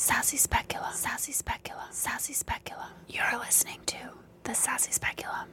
Sassy 0.00 0.38
Speculum, 0.38 0.94
Sassy 0.94 1.30
Speculum, 1.30 1.84
Sassy 1.90 2.32
Speculum. 2.32 2.88
You're 3.06 3.38
listening 3.38 3.80
to 3.84 3.98
the 4.44 4.54
Sassy 4.54 4.92
Speculum. 4.92 5.50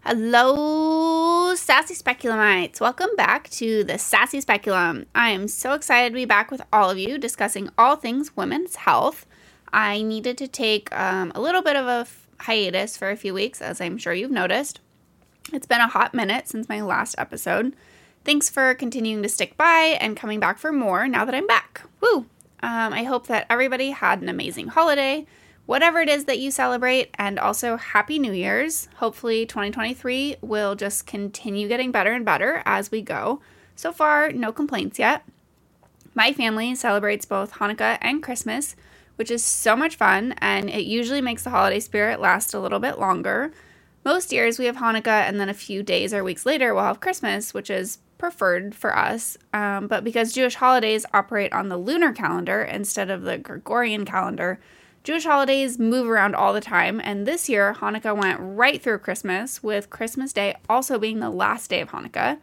Hello, 0.00 1.54
Sassy 1.54 1.94
Speculamites. 1.94 2.78
Welcome 2.78 3.08
back 3.16 3.48
to 3.52 3.82
the 3.82 3.96
Sassy 3.96 4.42
Speculum. 4.42 5.06
I 5.14 5.30
am 5.30 5.48
so 5.48 5.72
excited 5.72 6.10
to 6.10 6.14
be 6.14 6.26
back 6.26 6.50
with 6.50 6.60
all 6.70 6.90
of 6.90 6.98
you 6.98 7.16
discussing 7.16 7.70
all 7.78 7.96
things 7.96 8.36
women's 8.36 8.76
health. 8.76 9.24
I 9.72 10.02
needed 10.02 10.36
to 10.36 10.46
take 10.46 10.94
um, 10.94 11.32
a 11.34 11.40
little 11.40 11.62
bit 11.62 11.76
of 11.76 11.86
a 11.86 12.06
hiatus 12.42 12.98
for 12.98 13.08
a 13.08 13.16
few 13.16 13.32
weeks, 13.32 13.62
as 13.62 13.80
I'm 13.80 13.96
sure 13.96 14.12
you've 14.12 14.30
noticed. 14.30 14.80
It's 15.54 15.66
been 15.66 15.80
a 15.80 15.88
hot 15.88 16.12
minute 16.12 16.48
since 16.48 16.68
my 16.68 16.82
last 16.82 17.14
episode. 17.16 17.74
Thanks 18.26 18.50
for 18.50 18.74
continuing 18.74 19.22
to 19.22 19.28
stick 19.30 19.56
by 19.56 19.96
and 19.98 20.18
coming 20.18 20.38
back 20.38 20.58
for 20.58 20.70
more 20.70 21.08
now 21.08 21.24
that 21.24 21.34
I'm 21.34 21.46
back. 21.46 21.84
Woo! 22.02 22.26
Um, 22.62 22.92
I 22.92 23.04
hope 23.04 23.26
that 23.28 23.46
everybody 23.48 23.90
had 23.90 24.20
an 24.20 24.28
amazing 24.28 24.68
holiday, 24.68 25.26
whatever 25.66 26.00
it 26.00 26.08
is 26.08 26.26
that 26.26 26.38
you 26.38 26.50
celebrate, 26.50 27.10
and 27.18 27.38
also 27.38 27.76
Happy 27.76 28.18
New 28.18 28.32
Year's. 28.32 28.88
Hopefully, 28.96 29.46
2023 29.46 30.36
will 30.42 30.74
just 30.74 31.06
continue 31.06 31.68
getting 31.68 31.90
better 31.90 32.12
and 32.12 32.24
better 32.24 32.62
as 32.66 32.90
we 32.90 33.00
go. 33.00 33.40
So 33.76 33.92
far, 33.92 34.30
no 34.30 34.52
complaints 34.52 34.98
yet. 34.98 35.24
My 36.14 36.32
family 36.32 36.74
celebrates 36.74 37.24
both 37.24 37.52
Hanukkah 37.52 37.96
and 38.02 38.22
Christmas, 38.22 38.76
which 39.16 39.30
is 39.30 39.44
so 39.44 39.74
much 39.74 39.96
fun, 39.96 40.34
and 40.38 40.68
it 40.68 40.84
usually 40.84 41.20
makes 41.20 41.44
the 41.44 41.50
holiday 41.50 41.80
spirit 41.80 42.20
last 42.20 42.52
a 42.52 42.60
little 42.60 42.80
bit 42.80 42.98
longer. 42.98 43.52
Most 44.04 44.32
years 44.32 44.58
we 44.58 44.66
have 44.66 44.76
Hanukkah, 44.76 45.28
and 45.28 45.40
then 45.40 45.48
a 45.48 45.54
few 45.54 45.82
days 45.82 46.12
or 46.12 46.24
weeks 46.24 46.44
later 46.44 46.74
we'll 46.74 46.84
have 46.84 47.00
Christmas, 47.00 47.54
which 47.54 47.70
is 47.70 47.98
preferred 48.20 48.74
for 48.74 48.96
us. 48.96 49.36
Um, 49.52 49.88
but 49.88 50.04
because 50.04 50.34
Jewish 50.34 50.54
holidays 50.54 51.06
operate 51.12 51.52
on 51.52 51.68
the 51.68 51.78
lunar 51.78 52.12
calendar 52.12 52.62
instead 52.62 53.10
of 53.10 53.22
the 53.22 53.38
Gregorian 53.38 54.04
calendar, 54.04 54.60
Jewish 55.02 55.24
holidays 55.24 55.78
move 55.78 56.06
around 56.06 56.34
all 56.34 56.52
the 56.52 56.60
time. 56.60 57.00
And 57.02 57.26
this 57.26 57.48
year, 57.48 57.74
Hanukkah 57.74 58.14
went 58.14 58.38
right 58.38 58.80
through 58.80 58.98
Christmas, 58.98 59.62
with 59.62 59.88
Christmas 59.88 60.34
Day 60.34 60.54
also 60.68 60.98
being 60.98 61.20
the 61.20 61.30
last 61.30 61.70
day 61.70 61.80
of 61.80 61.90
Hanukkah, 61.90 62.38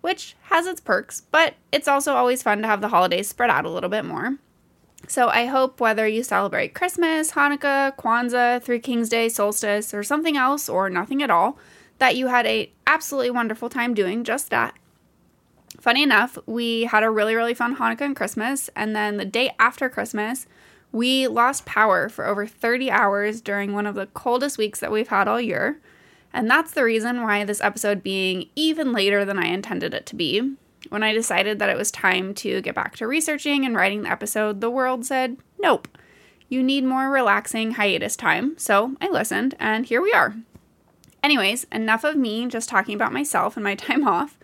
which 0.00 0.34
has 0.42 0.66
its 0.66 0.80
perks, 0.80 1.22
but 1.30 1.54
it's 1.70 1.86
also 1.86 2.14
always 2.14 2.42
fun 2.42 2.60
to 2.60 2.66
have 2.66 2.80
the 2.80 2.88
holidays 2.88 3.28
spread 3.28 3.50
out 3.50 3.64
a 3.64 3.70
little 3.70 3.88
bit 3.88 4.04
more. 4.04 4.36
So 5.06 5.28
I 5.28 5.46
hope 5.46 5.80
whether 5.80 6.06
you 6.06 6.24
celebrate 6.24 6.74
Christmas, 6.74 7.32
Hanukkah, 7.32 7.96
Kwanzaa, 7.96 8.60
Three 8.60 8.80
Kings 8.80 9.08
Day, 9.08 9.28
Solstice, 9.28 9.94
or 9.94 10.02
something 10.02 10.36
else, 10.36 10.68
or 10.68 10.90
nothing 10.90 11.22
at 11.22 11.30
all, 11.30 11.56
that 11.98 12.16
you 12.16 12.26
had 12.26 12.46
a 12.46 12.72
absolutely 12.88 13.30
wonderful 13.30 13.68
time 13.68 13.94
doing 13.94 14.24
just 14.24 14.50
that 14.50 14.74
funny 15.80 16.02
enough, 16.02 16.38
we 16.46 16.84
had 16.84 17.02
a 17.02 17.10
really, 17.10 17.34
really 17.34 17.54
fun 17.54 17.76
Hanukkah 17.76 18.02
and 18.02 18.16
Christmas. 18.16 18.70
And 18.76 18.94
then 18.94 19.16
the 19.16 19.24
day 19.24 19.54
after 19.58 19.88
Christmas, 19.88 20.46
we 20.90 21.26
lost 21.26 21.64
power 21.64 22.08
for 22.08 22.26
over 22.26 22.46
30 22.46 22.90
hours 22.90 23.40
during 23.40 23.72
one 23.72 23.86
of 23.86 23.94
the 23.94 24.06
coldest 24.06 24.58
weeks 24.58 24.80
that 24.80 24.92
we've 24.92 25.08
had 25.08 25.28
all 25.28 25.40
year. 25.40 25.80
And 26.32 26.50
that's 26.50 26.72
the 26.72 26.84
reason 26.84 27.22
why 27.22 27.44
this 27.44 27.60
episode 27.60 28.02
being 28.02 28.48
even 28.56 28.92
later 28.92 29.24
than 29.24 29.38
I 29.38 29.46
intended 29.46 29.94
it 29.94 30.06
to 30.06 30.16
be. 30.16 30.56
When 30.88 31.02
I 31.02 31.12
decided 31.12 31.58
that 31.58 31.70
it 31.70 31.76
was 31.76 31.90
time 31.90 32.34
to 32.34 32.60
get 32.60 32.74
back 32.74 32.96
to 32.96 33.06
researching 33.06 33.64
and 33.64 33.76
writing 33.76 34.02
the 34.02 34.10
episode, 34.10 34.60
the 34.60 34.70
world 34.70 35.06
said, 35.06 35.36
nope, 35.60 35.88
you 36.48 36.62
need 36.62 36.84
more 36.84 37.08
relaxing 37.08 37.72
hiatus 37.72 38.16
time. 38.16 38.58
So 38.58 38.96
I 39.00 39.08
listened, 39.08 39.54
and 39.58 39.86
here 39.86 40.02
we 40.02 40.12
are. 40.12 40.34
Anyways, 41.22 41.66
enough 41.70 42.04
of 42.04 42.16
me 42.16 42.46
just 42.48 42.68
talking 42.68 42.94
about 42.94 43.12
myself 43.12 43.56
and 43.56 43.64
my 43.64 43.74
time 43.76 44.06
off 44.06 44.36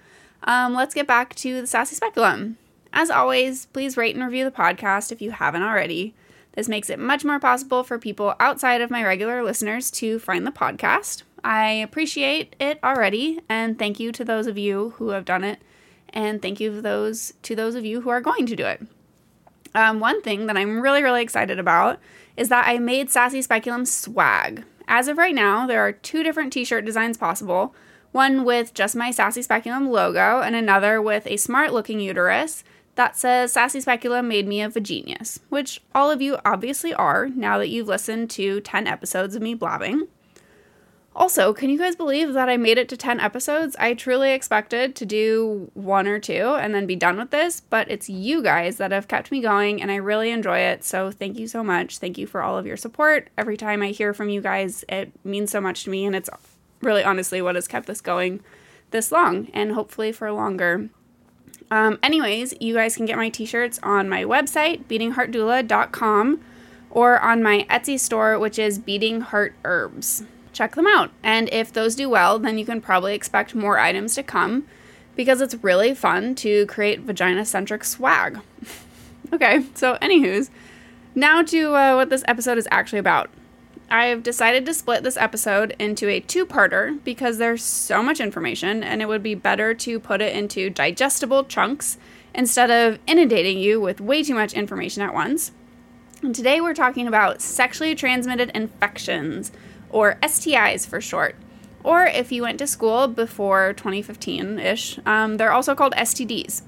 um, 0.48 0.74
let's 0.74 0.94
get 0.94 1.06
back 1.06 1.34
to 1.36 1.60
the 1.60 1.66
Sassy 1.66 1.94
Speculum. 1.94 2.56
As 2.90 3.10
always, 3.10 3.66
please 3.66 3.98
rate 3.98 4.16
and 4.16 4.24
review 4.24 4.44
the 4.44 4.50
podcast 4.50 5.12
if 5.12 5.20
you 5.20 5.30
haven't 5.30 5.62
already. 5.62 6.14
This 6.54 6.70
makes 6.70 6.88
it 6.88 6.98
much 6.98 7.22
more 7.22 7.38
possible 7.38 7.84
for 7.84 7.98
people 7.98 8.34
outside 8.40 8.80
of 8.80 8.90
my 8.90 9.04
regular 9.04 9.44
listeners 9.44 9.90
to 9.92 10.18
find 10.18 10.46
the 10.46 10.50
podcast. 10.50 11.22
I 11.44 11.70
appreciate 11.70 12.56
it 12.58 12.80
already, 12.82 13.40
and 13.48 13.78
thank 13.78 14.00
you 14.00 14.10
to 14.10 14.24
those 14.24 14.46
of 14.46 14.56
you 14.56 14.94
who 14.96 15.10
have 15.10 15.26
done 15.26 15.44
it, 15.44 15.60
and 16.08 16.40
thank 16.40 16.60
you 16.60 16.72
to 16.72 16.80
those 16.82 17.34
to 17.42 17.54
those 17.54 17.74
of 17.74 17.84
you 17.84 18.00
who 18.00 18.08
are 18.08 18.22
going 18.22 18.46
to 18.46 18.56
do 18.56 18.64
it. 18.64 18.80
Um, 19.74 20.00
one 20.00 20.22
thing 20.22 20.46
that 20.46 20.56
I'm 20.56 20.80
really, 20.80 21.02
really 21.02 21.22
excited 21.22 21.58
about 21.58 22.00
is 22.38 22.48
that 22.48 22.66
I 22.66 22.78
made 22.78 23.10
Sassy 23.10 23.42
Speculum 23.42 23.84
swag. 23.84 24.64
As 24.88 25.08
of 25.08 25.18
right 25.18 25.34
now, 25.34 25.66
there 25.66 25.86
are 25.86 25.92
two 25.92 26.22
different 26.22 26.54
t 26.54 26.64
shirt 26.64 26.86
designs 26.86 27.18
possible 27.18 27.74
one 28.18 28.44
with 28.44 28.74
just 28.74 28.96
my 28.96 29.12
Sassy 29.12 29.42
Speculum 29.42 29.92
logo, 29.92 30.40
and 30.40 30.56
another 30.56 31.00
with 31.00 31.24
a 31.28 31.36
smart 31.36 31.72
looking 31.72 32.00
uterus 32.00 32.64
that 32.96 33.16
says 33.16 33.52
Sassy 33.52 33.80
Speculum 33.80 34.26
made 34.26 34.48
me 34.48 34.60
a 34.60 34.68
genius, 34.68 35.38
which 35.50 35.80
all 35.94 36.10
of 36.10 36.20
you 36.20 36.36
obviously 36.44 36.92
are 36.92 37.28
now 37.28 37.58
that 37.58 37.68
you've 37.68 37.86
listened 37.86 38.28
to 38.30 38.60
10 38.60 38.88
episodes 38.88 39.36
of 39.36 39.42
me 39.42 39.54
blabbing. 39.54 40.08
Also, 41.14 41.52
can 41.52 41.70
you 41.70 41.78
guys 41.78 41.94
believe 41.94 42.32
that 42.32 42.48
I 42.48 42.56
made 42.56 42.76
it 42.76 42.88
to 42.88 42.96
10 42.96 43.20
episodes? 43.20 43.76
I 43.78 43.94
truly 43.94 44.32
expected 44.32 44.96
to 44.96 45.06
do 45.06 45.70
one 45.74 46.08
or 46.08 46.18
two 46.18 46.56
and 46.58 46.74
then 46.74 46.86
be 46.86 46.96
done 46.96 47.18
with 47.18 47.30
this, 47.30 47.60
but 47.60 47.88
it's 47.88 48.08
you 48.08 48.42
guys 48.42 48.78
that 48.78 48.90
have 48.90 49.06
kept 49.06 49.30
me 49.30 49.40
going 49.40 49.80
and 49.80 49.92
I 49.92 49.96
really 49.96 50.30
enjoy 50.30 50.58
it. 50.58 50.82
So, 50.82 51.12
thank 51.12 51.38
you 51.38 51.46
so 51.46 51.62
much. 51.62 51.98
Thank 51.98 52.18
you 52.18 52.26
for 52.26 52.42
all 52.42 52.58
of 52.58 52.66
your 52.66 52.76
support. 52.76 53.30
Every 53.38 53.56
time 53.56 53.80
I 53.80 53.90
hear 53.90 54.12
from 54.12 54.28
you 54.28 54.40
guys, 54.40 54.84
it 54.88 55.12
means 55.24 55.52
so 55.52 55.60
much 55.60 55.84
to 55.84 55.90
me 55.90 56.04
and 56.04 56.16
it's 56.16 56.30
really 56.80 57.02
honestly 57.02 57.42
what 57.42 57.54
has 57.54 57.68
kept 57.68 57.86
this 57.86 58.00
going 58.00 58.40
this 58.90 59.12
long 59.12 59.48
and 59.52 59.72
hopefully 59.72 60.12
for 60.12 60.30
longer. 60.32 60.88
Um, 61.70 61.98
anyways, 62.02 62.54
you 62.60 62.74
guys 62.74 62.96
can 62.96 63.06
get 63.06 63.16
my 63.16 63.28
t 63.28 63.44
shirts 63.44 63.78
on 63.82 64.08
my 64.08 64.24
website, 64.24 64.84
beatingheartdoula.com, 64.84 66.40
or 66.90 67.20
on 67.20 67.42
my 67.42 67.66
Etsy 67.68 68.00
store, 68.00 68.38
which 68.38 68.58
is 68.58 68.78
Beating 68.78 69.20
Heart 69.20 69.54
Herbs. 69.64 70.24
Check 70.52 70.74
them 70.74 70.86
out. 70.86 71.10
And 71.22 71.48
if 71.52 71.72
those 71.72 71.94
do 71.94 72.08
well, 72.08 72.38
then 72.38 72.58
you 72.58 72.64
can 72.64 72.80
probably 72.80 73.14
expect 73.14 73.54
more 73.54 73.78
items 73.78 74.14
to 74.14 74.22
come 74.22 74.66
because 75.14 75.40
it's 75.40 75.54
really 75.56 75.94
fun 75.94 76.34
to 76.36 76.64
create 76.66 77.00
vagina 77.00 77.44
centric 77.44 77.84
swag. 77.84 78.40
okay, 79.32 79.64
so, 79.74 79.98
anywho's, 80.00 80.48
now 81.14 81.42
to 81.42 81.74
uh, 81.74 81.94
what 81.96 82.08
this 82.08 82.24
episode 82.26 82.56
is 82.56 82.68
actually 82.70 83.00
about. 83.00 83.30
I've 83.90 84.22
decided 84.22 84.66
to 84.66 84.74
split 84.74 85.02
this 85.02 85.16
episode 85.16 85.74
into 85.78 86.08
a 86.08 86.20
two 86.20 86.44
parter 86.44 87.02
because 87.04 87.38
there's 87.38 87.62
so 87.62 88.02
much 88.02 88.20
information 88.20 88.84
and 88.84 89.00
it 89.00 89.08
would 89.08 89.22
be 89.22 89.34
better 89.34 89.72
to 89.74 89.98
put 89.98 90.20
it 90.20 90.36
into 90.36 90.68
digestible 90.68 91.44
chunks 91.44 91.96
instead 92.34 92.70
of 92.70 92.98
inundating 93.06 93.58
you 93.58 93.80
with 93.80 94.00
way 94.00 94.22
too 94.22 94.34
much 94.34 94.52
information 94.52 95.02
at 95.02 95.14
once. 95.14 95.52
And 96.22 96.34
today 96.34 96.60
we're 96.60 96.74
talking 96.74 97.06
about 97.06 97.40
sexually 97.40 97.94
transmitted 97.94 98.50
infections, 98.54 99.52
or 99.88 100.16
STIs 100.22 100.86
for 100.86 101.00
short. 101.00 101.36
Or 101.82 102.04
if 102.04 102.30
you 102.32 102.42
went 102.42 102.58
to 102.58 102.66
school 102.66 103.08
before 103.08 103.72
2015 103.72 104.58
ish, 104.58 104.98
um, 105.06 105.36
they're 105.36 105.52
also 105.52 105.74
called 105.74 105.94
STDs. 105.94 106.62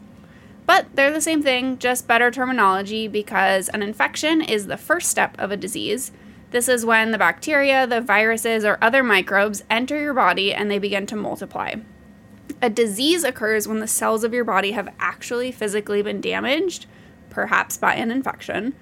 But 0.66 0.86
they're 0.94 1.12
the 1.12 1.20
same 1.20 1.42
thing, 1.42 1.78
just 1.78 2.06
better 2.06 2.30
terminology 2.30 3.08
because 3.08 3.68
an 3.70 3.82
infection 3.82 4.40
is 4.40 4.66
the 4.66 4.76
first 4.76 5.10
step 5.10 5.34
of 5.38 5.50
a 5.50 5.56
disease 5.56 6.12
this 6.50 6.68
is 6.68 6.84
when 6.84 7.10
the 7.10 7.18
bacteria, 7.18 7.86
the 7.86 8.00
viruses, 8.00 8.64
or 8.64 8.78
other 8.82 9.02
microbes 9.02 9.62
enter 9.70 10.00
your 10.00 10.14
body 10.14 10.52
and 10.52 10.70
they 10.70 10.78
begin 10.78 11.06
to 11.06 11.16
multiply. 11.16 11.74
A 12.60 12.68
disease 12.68 13.24
occurs 13.24 13.68
when 13.68 13.80
the 13.80 13.86
cells 13.86 14.24
of 14.24 14.34
your 14.34 14.44
body 14.44 14.72
have 14.72 14.92
actually 14.98 15.52
physically 15.52 16.02
been 16.02 16.20
damaged, 16.20 16.86
perhaps 17.30 17.76
by 17.76 17.94
an 17.94 18.10
infection. 18.10 18.74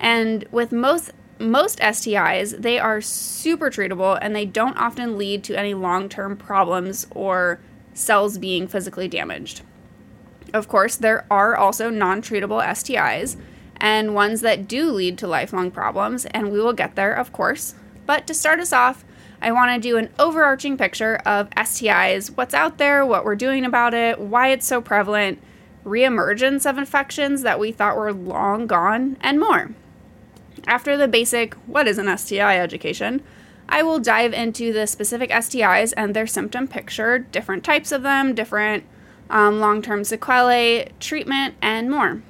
And 0.00 0.44
with 0.50 0.72
most 0.72 1.12
most 1.38 1.80
STIs, 1.80 2.60
they 2.62 2.78
are 2.78 3.00
super 3.00 3.68
treatable 3.68 4.16
and 4.20 4.34
they 4.34 4.46
don't 4.46 4.76
often 4.76 5.18
lead 5.18 5.42
to 5.44 5.58
any 5.58 5.74
long-term 5.74 6.36
problems 6.36 7.06
or 7.10 7.58
cells 7.94 8.38
being 8.38 8.68
physically 8.68 9.08
damaged. 9.08 9.62
Of 10.52 10.68
course, 10.68 10.96
there 10.96 11.26
are 11.30 11.56
also 11.56 11.90
non-treatable 11.90 12.62
STIs, 12.62 13.36
and 13.82 14.14
ones 14.14 14.42
that 14.42 14.68
do 14.68 14.90
lead 14.92 15.18
to 15.18 15.26
lifelong 15.26 15.72
problems, 15.72 16.24
and 16.26 16.52
we 16.52 16.60
will 16.60 16.72
get 16.72 16.94
there, 16.94 17.12
of 17.12 17.32
course. 17.32 17.74
But 18.06 18.28
to 18.28 18.32
start 18.32 18.60
us 18.60 18.72
off, 18.72 19.04
I 19.42 19.50
want 19.50 19.74
to 19.74 19.88
do 19.88 19.96
an 19.96 20.08
overarching 20.20 20.76
picture 20.76 21.16
of 21.26 21.50
STIs, 21.50 22.28
what's 22.36 22.54
out 22.54 22.78
there, 22.78 23.04
what 23.04 23.24
we're 23.24 23.34
doing 23.34 23.64
about 23.64 23.92
it, 23.92 24.20
why 24.20 24.48
it's 24.48 24.66
so 24.66 24.80
prevalent, 24.80 25.42
reemergence 25.84 26.64
of 26.64 26.78
infections 26.78 27.42
that 27.42 27.58
we 27.58 27.72
thought 27.72 27.96
were 27.96 28.12
long 28.12 28.68
gone, 28.68 29.16
and 29.20 29.40
more. 29.40 29.72
After 30.64 30.96
the 30.96 31.08
basic 31.08 31.54
what 31.66 31.88
is 31.88 31.98
an 31.98 32.16
STI 32.16 32.60
education, 32.60 33.20
I 33.68 33.82
will 33.82 33.98
dive 33.98 34.32
into 34.32 34.72
the 34.72 34.86
specific 34.86 35.30
STIs 35.30 35.92
and 35.96 36.14
their 36.14 36.28
symptom 36.28 36.68
picture, 36.68 37.18
different 37.18 37.64
types 37.64 37.90
of 37.90 38.02
them, 38.02 38.32
different 38.32 38.84
um, 39.28 39.58
long 39.58 39.82
term 39.82 40.04
sequelae, 40.04 40.92
treatment, 41.00 41.56
and 41.60 41.90
more. 41.90 42.22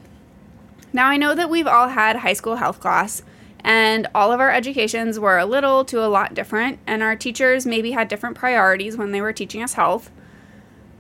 Now, 0.92 1.08
I 1.08 1.16
know 1.16 1.34
that 1.34 1.48
we've 1.48 1.66
all 1.66 1.88
had 1.88 2.16
high 2.16 2.34
school 2.34 2.56
health 2.56 2.80
class, 2.80 3.22
and 3.60 4.06
all 4.14 4.30
of 4.30 4.40
our 4.40 4.50
educations 4.50 5.18
were 5.18 5.38
a 5.38 5.46
little 5.46 5.84
to 5.86 6.04
a 6.04 6.08
lot 6.08 6.34
different, 6.34 6.80
and 6.86 7.02
our 7.02 7.16
teachers 7.16 7.64
maybe 7.64 7.92
had 7.92 8.08
different 8.08 8.36
priorities 8.36 8.96
when 8.96 9.12
they 9.12 9.22
were 9.22 9.32
teaching 9.32 9.62
us 9.62 9.74
health. 9.74 10.10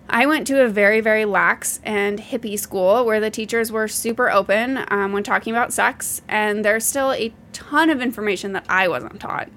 I 0.08 0.26
went 0.26 0.46
to 0.46 0.62
a 0.62 0.68
very, 0.68 1.00
very 1.00 1.24
lax 1.24 1.80
and 1.84 2.18
hippie 2.18 2.58
school 2.58 3.04
where 3.04 3.20
the 3.20 3.30
teachers 3.30 3.70
were 3.70 3.88
super 3.88 4.30
open 4.30 4.84
um, 4.88 5.12
when 5.12 5.22
talking 5.22 5.52
about 5.52 5.72
sex, 5.72 6.22
and 6.26 6.64
there's 6.64 6.86
still 6.86 7.12
a 7.12 7.34
ton 7.52 7.90
of 7.90 8.00
information 8.00 8.52
that 8.52 8.64
I 8.68 8.88
wasn't 8.88 9.20
taught. 9.20 9.50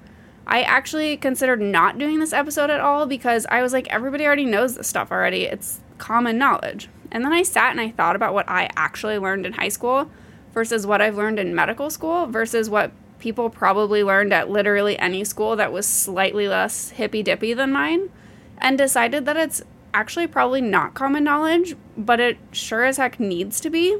I 0.47 0.61
actually 0.61 1.17
considered 1.17 1.61
not 1.61 1.97
doing 1.97 2.19
this 2.19 2.33
episode 2.33 2.69
at 2.69 2.79
all 2.79 3.05
because 3.05 3.45
I 3.49 3.61
was 3.61 3.73
like, 3.73 3.87
everybody 3.87 4.25
already 4.25 4.45
knows 4.45 4.75
this 4.75 4.87
stuff 4.87 5.11
already. 5.11 5.43
It's 5.43 5.79
common 5.97 6.37
knowledge. 6.37 6.89
And 7.11 7.23
then 7.23 7.33
I 7.33 7.43
sat 7.43 7.71
and 7.71 7.79
I 7.79 7.91
thought 7.91 8.15
about 8.15 8.33
what 8.33 8.47
I 8.49 8.69
actually 8.75 9.17
learned 9.17 9.45
in 9.45 9.53
high 9.53 9.69
school 9.69 10.11
versus 10.55 10.87
what 10.87 11.01
I've 11.01 11.17
learned 11.17 11.37
in 11.37 11.53
medical 11.53 11.91
school 11.91 12.25
versus 12.25 12.69
what 12.69 12.91
people 13.19 13.49
probably 13.49 14.03
learned 14.03 14.33
at 14.33 14.49
literally 14.49 14.97
any 14.97 15.23
school 15.23 15.55
that 15.57 15.71
was 15.71 15.85
slightly 15.85 16.47
less 16.47 16.89
hippy 16.89 17.21
dippy 17.21 17.53
than 17.53 17.71
mine, 17.71 18.09
and 18.57 18.77
decided 18.77 19.25
that 19.25 19.37
it's 19.37 19.61
actually 19.93 20.27
probably 20.27 20.61
not 20.61 20.93
common 20.93 21.23
knowledge, 21.23 21.75
but 21.97 22.19
it 22.19 22.37
sure 22.51 22.85
as 22.85 22.97
heck 22.97 23.19
needs 23.19 23.59
to 23.59 23.69
be. 23.69 23.97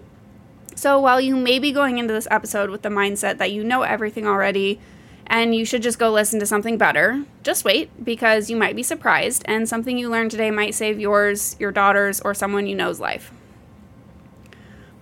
So 0.76 1.00
while 1.00 1.22
you 1.22 1.36
may 1.36 1.60
be 1.60 1.72
going 1.72 1.98
into 1.98 2.14
this 2.14 2.28
episode 2.32 2.70
with 2.70 2.82
the 2.82 2.90
mindset 2.90 3.38
that 3.38 3.52
you 3.52 3.64
know 3.64 3.84
everything 3.84 4.26
already 4.26 4.80
and 5.28 5.56
you 5.56 5.66
should 5.66 5.82
just 5.82 6.00
go 6.00 6.12
listen 6.12 6.40
to 6.40 6.46
something 6.46 6.78
better, 6.78 7.26
just 7.44 7.66
wait 7.66 8.04
because 8.04 8.50
you 8.50 8.56
might 8.56 8.76
be 8.76 8.84
surprised 8.84 9.44
and 9.46 9.68
something 9.68 9.98
you 9.98 10.10
learned 10.10 10.32
today 10.32 10.52
might 10.52 10.76
save 10.76 11.00
yours, 11.00 11.56
your 11.60 11.72
daughter's, 11.72 12.22
or 12.22 12.34
someone 12.34 12.68
you 12.68 12.76
know's 12.76 13.00
life. 13.00 13.32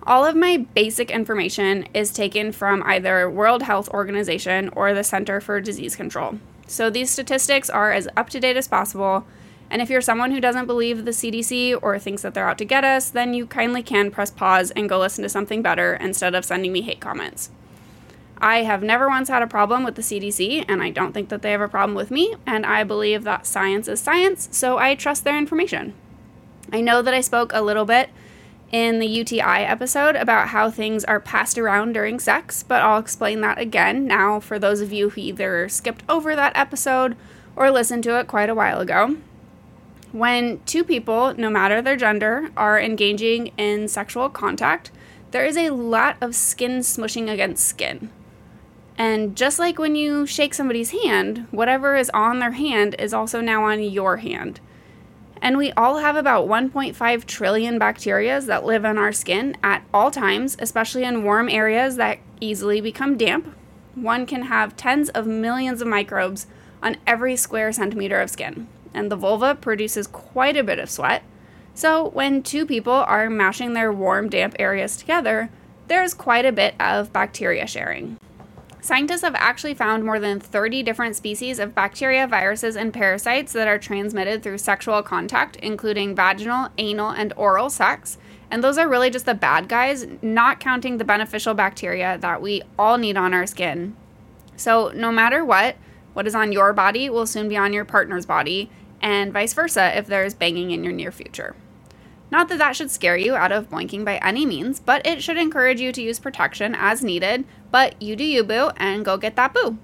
All 0.06 0.24
of 0.24 0.36
my 0.36 0.58
basic 0.74 1.10
information 1.10 1.88
is 1.94 2.12
taken 2.12 2.52
from 2.52 2.82
either 2.84 3.30
World 3.30 3.62
Health 3.62 3.88
Organization 3.88 4.68
or 4.70 4.92
the 4.92 5.04
Center 5.04 5.40
for 5.40 5.60
Disease 5.60 5.96
Control. 5.96 6.38
So 6.66 6.90
these 6.90 7.10
statistics 7.10 7.70
are 7.70 7.92
as 7.92 8.08
up 8.16 8.30
to 8.30 8.40
date 8.40 8.56
as 8.56 8.68
possible 8.68 9.26
and 9.70 9.82
if 9.82 9.90
you're 9.90 10.00
someone 10.00 10.30
who 10.30 10.40
doesn't 10.40 10.66
believe 10.66 11.04
the 11.04 11.10
CDC 11.10 11.78
or 11.82 11.98
thinks 11.98 12.22
that 12.22 12.34
they're 12.34 12.48
out 12.48 12.58
to 12.58 12.64
get 12.64 12.84
us, 12.84 13.10
then 13.10 13.34
you 13.34 13.46
kindly 13.46 13.82
can 13.82 14.10
press 14.10 14.30
pause 14.30 14.70
and 14.70 14.88
go 14.88 14.98
listen 14.98 15.22
to 15.22 15.28
something 15.28 15.62
better 15.62 15.94
instead 15.94 16.34
of 16.34 16.44
sending 16.44 16.72
me 16.72 16.82
hate 16.82 17.00
comments. 17.00 17.50
I 18.38 18.58
have 18.58 18.82
never 18.82 19.08
once 19.08 19.28
had 19.28 19.42
a 19.42 19.46
problem 19.46 19.84
with 19.84 19.94
the 19.94 20.02
CDC, 20.02 20.66
and 20.68 20.82
I 20.82 20.90
don't 20.90 21.12
think 21.12 21.28
that 21.30 21.42
they 21.42 21.52
have 21.52 21.60
a 21.60 21.68
problem 21.68 21.96
with 21.96 22.10
me, 22.10 22.34
and 22.46 22.66
I 22.66 22.84
believe 22.84 23.24
that 23.24 23.46
science 23.46 23.88
is 23.88 24.00
science, 24.00 24.48
so 24.52 24.78
I 24.78 24.94
trust 24.94 25.24
their 25.24 25.38
information. 25.38 25.94
I 26.72 26.80
know 26.80 27.00
that 27.00 27.14
I 27.14 27.20
spoke 27.20 27.52
a 27.52 27.62
little 27.62 27.84
bit 27.84 28.10
in 28.74 28.98
the 28.98 29.06
UTI 29.06 29.62
episode 29.62 30.16
about 30.16 30.48
how 30.48 30.68
things 30.68 31.04
are 31.04 31.20
passed 31.20 31.58
around 31.58 31.92
during 31.92 32.18
sex, 32.18 32.64
but 32.64 32.82
I'll 32.82 32.98
explain 32.98 33.40
that 33.40 33.56
again 33.56 34.04
now 34.04 34.40
for 34.40 34.58
those 34.58 34.80
of 34.80 34.92
you 34.92 35.10
who 35.10 35.20
either 35.20 35.68
skipped 35.68 36.02
over 36.08 36.34
that 36.34 36.56
episode 36.56 37.16
or 37.54 37.70
listened 37.70 38.02
to 38.02 38.18
it 38.18 38.26
quite 38.26 38.50
a 38.50 38.54
while 38.54 38.80
ago. 38.80 39.16
When 40.10 40.60
two 40.66 40.82
people, 40.82 41.34
no 41.38 41.50
matter 41.50 41.80
their 41.80 41.94
gender, 41.94 42.50
are 42.56 42.80
engaging 42.80 43.52
in 43.56 43.86
sexual 43.86 44.28
contact, 44.28 44.90
there 45.30 45.44
is 45.44 45.56
a 45.56 45.70
lot 45.70 46.16
of 46.20 46.34
skin 46.34 46.80
smushing 46.80 47.30
against 47.30 47.64
skin. 47.64 48.10
And 48.98 49.36
just 49.36 49.60
like 49.60 49.78
when 49.78 49.94
you 49.94 50.26
shake 50.26 50.52
somebody's 50.52 50.90
hand, 50.90 51.46
whatever 51.52 51.94
is 51.94 52.10
on 52.10 52.40
their 52.40 52.50
hand 52.50 52.96
is 52.98 53.14
also 53.14 53.40
now 53.40 53.66
on 53.66 53.84
your 53.84 54.16
hand. 54.16 54.58
And 55.44 55.56
we 55.56 55.70
all 55.72 55.98
have 55.98 56.16
about 56.16 56.48
1.5 56.48 57.24
trillion 57.26 57.78
bacteria 57.78 58.40
that 58.40 58.64
live 58.64 58.84
on 58.84 58.98
our 58.98 59.12
skin 59.12 59.56
at 59.62 59.84
all 59.94 60.10
times, 60.10 60.56
especially 60.58 61.04
in 61.04 61.22
warm 61.22 61.48
areas 61.48 61.94
that 61.94 62.18
easily 62.40 62.80
become 62.80 63.16
damp. 63.16 63.54
One 63.94 64.26
can 64.26 64.42
have 64.42 64.74
tens 64.74 65.08
of 65.10 65.28
millions 65.28 65.80
of 65.80 65.86
microbes 65.86 66.48
on 66.82 66.96
every 67.06 67.36
square 67.36 67.70
centimeter 67.70 68.20
of 68.20 68.30
skin 68.30 68.66
and 68.94 69.10
the 69.10 69.16
vulva 69.16 69.54
produces 69.54 70.06
quite 70.06 70.56
a 70.56 70.64
bit 70.64 70.78
of 70.78 70.88
sweat. 70.88 71.24
So, 71.74 72.08
when 72.10 72.42
two 72.42 72.64
people 72.64 72.92
are 72.92 73.28
mashing 73.28 73.72
their 73.72 73.92
warm, 73.92 74.28
damp 74.28 74.54
areas 74.60 74.96
together, 74.96 75.50
there's 75.88 76.14
quite 76.14 76.46
a 76.46 76.52
bit 76.52 76.74
of 76.78 77.12
bacteria 77.12 77.66
sharing. 77.66 78.16
Scientists 78.84 79.22
have 79.22 79.34
actually 79.36 79.72
found 79.72 80.04
more 80.04 80.20
than 80.20 80.38
30 80.38 80.82
different 80.82 81.16
species 81.16 81.58
of 81.58 81.74
bacteria, 81.74 82.26
viruses, 82.26 82.76
and 82.76 82.92
parasites 82.92 83.54
that 83.54 83.66
are 83.66 83.78
transmitted 83.78 84.42
through 84.42 84.58
sexual 84.58 85.02
contact, 85.02 85.56
including 85.56 86.14
vaginal, 86.14 86.68
anal, 86.76 87.08
and 87.08 87.32
oral 87.34 87.70
sex. 87.70 88.18
And 88.50 88.62
those 88.62 88.76
are 88.76 88.86
really 88.86 89.08
just 89.08 89.24
the 89.24 89.32
bad 89.32 89.70
guys, 89.70 90.06
not 90.20 90.60
counting 90.60 90.98
the 90.98 91.04
beneficial 91.04 91.54
bacteria 91.54 92.18
that 92.18 92.42
we 92.42 92.60
all 92.78 92.98
need 92.98 93.16
on 93.16 93.32
our 93.32 93.46
skin. 93.46 93.96
So, 94.54 94.92
no 94.94 95.10
matter 95.10 95.42
what, 95.42 95.76
what 96.12 96.26
is 96.26 96.34
on 96.34 96.52
your 96.52 96.74
body 96.74 97.08
will 97.08 97.26
soon 97.26 97.48
be 97.48 97.56
on 97.56 97.72
your 97.72 97.86
partner's 97.86 98.26
body, 98.26 98.68
and 99.00 99.32
vice 99.32 99.54
versa 99.54 99.96
if 99.96 100.08
there 100.08 100.26
is 100.26 100.34
banging 100.34 100.72
in 100.72 100.84
your 100.84 100.92
near 100.92 101.10
future. 101.10 101.56
Not 102.30 102.48
that 102.48 102.58
that 102.58 102.74
should 102.74 102.90
scare 102.90 103.16
you 103.16 103.36
out 103.36 103.52
of 103.52 103.70
boinking 103.70 104.04
by 104.04 104.16
any 104.16 104.44
means, 104.44 104.80
but 104.80 105.06
it 105.06 105.22
should 105.22 105.36
encourage 105.36 105.80
you 105.80 105.92
to 105.92 106.02
use 106.02 106.18
protection 106.18 106.74
as 106.74 107.04
needed. 107.04 107.44
But 107.74 108.00
you 108.00 108.14
do 108.14 108.22
you, 108.22 108.44
boo, 108.44 108.70
and 108.76 109.04
go 109.04 109.16
get 109.16 109.34
that 109.34 109.52
boo. 109.52 109.78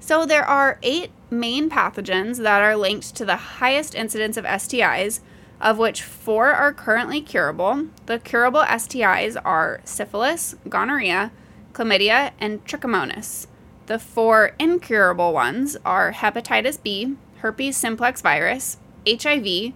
So, 0.00 0.26
there 0.26 0.44
are 0.44 0.80
eight 0.82 1.12
main 1.30 1.70
pathogens 1.70 2.38
that 2.42 2.62
are 2.62 2.74
linked 2.74 3.14
to 3.14 3.24
the 3.24 3.36
highest 3.36 3.94
incidence 3.94 4.36
of 4.36 4.44
STIs, 4.44 5.20
of 5.60 5.78
which 5.78 6.02
four 6.02 6.48
are 6.52 6.72
currently 6.72 7.20
curable. 7.20 7.86
The 8.06 8.18
curable 8.18 8.62
STIs 8.62 9.40
are 9.44 9.80
syphilis, 9.84 10.56
gonorrhea, 10.68 11.30
chlamydia, 11.74 12.32
and 12.40 12.64
trichomonas. 12.64 13.46
The 13.86 14.00
four 14.00 14.56
incurable 14.58 15.32
ones 15.32 15.76
are 15.84 16.10
hepatitis 16.10 16.82
B, 16.82 17.14
herpes 17.36 17.76
simplex 17.76 18.20
virus, 18.20 18.78
HIV, 19.08 19.74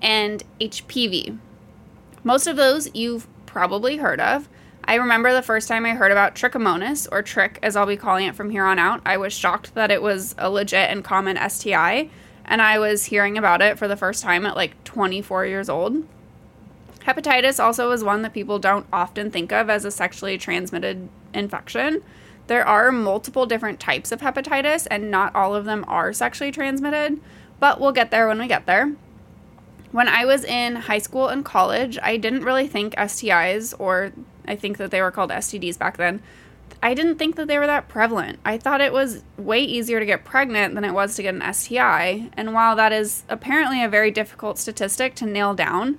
and 0.00 0.42
HPV. 0.58 1.38
Most 2.24 2.46
of 2.46 2.56
those 2.56 2.88
you've 2.94 3.28
probably 3.44 3.98
heard 3.98 4.18
of. 4.18 4.48
I 4.84 4.94
remember 4.94 5.32
the 5.32 5.42
first 5.42 5.68
time 5.68 5.86
I 5.86 5.90
heard 5.90 6.10
about 6.10 6.34
trichomonas, 6.34 7.06
or 7.12 7.22
trich 7.22 7.58
as 7.62 7.76
I'll 7.76 7.86
be 7.86 7.96
calling 7.96 8.26
it 8.26 8.34
from 8.34 8.50
here 8.50 8.64
on 8.64 8.78
out, 8.78 9.00
I 9.06 9.16
was 9.16 9.32
shocked 9.32 9.74
that 9.74 9.90
it 9.90 10.02
was 10.02 10.34
a 10.38 10.50
legit 10.50 10.90
and 10.90 11.04
common 11.04 11.38
STI, 11.48 12.10
and 12.44 12.60
I 12.60 12.78
was 12.78 13.04
hearing 13.04 13.38
about 13.38 13.62
it 13.62 13.78
for 13.78 13.86
the 13.86 13.96
first 13.96 14.22
time 14.22 14.44
at 14.44 14.56
like 14.56 14.82
24 14.84 15.46
years 15.46 15.68
old. 15.68 16.04
Hepatitis 17.06 17.62
also 17.62 17.92
is 17.92 18.04
one 18.04 18.22
that 18.22 18.34
people 18.34 18.58
don't 18.58 18.86
often 18.92 19.30
think 19.30 19.52
of 19.52 19.70
as 19.70 19.84
a 19.84 19.90
sexually 19.90 20.36
transmitted 20.36 21.08
infection. 21.32 22.02
There 22.46 22.66
are 22.66 22.90
multiple 22.90 23.46
different 23.46 23.78
types 23.78 24.10
of 24.10 24.20
hepatitis, 24.20 24.86
and 24.90 25.10
not 25.10 25.34
all 25.34 25.54
of 25.54 25.64
them 25.64 25.84
are 25.86 26.12
sexually 26.12 26.50
transmitted, 26.50 27.20
but 27.60 27.80
we'll 27.80 27.92
get 27.92 28.10
there 28.10 28.26
when 28.26 28.40
we 28.40 28.48
get 28.48 28.66
there. 28.66 28.92
When 29.92 30.08
I 30.08 30.24
was 30.24 30.44
in 30.44 30.76
high 30.76 30.98
school 30.98 31.28
and 31.28 31.44
college, 31.44 31.98
I 32.02 32.16
didn't 32.16 32.44
really 32.44 32.66
think 32.66 32.94
STIs, 32.96 33.74
or 33.78 34.12
I 34.46 34.56
think 34.56 34.78
that 34.78 34.90
they 34.90 35.00
were 35.00 35.10
called 35.10 35.30
STDs 35.30 35.78
back 35.78 35.96
then, 35.96 36.22
I 36.82 36.94
didn't 36.94 37.16
think 37.16 37.36
that 37.36 37.48
they 37.48 37.58
were 37.58 37.66
that 37.66 37.88
prevalent. 37.88 38.38
I 38.44 38.56
thought 38.56 38.80
it 38.80 38.92
was 38.92 39.22
way 39.36 39.60
easier 39.60 39.98
to 39.98 40.06
get 40.06 40.24
pregnant 40.24 40.74
than 40.74 40.84
it 40.84 40.92
was 40.92 41.16
to 41.16 41.22
get 41.22 41.34
an 41.34 41.52
STI, 41.52 42.30
and 42.36 42.54
while 42.54 42.76
that 42.76 42.92
is 42.92 43.24
apparently 43.28 43.82
a 43.82 43.88
very 43.88 44.10
difficult 44.10 44.56
statistic 44.56 45.14
to 45.16 45.26
nail 45.26 45.52
down, 45.52 45.98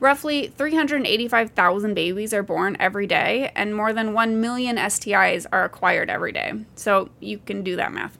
Roughly 0.00 0.48
385,000 0.48 1.92
babies 1.92 2.32
are 2.32 2.42
born 2.42 2.74
every 2.80 3.06
day, 3.06 3.52
and 3.54 3.76
more 3.76 3.92
than 3.92 4.14
1 4.14 4.40
million 4.40 4.76
STIs 4.76 5.44
are 5.52 5.64
acquired 5.64 6.08
every 6.08 6.32
day. 6.32 6.54
So 6.74 7.10
you 7.20 7.38
can 7.38 7.62
do 7.62 7.76
that 7.76 7.92
math. 7.92 8.18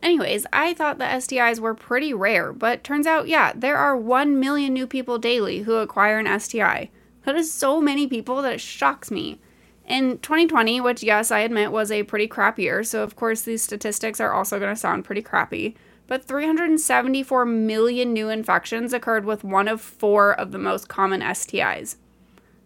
Anyways, 0.00 0.46
I 0.52 0.74
thought 0.74 0.98
the 0.98 1.04
STIs 1.04 1.58
were 1.58 1.74
pretty 1.74 2.14
rare, 2.14 2.52
but 2.52 2.84
turns 2.84 3.08
out, 3.08 3.26
yeah, 3.26 3.52
there 3.52 3.76
are 3.76 3.96
1 3.96 4.38
million 4.38 4.72
new 4.72 4.86
people 4.86 5.18
daily 5.18 5.62
who 5.62 5.74
acquire 5.74 6.20
an 6.20 6.38
STI. 6.38 6.90
That 7.24 7.36
is 7.36 7.52
so 7.52 7.80
many 7.80 8.06
people 8.06 8.42
that 8.42 8.54
it 8.54 8.60
shocks 8.60 9.10
me. 9.10 9.40
In 9.86 10.18
2020, 10.18 10.80
which, 10.80 11.02
yes, 11.02 11.30
I 11.30 11.40
admit 11.40 11.72
was 11.72 11.90
a 11.90 12.04
pretty 12.04 12.26
crap 12.26 12.58
year, 12.58 12.84
so 12.84 13.02
of 13.02 13.16
course 13.16 13.42
these 13.42 13.62
statistics 13.62 14.20
are 14.20 14.32
also 14.32 14.58
going 14.58 14.72
to 14.72 14.80
sound 14.80 15.04
pretty 15.04 15.22
crappy 15.22 15.76
but 16.12 16.24
374 16.24 17.46
million 17.46 18.12
new 18.12 18.28
infections 18.28 18.92
occurred 18.92 19.24
with 19.24 19.44
one 19.44 19.66
of 19.66 19.80
four 19.80 20.32
of 20.32 20.52
the 20.52 20.58
most 20.58 20.86
common 20.86 21.22
STIs. 21.22 21.96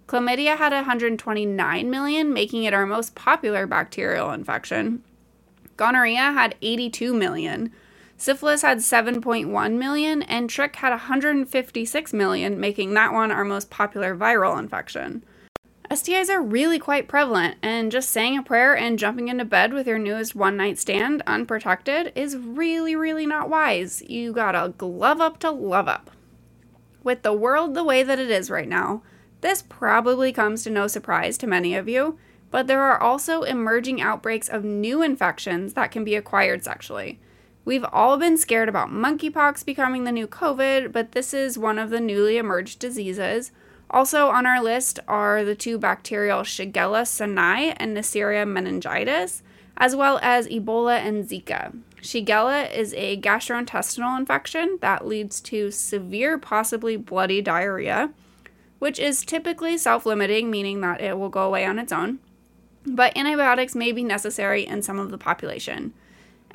Chlamydia 0.09 0.57
had 0.57 0.73
129 0.73 1.89
million, 1.89 2.33
making 2.33 2.65
it 2.65 2.75
our 2.75 2.87
most 2.87 3.15
popular 3.15 3.67
bacterial 3.67 4.33
infection. 4.33 5.05
Gonorrhea 5.77 6.33
had 6.33 6.57
82 6.63 7.15
million. 7.15 7.73
Syphilis 8.19 8.63
had 8.63 8.79
7.1 8.79 9.73
million, 9.79 10.23
and 10.23 10.49
Trich 10.49 10.77
had 10.77 10.91
156 10.91 12.13
million, 12.13 12.59
making 12.59 12.95
that 12.95 13.13
one 13.13 13.31
our 13.31 13.45
most 13.45 13.69
popular 13.69 14.17
viral 14.17 14.59
infection. 14.59 15.23
STIs 15.91 16.31
are 16.31 16.43
really 16.43 16.79
quite 16.79 17.09
prevalent, 17.09 17.57
and 17.63 17.93
just 17.93 18.11
saying 18.11 18.37
a 18.37 18.43
prayer 18.43 18.77
and 18.77 18.99
jumping 18.99 19.29
into 19.29 19.45
bed 19.45 19.73
with 19.73 19.87
your 19.87 19.99
newest 19.99 20.35
one 20.35 20.57
night 20.57 20.79
stand 20.79 21.23
unprotected 21.27 22.13
is 22.17 22.37
really, 22.37 22.97
really 22.97 23.27
not 23.27 23.49
wise. 23.49 24.03
You 24.03 24.33
gotta 24.33 24.75
glove 24.77 25.21
up 25.21 25.39
to 25.41 25.51
love 25.51 25.87
up. 25.87 26.11
With 27.05 27.23
the 27.23 27.33
world 27.33 27.75
the 27.75 27.85
way 27.85 28.03
that 28.03 28.19
it 28.19 28.31
is 28.31 28.51
right 28.51 28.69
now, 28.69 29.03
this 29.43 29.63
probably 29.63 30.33
comes 30.33 30.65
to 30.65 30.71
no 30.71 30.89
surprise 30.89 31.39
to 31.39 31.47
many 31.47 31.77
of 31.77 31.89
you, 31.89 32.19
but 32.51 32.67
there 32.67 32.83
are 32.83 33.01
also 33.01 33.43
emerging 33.43 34.01
outbreaks 34.01 34.49
of 34.49 34.65
new 34.65 35.03
infections 35.03 35.75
that 35.75 35.93
can 35.93 36.03
be 36.03 36.17
acquired 36.17 36.65
sexually. 36.65 37.21
We've 37.67 37.85
all 37.93 38.17
been 38.17 38.39
scared 38.39 38.69
about 38.69 38.93
monkeypox 38.93 39.67
becoming 39.67 40.05
the 40.05 40.13
new 40.13 40.29
COVID, 40.29 40.93
but 40.93 41.13
this 41.13 41.35
is 41.35 41.59
one 41.59 41.81
of 41.81 41.91
the 41.91 41.99
newly 41.99 42.37
emerged 42.37 42.79
diseases. 42.79 43.51
Also 43.91 44.29
on 44.29 44.47
our 44.47 44.63
list 44.63 45.01
are 45.09 45.43
the 45.43 45.57
two 45.57 45.77
bacterial 45.77 46.43
Shigella 46.43 47.03
sonnei 47.03 47.75
and 47.77 47.97
Neisseria 47.97 48.47
meningitis, 48.47 49.43
as 49.77 49.97
well 49.97 50.21
as 50.23 50.47
Ebola 50.47 50.99
and 50.99 51.29
Zika. 51.29 51.77
Shigella 52.01 52.73
is 52.73 52.95
a 52.95 53.21
gastrointestinal 53.21 54.17
infection 54.17 54.79
that 54.81 55.05
leads 55.05 55.41
to 55.41 55.73
severe, 55.73 56.39
possibly 56.39 56.97
bloody 56.97 57.43
diarrhea, 57.43 58.13
which 58.79 59.01
is 59.01 59.25
typically 59.25 59.77
self 59.77 60.07
limiting, 60.07 60.53
meaning 60.53 60.83
that 60.83 61.01
it 61.01 61.19
will 61.19 61.31
go 61.31 61.43
away 61.43 61.67
on 61.67 61.81
its 61.81 61.93
own. 61.93 62.21
But 62.87 63.17
antibiotics 63.17 63.75
may 63.75 63.91
be 63.91 64.05
necessary 64.05 64.65
in 64.65 64.83
some 64.83 65.01
of 65.01 65.11
the 65.11 65.19
population. 65.19 65.95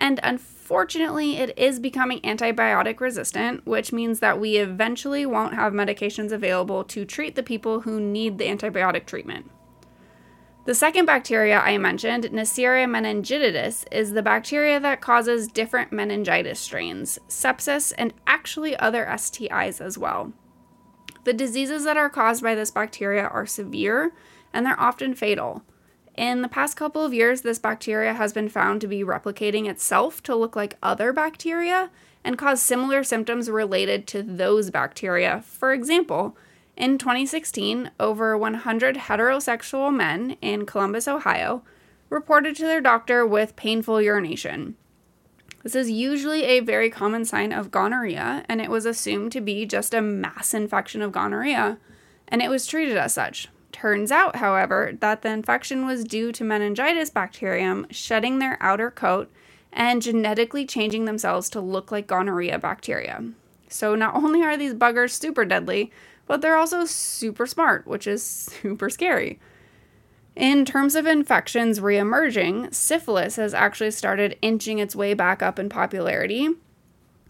And 0.01 0.19
unfortunately, 0.23 1.37
it 1.37 1.55
is 1.57 1.79
becoming 1.79 2.21
antibiotic 2.21 2.99
resistant, 2.99 3.67
which 3.67 3.93
means 3.93 4.19
that 4.19 4.39
we 4.39 4.57
eventually 4.57 5.27
won't 5.27 5.53
have 5.53 5.73
medications 5.73 6.31
available 6.31 6.83
to 6.85 7.05
treat 7.05 7.35
the 7.35 7.43
people 7.43 7.81
who 7.81 7.99
need 7.99 8.39
the 8.39 8.45
antibiotic 8.45 9.05
treatment. 9.05 9.51
The 10.65 10.73
second 10.73 11.05
bacteria 11.05 11.59
I 11.59 11.77
mentioned, 11.77 12.23
Neisseria 12.25 12.87
meningitidis, 12.87 13.85
is 13.91 14.13
the 14.13 14.23
bacteria 14.23 14.79
that 14.79 15.01
causes 15.01 15.47
different 15.47 15.91
meningitis 15.91 16.59
strains, 16.59 17.19
sepsis, 17.29 17.93
and 17.95 18.11
actually 18.25 18.75
other 18.77 19.05
STIs 19.05 19.79
as 19.79 19.99
well. 19.99 20.33
The 21.25 21.33
diseases 21.33 21.83
that 21.83 21.97
are 21.97 22.09
caused 22.09 22.41
by 22.41 22.55
this 22.55 22.71
bacteria 22.71 23.27
are 23.27 23.45
severe 23.45 24.13
and 24.51 24.65
they're 24.65 24.79
often 24.79 25.13
fatal. 25.13 25.63
In 26.21 26.43
the 26.43 26.47
past 26.47 26.77
couple 26.77 27.03
of 27.03 27.15
years, 27.15 27.41
this 27.41 27.57
bacteria 27.57 28.13
has 28.13 28.31
been 28.31 28.47
found 28.47 28.79
to 28.81 28.87
be 28.87 29.03
replicating 29.03 29.67
itself 29.67 30.21
to 30.21 30.35
look 30.35 30.55
like 30.55 30.77
other 30.83 31.11
bacteria 31.11 31.89
and 32.23 32.37
cause 32.37 32.61
similar 32.61 33.03
symptoms 33.03 33.49
related 33.49 34.05
to 34.09 34.21
those 34.21 34.69
bacteria. 34.69 35.41
For 35.41 35.73
example, 35.73 36.37
in 36.77 36.99
2016, 36.99 37.89
over 37.99 38.37
100 38.37 38.97
heterosexual 38.97 39.91
men 39.91 40.37
in 40.43 40.67
Columbus, 40.67 41.07
Ohio, 41.07 41.63
reported 42.11 42.55
to 42.57 42.67
their 42.67 42.81
doctor 42.81 43.25
with 43.25 43.55
painful 43.55 43.99
urination. 43.99 44.75
This 45.63 45.73
is 45.73 45.89
usually 45.89 46.43
a 46.43 46.59
very 46.59 46.91
common 46.91 47.25
sign 47.25 47.51
of 47.51 47.71
gonorrhea, 47.71 48.45
and 48.47 48.61
it 48.61 48.69
was 48.69 48.85
assumed 48.85 49.31
to 49.31 49.41
be 49.41 49.65
just 49.65 49.91
a 49.91 50.03
mass 50.03 50.53
infection 50.53 51.01
of 51.01 51.11
gonorrhea, 51.11 51.79
and 52.27 52.43
it 52.43 52.51
was 52.51 52.67
treated 52.67 52.95
as 52.95 53.11
such. 53.11 53.49
Turns 53.71 54.11
out, 54.11 54.37
however, 54.37 54.93
that 54.99 55.21
the 55.21 55.31
infection 55.31 55.85
was 55.85 56.03
due 56.03 56.31
to 56.33 56.43
meningitis 56.43 57.09
bacterium 57.09 57.87
shedding 57.89 58.39
their 58.39 58.57
outer 58.59 58.91
coat 58.91 59.31
and 59.71 60.01
genetically 60.01 60.65
changing 60.65 61.05
themselves 61.05 61.49
to 61.49 61.61
look 61.61 61.91
like 61.91 62.07
gonorrhea 62.07 62.59
bacteria. 62.59 63.23
So, 63.69 63.95
not 63.95 64.15
only 64.15 64.43
are 64.43 64.57
these 64.57 64.73
buggers 64.73 65.11
super 65.11 65.45
deadly, 65.45 65.91
but 66.27 66.41
they're 66.41 66.57
also 66.57 66.83
super 66.85 67.45
smart, 67.45 67.87
which 67.87 68.07
is 68.07 68.23
super 68.23 68.89
scary. 68.89 69.39
In 70.35 70.65
terms 70.65 70.95
of 70.95 71.05
infections 71.05 71.79
reemerging, 71.79 72.73
syphilis 72.73 73.35
has 73.35 73.53
actually 73.53 73.91
started 73.91 74.39
inching 74.41 74.79
its 74.79 74.95
way 74.95 75.13
back 75.13 75.43
up 75.43 75.59
in 75.59 75.69
popularity. 75.69 76.49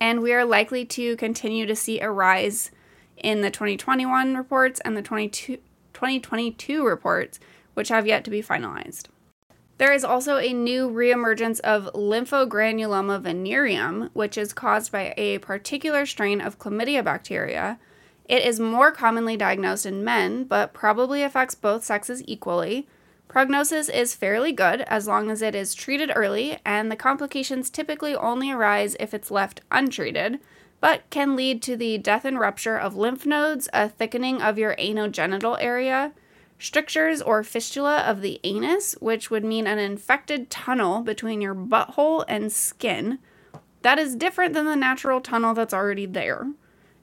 and 0.00 0.22
we 0.22 0.32
are 0.32 0.44
likely 0.44 0.84
to 0.84 1.16
continue 1.16 1.66
to 1.66 1.74
see 1.74 1.98
a 1.98 2.08
rise 2.08 2.70
in 3.16 3.40
the 3.40 3.50
2021 3.50 4.36
reports 4.36 4.80
and 4.80 4.96
the 4.96 5.02
2022 5.02 6.86
reports, 6.86 7.40
which 7.74 7.88
have 7.88 8.06
yet 8.06 8.24
to 8.24 8.30
be 8.30 8.42
finalized. 8.42 9.08
There 9.78 9.92
is 9.92 10.04
also 10.04 10.36
a 10.36 10.52
new 10.52 10.88
reemergence 10.88 11.58
of 11.60 11.90
lymphogranuloma 11.94 13.20
venereum, 13.20 14.10
which 14.12 14.38
is 14.38 14.52
caused 14.52 14.92
by 14.92 15.14
a 15.16 15.38
particular 15.38 16.06
strain 16.06 16.40
of 16.40 16.58
chlamydia 16.58 17.02
bacteria. 17.02 17.80
It 18.26 18.44
is 18.44 18.60
more 18.60 18.92
commonly 18.92 19.36
diagnosed 19.36 19.86
in 19.86 20.04
men, 20.04 20.44
but 20.44 20.72
probably 20.72 21.22
affects 21.22 21.56
both 21.56 21.82
sexes 21.82 22.22
equally. 22.26 22.86
Prognosis 23.26 23.88
is 23.88 24.14
fairly 24.14 24.52
good 24.52 24.82
as 24.82 25.08
long 25.08 25.30
as 25.30 25.42
it 25.42 25.54
is 25.54 25.74
treated 25.74 26.12
early, 26.14 26.58
and 26.64 26.90
the 26.90 26.96
complications 26.96 27.70
typically 27.70 28.14
only 28.14 28.52
arise 28.52 28.94
if 29.00 29.12
it's 29.14 29.30
left 29.30 29.62
untreated, 29.72 30.38
but 30.82 31.08
can 31.10 31.36
lead 31.36 31.62
to 31.62 31.76
the 31.76 31.96
death 31.96 32.24
and 32.24 32.40
rupture 32.40 32.76
of 32.76 32.96
lymph 32.96 33.24
nodes, 33.24 33.68
a 33.72 33.88
thickening 33.88 34.42
of 34.42 34.58
your 34.58 34.74
anogenital 34.74 35.56
area, 35.60 36.12
strictures 36.58 37.22
or 37.22 37.44
fistula 37.44 37.98
of 37.98 38.20
the 38.20 38.40
anus, 38.42 38.96
which 38.98 39.30
would 39.30 39.44
mean 39.44 39.68
an 39.68 39.78
infected 39.78 40.50
tunnel 40.50 41.00
between 41.00 41.40
your 41.40 41.54
butthole 41.54 42.24
and 42.26 42.52
skin. 42.52 43.20
That 43.82 44.00
is 44.00 44.16
different 44.16 44.54
than 44.54 44.64
the 44.64 44.74
natural 44.74 45.20
tunnel 45.20 45.54
that's 45.54 45.72
already 45.72 46.04
there. 46.04 46.48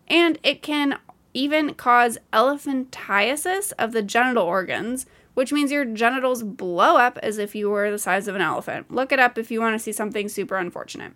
And 0.09 0.38
it 0.43 0.62
can 0.62 1.00
even 1.33 1.74
cause 1.74 2.17
elephantiasis 2.33 3.71
of 3.79 3.93
the 3.93 4.01
genital 4.01 4.43
organs, 4.43 5.05
which 5.36 5.53
means 5.53 5.71
your 5.71 5.86
genitals 5.86 6.43
blow 6.43 6.98
up 6.98 7.17
as 7.24 7.38
if 7.38 7.55
you 7.55 7.69
were 7.69 7.89
the 7.89 7.98
size 7.98 8.27
of 8.27 8.36
an 8.36 8.41
elephant. 8.41 8.91
Look 8.91 9.13
it 9.13 9.19
up 9.19 9.38
if 9.38 9.50
you 9.50 9.62
want 9.62 9.75
to 9.75 9.79
see 9.79 9.93
something 9.93 10.27
super 10.27 10.57
unfortunate. 10.57 11.13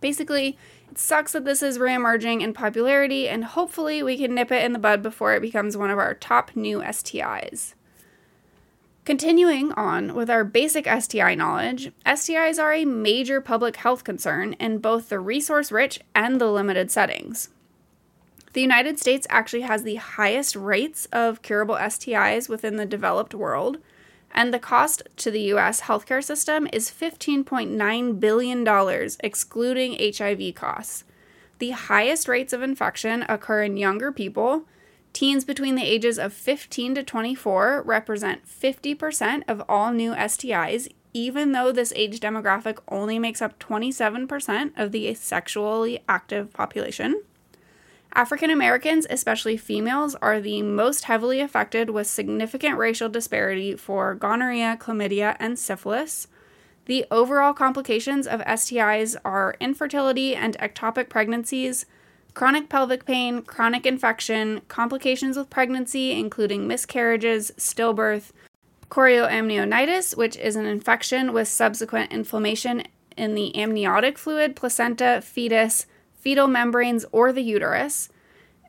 Basically, 0.00 0.58
it 0.90 0.98
sucks 0.98 1.32
that 1.32 1.44
this 1.44 1.62
is 1.62 1.78
reemerging 1.78 2.42
in 2.42 2.52
popularity, 2.52 3.28
and 3.28 3.44
hopefully, 3.44 4.02
we 4.02 4.16
can 4.16 4.34
nip 4.34 4.52
it 4.52 4.64
in 4.64 4.72
the 4.72 4.78
bud 4.78 5.02
before 5.02 5.34
it 5.34 5.40
becomes 5.40 5.76
one 5.76 5.90
of 5.90 5.98
our 5.98 6.14
top 6.14 6.54
new 6.54 6.80
STIs. 6.80 7.74
Continuing 9.04 9.70
on 9.72 10.14
with 10.14 10.28
our 10.28 10.42
basic 10.42 10.86
STI 10.86 11.36
knowledge, 11.36 11.92
STIs 12.04 12.60
are 12.60 12.72
a 12.72 12.84
major 12.84 13.40
public 13.40 13.76
health 13.76 14.02
concern 14.02 14.54
in 14.54 14.78
both 14.78 15.08
the 15.08 15.20
resource 15.20 15.70
rich 15.70 16.00
and 16.12 16.40
the 16.40 16.50
limited 16.50 16.90
settings. 16.90 17.50
The 18.52 18.62
United 18.62 18.98
States 18.98 19.26
actually 19.30 19.60
has 19.60 19.84
the 19.84 19.96
highest 19.96 20.56
rates 20.56 21.06
of 21.12 21.42
curable 21.42 21.76
STIs 21.76 22.48
within 22.48 22.76
the 22.76 22.86
developed 22.86 23.32
world, 23.32 23.78
and 24.32 24.52
the 24.52 24.58
cost 24.58 25.02
to 25.16 25.30
the 25.30 25.52
US 25.52 25.82
healthcare 25.82 26.22
system 26.22 26.68
is 26.72 26.90
$15.9 26.90 28.20
billion, 28.20 29.08
excluding 29.20 30.14
HIV 30.16 30.54
costs. 30.54 31.04
The 31.58 31.70
highest 31.70 32.28
rates 32.28 32.52
of 32.52 32.62
infection 32.62 33.24
occur 33.28 33.62
in 33.62 33.76
younger 33.76 34.12
people. 34.12 34.64
Teens 35.12 35.46
between 35.46 35.74
the 35.74 35.82
ages 35.82 36.18
of 36.18 36.34
15 36.34 36.96
to 36.96 37.02
24 37.02 37.82
represent 37.86 38.46
50% 38.46 39.42
of 39.48 39.62
all 39.66 39.90
new 39.90 40.12
STIs, 40.12 40.88
even 41.14 41.52
though 41.52 41.72
this 41.72 41.94
age 41.96 42.20
demographic 42.20 42.78
only 42.88 43.18
makes 43.18 43.40
up 43.40 43.58
27% 43.58 44.72
of 44.76 44.92
the 44.92 45.14
sexually 45.14 46.00
active 46.06 46.52
population. 46.52 47.22
African 48.16 48.48
Americans, 48.50 49.06
especially 49.10 49.58
females, 49.58 50.14
are 50.22 50.40
the 50.40 50.62
most 50.62 51.04
heavily 51.04 51.38
affected 51.40 51.90
with 51.90 52.06
significant 52.06 52.78
racial 52.78 53.10
disparity 53.10 53.76
for 53.76 54.14
gonorrhea, 54.14 54.78
chlamydia, 54.80 55.36
and 55.38 55.58
syphilis. 55.58 56.26
The 56.86 57.04
overall 57.10 57.52
complications 57.52 58.26
of 58.26 58.40
STIs 58.40 59.16
are 59.22 59.54
infertility 59.60 60.34
and 60.34 60.56
ectopic 60.56 61.10
pregnancies, 61.10 61.84
chronic 62.32 62.70
pelvic 62.70 63.04
pain, 63.04 63.42
chronic 63.42 63.84
infection, 63.84 64.62
complications 64.66 65.36
with 65.36 65.50
pregnancy, 65.50 66.12
including 66.12 66.66
miscarriages, 66.66 67.52
stillbirth, 67.58 68.30
chorioamnionitis, 68.88 70.16
which 70.16 70.38
is 70.38 70.56
an 70.56 70.64
infection 70.64 71.34
with 71.34 71.48
subsequent 71.48 72.10
inflammation 72.10 72.84
in 73.14 73.34
the 73.34 73.54
amniotic 73.54 74.16
fluid, 74.16 74.56
placenta, 74.56 75.20
fetus, 75.22 75.84
fetal 76.18 76.46
membranes, 76.46 77.04
or 77.12 77.32
the 77.32 77.42
uterus, 77.42 78.08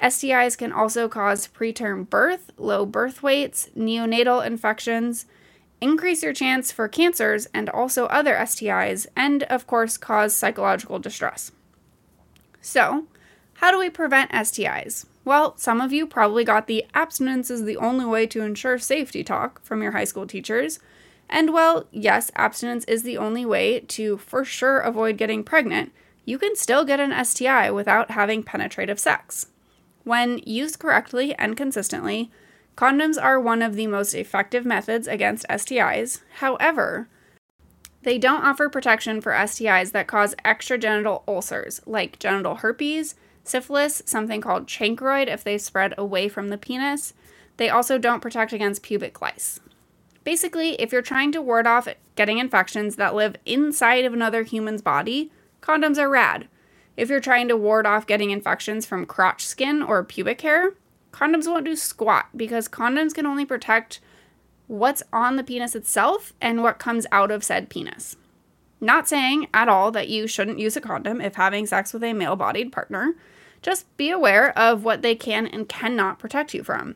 STIs 0.02 0.58
can 0.58 0.72
also 0.72 1.08
cause 1.08 1.48
preterm 1.48 2.10
birth, 2.10 2.52
low 2.58 2.86
birth 2.86 3.24
weights, 3.24 3.70
neonatal 3.76 4.46
infections, 4.46 5.26
increase 5.82 6.24
your 6.24 6.34
chance 6.34 6.72
for 6.72 6.88
cancers 6.88 7.48
and 7.54 7.70
also 7.70 8.06
other 8.06 8.36
STIs, 8.36 9.08
and 9.16 9.44
of 9.44 9.68
course, 9.68 9.98
cause 9.98 10.36
psychological 10.36 11.00
distress. 11.00 11.52
So, 12.62 13.06
how 13.56 13.72
do 13.72 13.80
we 13.80 13.90
prevent 13.90 14.32
STIs? 14.32 15.06
Well, 15.26 15.58
some 15.58 15.82
of 15.82 15.92
you 15.92 16.08
probably 16.08 16.44
got 16.44 16.68
the 16.68 16.86
abstinence 16.94 17.50
is 17.50 17.66
the 17.66 17.78
only 17.78 18.06
way 18.06 18.28
to 18.28 18.42
ensure 18.42 18.78
safety 18.78 19.24
talk 19.24 19.62
from 19.64 19.82
your 19.82 19.92
high 19.92 20.06
school 20.06 20.28
teachers. 20.28 20.80
And 21.30 21.54
well, 21.54 21.88
yes, 21.92 22.32
abstinence 22.36 22.86
is 22.86 23.04
the 23.04 23.18
only 23.18 23.46
way 23.46 23.82
to 23.82 24.18
for 24.18 24.46
sure 24.46 24.80
avoid 24.80 25.18
getting 25.18 25.44
pregnant. 25.44 25.92
You 26.28 26.38
can 26.38 26.58
still 26.58 26.84
get 26.84 27.00
an 27.00 27.24
STI 27.24 27.72
without 27.72 28.12
having 28.12 28.44
penetrative 28.44 29.00
sex. 29.00 29.48
When 30.04 30.40
used 30.40 30.78
correctly 30.78 31.34
and 31.36 31.56
consistently, 31.56 32.30
condoms 32.76 33.16
are 33.20 33.40
one 33.40 33.62
of 33.62 33.76
the 33.76 33.88
most 33.88 34.14
effective 34.14 34.66
methods 34.66 35.08
against 35.08 35.48
STIs. 35.48 36.20
However, 36.40 37.08
they 38.02 38.18
don't 38.18 38.44
offer 38.44 38.68
protection 38.68 39.22
for 39.22 39.32
STIs 39.32 39.94
that 39.94 40.08
cause 40.08 40.36
extragenital 40.44 41.24
ulcers, 41.30 41.80
like 41.86 42.20
genital 42.20 42.56
herpes, 42.56 43.16
syphilis, 43.46 44.04
something 44.06 44.42
called 44.42 44.68
chancroid 44.68 45.30
if 45.30 45.46
they 45.46 45.58
spread 45.58 45.94
away 45.98 46.28
from 46.28 46.50
the 46.50 46.58
penis. 46.58 47.14
They 47.56 47.70
also 47.70 47.98
don't 47.98 48.22
protect 48.22 48.52
against 48.52 48.84
pubic 48.84 49.22
lice. 49.22 49.62
Basically, 50.26 50.72
if 50.74 50.92
you're 50.92 51.02
trying 51.02 51.32
to 51.32 51.42
ward 51.42 51.66
off 51.66 51.88
getting 52.16 52.38
infections 52.38 52.98
that 52.98 53.16
live 53.16 53.38
inside 53.46 54.04
of 54.04 54.12
another 54.12 54.44
human's 54.44 54.82
body, 54.82 55.32
condoms 55.68 55.98
are 55.98 56.10
rad. 56.10 56.48
If 56.96 57.10
you're 57.10 57.20
trying 57.20 57.48
to 57.50 57.58
ward 57.58 57.86
off 57.86 58.08
getting 58.08 58.32
infections 58.32 58.86
from 58.86 59.06
crotch 59.06 59.46
skin 59.46 59.84
or 59.84 60.04
pubic 60.04 60.42
hair, 60.42 60.74
condoms 61.12 61.48
won't 61.48 61.66
do 61.66 61.76
squat 61.76 62.28
because 62.36 62.68
condoms 62.68 63.14
can 63.14 63.26
only 63.26 63.46
protect 63.46 64.00
what's 64.68 65.04
on 65.12 65.36
the 65.36 65.44
penis 65.44 65.76
itself 65.76 66.34
and 66.42 66.64
what 66.64 66.80
comes 66.80 67.06
out 67.12 67.32
of 67.32 67.44
said 67.44 67.70
penis. 67.70 68.16
Not 68.80 69.08
saying 69.08 69.48
at 69.54 69.70
all 69.70 69.92
that 69.92 70.10
you 70.10 70.28
shouldn't 70.28 70.60
use 70.60 70.78
a 70.78 70.82
condom 70.82 71.20
if 71.22 71.36
having 71.36 71.66
sex 71.66 71.94
with 71.94 72.04
a 72.04 72.14
male 72.14 72.36
bodied 72.36 72.72
partner. 72.72 73.16
Just 73.62 73.96
be 73.98 74.10
aware 74.10 74.58
of 74.58 74.84
what 74.84 75.02
they 75.02 75.16
can 75.16 75.48
and 75.48 75.68
cannot 75.68 76.20
protect 76.20 76.54
you 76.54 76.64
from. 76.64 76.96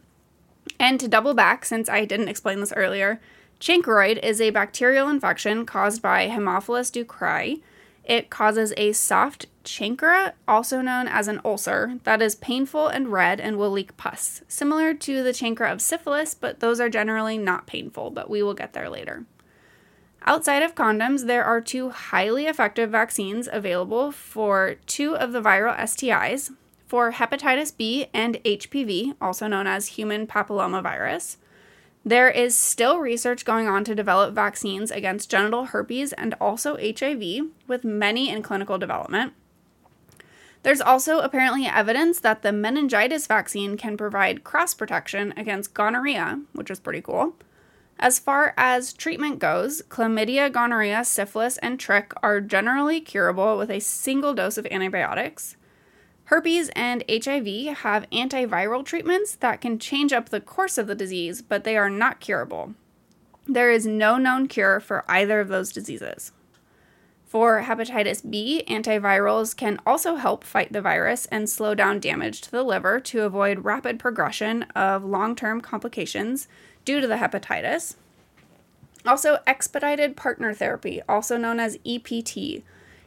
And 0.80 1.00
to 1.00 1.08
double 1.08 1.34
back, 1.34 1.66
since 1.66 1.90
I 1.90 2.06
didn't 2.06 2.28
explain 2.28 2.60
this 2.60 2.74
earlier, 2.76 3.20
chancroid 3.60 4.20
is 4.20 4.40
a 4.40 4.52
bacterial 4.52 5.10
infection 5.10 5.66
caused 5.66 6.02
by 6.02 6.28
Haemophilus 6.28 6.92
ducreyi, 6.92 7.62
it 8.04 8.30
causes 8.30 8.74
a 8.78 8.94
soft 8.94 9.46
chancre, 9.64 10.34
also 10.48 10.82
known 10.82 11.08
as 11.08 11.28
an 11.28 11.40
ulcer, 11.46 12.00
that 12.04 12.22
is 12.22 12.36
painful 12.36 12.88
and 12.88 13.12
red 13.12 13.40
and 13.40 13.58
will 13.58 13.72
leak 13.72 13.96
pus, 13.98 14.42
similar 14.48 14.94
to 14.94 15.24
the 15.24 15.32
chancre 15.32 15.72
of 15.72 15.82
syphilis, 15.82 16.34
but 16.34 16.60
those 16.60 16.80
are 16.80 16.90
generally 16.90 17.38
not 17.38 17.68
painful, 17.68 18.10
but 18.10 18.30
we 18.30 18.42
will 18.42 18.54
get 18.54 18.74
there 18.74 18.90
later. 18.90 19.26
Outside 20.24 20.62
of 20.62 20.76
condoms, 20.76 21.26
there 21.26 21.44
are 21.44 21.62
two 21.62 21.90
highly 21.90 22.46
effective 22.46 22.92
vaccines 22.92 23.50
available 23.52 24.12
for 24.12 24.76
two 24.86 25.16
of 25.16 25.32
the 25.32 25.42
viral 25.42 25.76
STIs 25.78 26.52
for 26.86 27.14
hepatitis 27.14 27.76
B 27.76 28.08
and 28.14 28.36
HPV, 28.44 29.16
also 29.22 29.48
known 29.48 29.66
as 29.66 29.88
human 29.88 30.28
papillomavirus. 30.28 31.38
There 32.04 32.30
is 32.30 32.58
still 32.58 32.98
research 32.98 33.46
going 33.46 33.68
on 33.68 33.84
to 33.84 33.94
develop 33.94 34.34
vaccines 34.34 34.90
against 34.90 35.30
genital 35.30 35.66
herpes 35.66 36.14
and 36.14 36.34
also 36.42 36.78
HIV, 36.78 37.50
with 37.68 37.84
many 37.84 38.30
in 38.30 38.42
clinical 38.42 38.80
development. 38.80 39.34
There's 40.64 40.82
also 40.82 41.20
apparently 41.20 41.66
evidence 41.66 42.20
that 42.20 42.42
the 42.42 42.52
meningitis 42.52 43.28
vaccine 43.28 43.78
can 43.78 43.98
provide 43.98 44.44
cross 44.44 44.74
protection 44.74 45.34
against 45.38 45.74
gonorrhea, 45.74 46.42
which 46.54 46.72
is 46.72 46.80
pretty 46.80 47.02
cool. 47.02 47.36
As 48.00 48.18
far 48.18 48.56
as 48.58 48.94
treatment 48.94 49.38
goes, 49.38 49.84
chlamydia, 49.84 50.52
gonorrhea, 50.52 51.06
syphilis, 51.06 51.58
and 51.60 51.80
trich 51.80 52.12
are 52.24 52.42
generally 52.42 53.00
curable 53.00 53.58
with 53.58 53.70
a 53.70 53.80
single 53.80 54.34
dose 54.34 54.58
of 54.58 54.66
antibiotics. 54.72 55.56
Herpes 56.32 56.70
and 56.78 57.04
HIV 57.10 57.76
have 57.80 58.10
antiviral 58.10 58.86
treatments 58.86 59.36
that 59.36 59.60
can 59.60 59.78
change 59.78 60.14
up 60.14 60.30
the 60.30 60.40
course 60.40 60.78
of 60.78 60.88
the 60.88 60.96
disease, 60.96 61.42
but 61.42 61.66
they 61.66 61.76
are 61.76 61.90
not 61.90 62.22
curable. 62.22 62.74
There 63.46 63.70
is 63.70 63.86
no 63.86 64.18
known 64.18 64.48
cure 64.48 64.80
for 64.80 65.04
either 65.10 65.42
of 65.42 65.50
those 65.50 65.74
diseases. 65.74 66.32
For 67.26 67.64
hepatitis 67.64 68.30
B, 68.30 68.64
antivirals 68.70 69.54
can 69.54 69.78
also 69.86 70.16
help 70.16 70.46
fight 70.46 70.72
the 70.72 70.82
virus 70.82 71.26
and 71.26 71.50
slow 71.50 71.76
down 71.76 72.00
damage 72.00 72.40
to 72.42 72.52
the 72.52 72.64
liver 72.64 73.02
to 73.02 73.24
avoid 73.24 73.66
rapid 73.66 74.00
progression 74.00 74.64
of 74.74 75.04
long 75.04 75.36
term 75.36 75.60
complications 75.60 76.48
due 76.86 77.02
to 77.02 77.08
the 77.08 77.18
hepatitis. 77.18 77.96
Also, 79.06 79.40
expedited 79.46 80.16
partner 80.16 80.54
therapy, 80.54 81.02
also 81.10 81.36
known 81.36 81.60
as 81.60 81.78
EPT, 81.86 82.64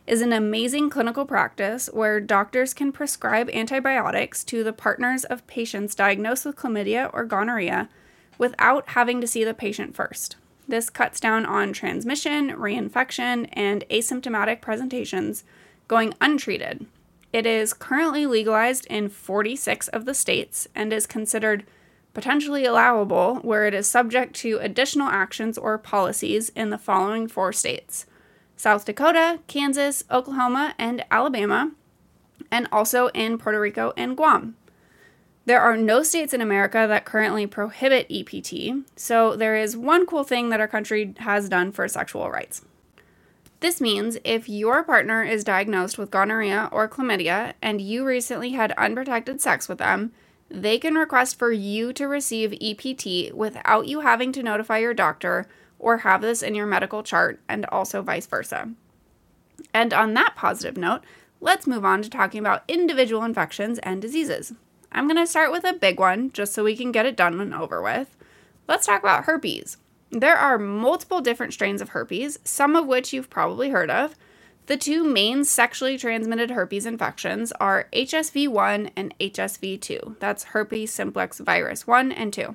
is 0.07 0.21
an 0.21 0.33
amazing 0.33 0.91
clinical 0.91 1.25
practice 1.25 1.89
where 1.93 2.21
doctors 2.21 2.75
can 2.75 2.93
prescribe 2.93 3.49
antibiotics 3.51 4.45
to 4.45 4.63
the 4.63 4.73
partners 4.73 5.25
of 5.25 5.47
patients 5.47 5.95
diagnosed 5.95 6.45
with 6.45 6.57
chlamydia 6.57 7.11
or 7.15 7.25
gonorrhea 7.25 7.89
without 8.37 8.91
having 8.91 9.21
to 9.21 9.27
see 9.27 9.45
the 9.45 9.55
patient 9.55 9.95
first. 9.95 10.37
This 10.69 10.91
cuts 10.91 11.21
down 11.21 11.47
on 11.47 11.73
transmission, 11.73 12.51
reinfection, 12.51 13.49
and 13.53 13.85
asymptomatic 13.91 14.61
presentations 14.61 15.45
going 15.89 16.15
untreated. 16.21 16.87
It 17.33 17.47
is 17.47 17.73
currently 17.73 18.27
legalized 18.27 18.87
in 18.87 19.09
46 19.09 19.89
of 19.89 20.05
the 20.05 20.15
states 20.15 20.69
and 20.75 20.93
is 20.93 21.07
considered 21.07 21.65
potentially 22.13 22.65
allowable 22.65 23.37
where 23.37 23.67
it 23.67 23.75
is 23.75 23.89
subject 23.89 24.35
to 24.37 24.59
additional 24.59 25.09
actions 25.09 25.59
or 25.59 25.77
policies 25.79 26.51
in 26.51 26.71
the 26.71 26.79
following 26.79 27.27
four 27.27 27.53
states 27.53 28.07
South 28.65 28.87
Dakota, 28.87 29.41
Kansas, 29.47 30.05
Oklahoma, 30.11 30.75
and 30.79 31.05
Alabama, 31.11 31.73
and 32.51 32.67
also 32.73 33.09
in 33.09 33.37
Puerto 33.37 33.61
Rico 33.61 33.93
and 33.95 34.17
Guam. 34.17 34.57
There 35.45 35.61
are 35.61 35.77
no 35.77 36.03
states 36.03 36.33
in 36.33 36.41
America 36.41 36.87
that 36.89 37.05
currently 37.05 37.47
prohibit 37.47 38.07
EPT, 38.11 38.87
so 38.97 39.37
there 39.37 39.55
is 39.55 39.77
one 39.77 40.07
cool 40.07 40.25
thing 40.25 40.49
that 40.49 40.61
our 40.61 40.67
country 40.67 41.13
has 41.19 41.51
done 41.51 41.73
for 41.73 41.87
sexual 41.89 42.31
rights. 42.31 42.63
This 43.61 43.83
means 43.83 44.17
if 44.25 44.49
your 44.49 44.83
partner 44.83 45.23
is 45.23 45.45
diagnosed 45.45 45.99
with 45.99 46.11
gonorrhea 46.11 46.71
or 46.73 46.89
chlamydia 46.89 47.53
and 47.61 47.83
you 47.83 48.03
recently 48.03 48.53
had 48.53 48.73
unprotected 48.79 49.43
sex 49.43 49.69
with 49.69 49.77
them, 49.77 50.13
they 50.49 50.79
can 50.79 50.95
request 50.95 51.39
for 51.39 51.53
you 51.53 51.93
to 51.93 52.09
receive 52.09 52.57
EPT 52.63 53.35
without 53.35 53.89
you 53.89 54.01
having 54.01 54.33
to 54.33 54.43
notify 54.43 54.79
your 54.79 54.95
doctor 54.95 55.47
or 55.85 55.99
have 55.99 56.23
this 56.23 56.43
in 56.43 56.55
your 56.55 56.65
medical 56.65 57.03
chart, 57.03 57.39
and 57.47 57.67
also 57.67 58.01
vice 58.01 58.27
versa. 58.27 58.71
And 59.75 59.93
on 59.93 60.15
that 60.15 60.35
positive 60.35 60.79
note, 60.79 61.03
let's 61.43 61.67
move 61.67 61.85
on 61.85 62.01
to 62.01 62.09
talking 62.09 62.41
about 62.41 62.65
individual 62.67 63.23
infections 63.23 63.79
and 63.81 64.01
diseases. 64.01 64.55
I'm 64.91 65.07
going 65.07 65.19
to 65.19 65.27
start 65.27 65.53
with 65.53 65.65
a 65.65 65.75
big 65.75 66.01
one 66.01 66.33
just 66.33 66.55
so 66.55 66.65
we 66.65 66.75
can 66.75 66.91
get 66.91 67.05
it 67.05 67.19
done 67.19 67.39
and 67.39 67.53
over 67.53 67.83
with. 67.83 68.17
Let's 68.67 68.87
talk 68.87 69.03
about 69.03 69.25
herpes. 69.25 69.77
There 70.11 70.37
are 70.37 70.59
multiple 70.59 71.21
different 71.21 71.53
strains 71.53 71.83
of 71.83 71.91
herpes, 71.91 72.39
some 72.45 72.77
of 72.77 72.87
which 72.87 73.13
you've 73.13 73.29
probably 73.29 73.69
heard 73.69 73.91
of. 73.91 74.17
The 74.67 74.79
two 74.79 75.05
main 75.05 75.45
sexually 75.45 75.99
transmitted 75.99 76.53
herpes 76.53 76.87
infections 76.87 77.53
are 77.61 77.89
HSV1 77.93 78.91
and 78.97 79.15
HSV2. 79.19 80.19
That's 80.19 80.45
herpes 80.45 80.93
simplex 80.93 81.41
virus 81.41 81.87
1 81.87 82.11
and 82.11 82.33
2. 82.33 82.55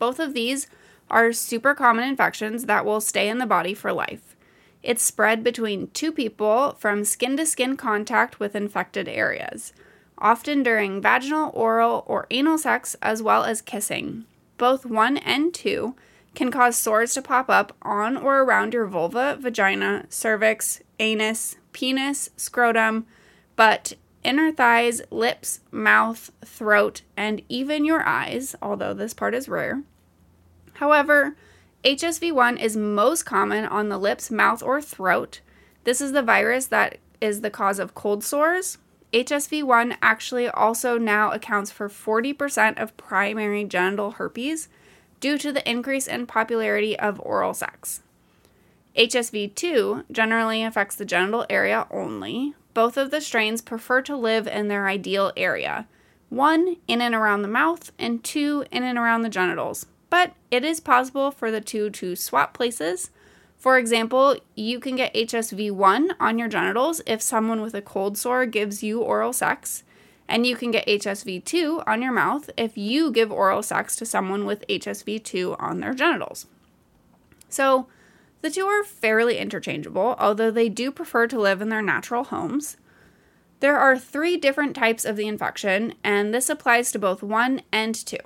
Both 0.00 0.18
of 0.18 0.34
these 0.34 0.66
are 1.10 1.32
super 1.32 1.74
common 1.74 2.08
infections 2.08 2.64
that 2.66 2.84
will 2.84 3.00
stay 3.00 3.28
in 3.28 3.38
the 3.38 3.46
body 3.46 3.74
for 3.74 3.92
life. 3.92 4.36
It's 4.82 5.02
spread 5.02 5.42
between 5.42 5.88
two 5.88 6.12
people 6.12 6.76
from 6.78 7.04
skin 7.04 7.36
to 7.36 7.46
skin 7.46 7.76
contact 7.76 8.38
with 8.38 8.54
infected 8.54 9.08
areas, 9.08 9.72
often 10.18 10.62
during 10.62 11.00
vaginal, 11.00 11.50
oral, 11.54 12.04
or 12.06 12.26
anal 12.30 12.58
sex, 12.58 12.96
as 13.02 13.22
well 13.22 13.44
as 13.44 13.60
kissing. 13.60 14.24
Both 14.56 14.86
1 14.86 15.16
and 15.18 15.52
2 15.52 15.94
can 16.34 16.50
cause 16.50 16.76
sores 16.76 17.14
to 17.14 17.22
pop 17.22 17.50
up 17.50 17.74
on 17.82 18.16
or 18.16 18.42
around 18.42 18.72
your 18.72 18.86
vulva, 18.86 19.36
vagina, 19.40 20.06
cervix, 20.08 20.80
anus, 21.00 21.56
penis, 21.72 22.30
scrotum, 22.36 23.06
butt, 23.56 23.94
inner 24.22 24.52
thighs, 24.52 25.00
lips, 25.10 25.60
mouth, 25.70 26.30
throat, 26.44 27.02
and 27.16 27.42
even 27.48 27.84
your 27.84 28.06
eyes, 28.06 28.54
although 28.62 28.94
this 28.94 29.14
part 29.14 29.34
is 29.34 29.48
rare. 29.48 29.82
However, 30.78 31.34
HSV1 31.82 32.60
is 32.60 32.76
most 32.76 33.24
common 33.24 33.64
on 33.64 33.88
the 33.88 33.98
lips, 33.98 34.30
mouth, 34.30 34.62
or 34.62 34.80
throat. 34.80 35.40
This 35.82 36.00
is 36.00 36.12
the 36.12 36.22
virus 36.22 36.66
that 36.66 36.98
is 37.20 37.40
the 37.40 37.50
cause 37.50 37.80
of 37.80 37.96
cold 37.96 38.22
sores. 38.22 38.78
HSV1 39.12 39.96
actually 40.00 40.48
also 40.48 40.96
now 40.96 41.32
accounts 41.32 41.72
for 41.72 41.88
40% 41.88 42.80
of 42.80 42.96
primary 42.96 43.64
genital 43.64 44.12
herpes 44.12 44.68
due 45.18 45.36
to 45.38 45.50
the 45.50 45.68
increase 45.68 46.06
in 46.06 46.28
popularity 46.28 46.96
of 46.96 47.18
oral 47.20 47.54
sex. 47.54 48.02
HSV2 48.96 50.04
generally 50.12 50.62
affects 50.62 50.94
the 50.94 51.04
genital 51.04 51.44
area 51.50 51.88
only. 51.90 52.54
Both 52.72 52.96
of 52.96 53.10
the 53.10 53.20
strains 53.20 53.62
prefer 53.62 54.00
to 54.02 54.16
live 54.16 54.46
in 54.46 54.68
their 54.68 54.86
ideal 54.86 55.32
area, 55.36 55.88
one 56.28 56.76
in 56.86 57.02
and 57.02 57.16
around 57.16 57.42
the 57.42 57.48
mouth, 57.48 57.90
and 57.98 58.22
two 58.22 58.64
in 58.70 58.84
and 58.84 58.96
around 58.96 59.22
the 59.22 59.28
genitals. 59.28 59.86
But 60.10 60.34
it 60.50 60.64
is 60.64 60.80
possible 60.80 61.30
for 61.30 61.50
the 61.50 61.60
two 61.60 61.90
to 61.90 62.16
swap 62.16 62.54
places. 62.54 63.10
For 63.58 63.76
example, 63.76 64.36
you 64.54 64.78
can 64.78 64.96
get 64.96 65.14
HSV1 65.14 66.10
on 66.20 66.38
your 66.38 66.48
genitals 66.48 67.00
if 67.06 67.20
someone 67.20 67.60
with 67.60 67.74
a 67.74 67.82
cold 67.82 68.16
sore 68.16 68.46
gives 68.46 68.82
you 68.82 69.00
oral 69.00 69.32
sex, 69.32 69.82
and 70.28 70.46
you 70.46 70.54
can 70.54 70.70
get 70.70 70.86
HSV2 70.86 71.82
on 71.86 72.00
your 72.00 72.12
mouth 72.12 72.50
if 72.56 72.78
you 72.78 73.10
give 73.10 73.32
oral 73.32 73.62
sex 73.62 73.96
to 73.96 74.06
someone 74.06 74.46
with 74.46 74.66
HSV2 74.68 75.60
on 75.60 75.80
their 75.80 75.94
genitals. 75.94 76.46
So, 77.48 77.88
the 78.40 78.50
two 78.50 78.66
are 78.66 78.84
fairly 78.84 79.38
interchangeable, 79.38 80.14
although 80.18 80.52
they 80.52 80.68
do 80.68 80.92
prefer 80.92 81.26
to 81.26 81.40
live 81.40 81.60
in 81.60 81.70
their 81.70 81.82
natural 81.82 82.24
homes. 82.24 82.76
There 83.60 83.78
are 83.78 83.98
three 83.98 84.36
different 84.36 84.76
types 84.76 85.04
of 85.04 85.16
the 85.16 85.26
infection, 85.26 85.94
and 86.04 86.32
this 86.32 86.48
applies 86.48 86.92
to 86.92 86.98
both 87.00 87.24
1 87.24 87.62
and 87.72 87.94
2. 87.94 88.16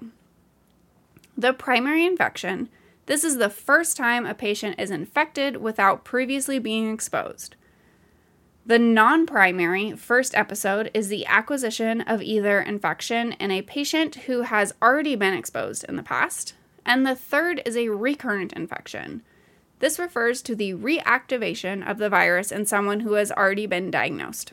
The 1.42 1.52
primary 1.52 2.06
infection 2.06 2.68
this 3.06 3.24
is 3.24 3.36
the 3.36 3.50
first 3.50 3.96
time 3.96 4.26
a 4.26 4.32
patient 4.32 4.76
is 4.78 4.92
infected 4.92 5.56
without 5.56 6.04
previously 6.04 6.60
being 6.60 6.94
exposed. 6.94 7.56
The 8.64 8.78
non 8.78 9.26
primary 9.26 9.96
first 9.96 10.36
episode 10.36 10.88
is 10.94 11.08
the 11.08 11.26
acquisition 11.26 12.00
of 12.02 12.22
either 12.22 12.60
infection 12.60 13.32
in 13.40 13.50
a 13.50 13.62
patient 13.62 14.14
who 14.26 14.42
has 14.42 14.72
already 14.80 15.16
been 15.16 15.34
exposed 15.34 15.82
in 15.88 15.96
the 15.96 16.04
past, 16.04 16.54
and 16.86 17.04
the 17.04 17.16
third 17.16 17.60
is 17.66 17.76
a 17.76 17.88
recurrent 17.88 18.52
infection. 18.52 19.22
This 19.80 19.98
refers 19.98 20.42
to 20.42 20.54
the 20.54 20.74
reactivation 20.74 21.84
of 21.84 21.98
the 21.98 22.08
virus 22.08 22.52
in 22.52 22.66
someone 22.66 23.00
who 23.00 23.14
has 23.14 23.32
already 23.32 23.66
been 23.66 23.90
diagnosed. 23.90 24.52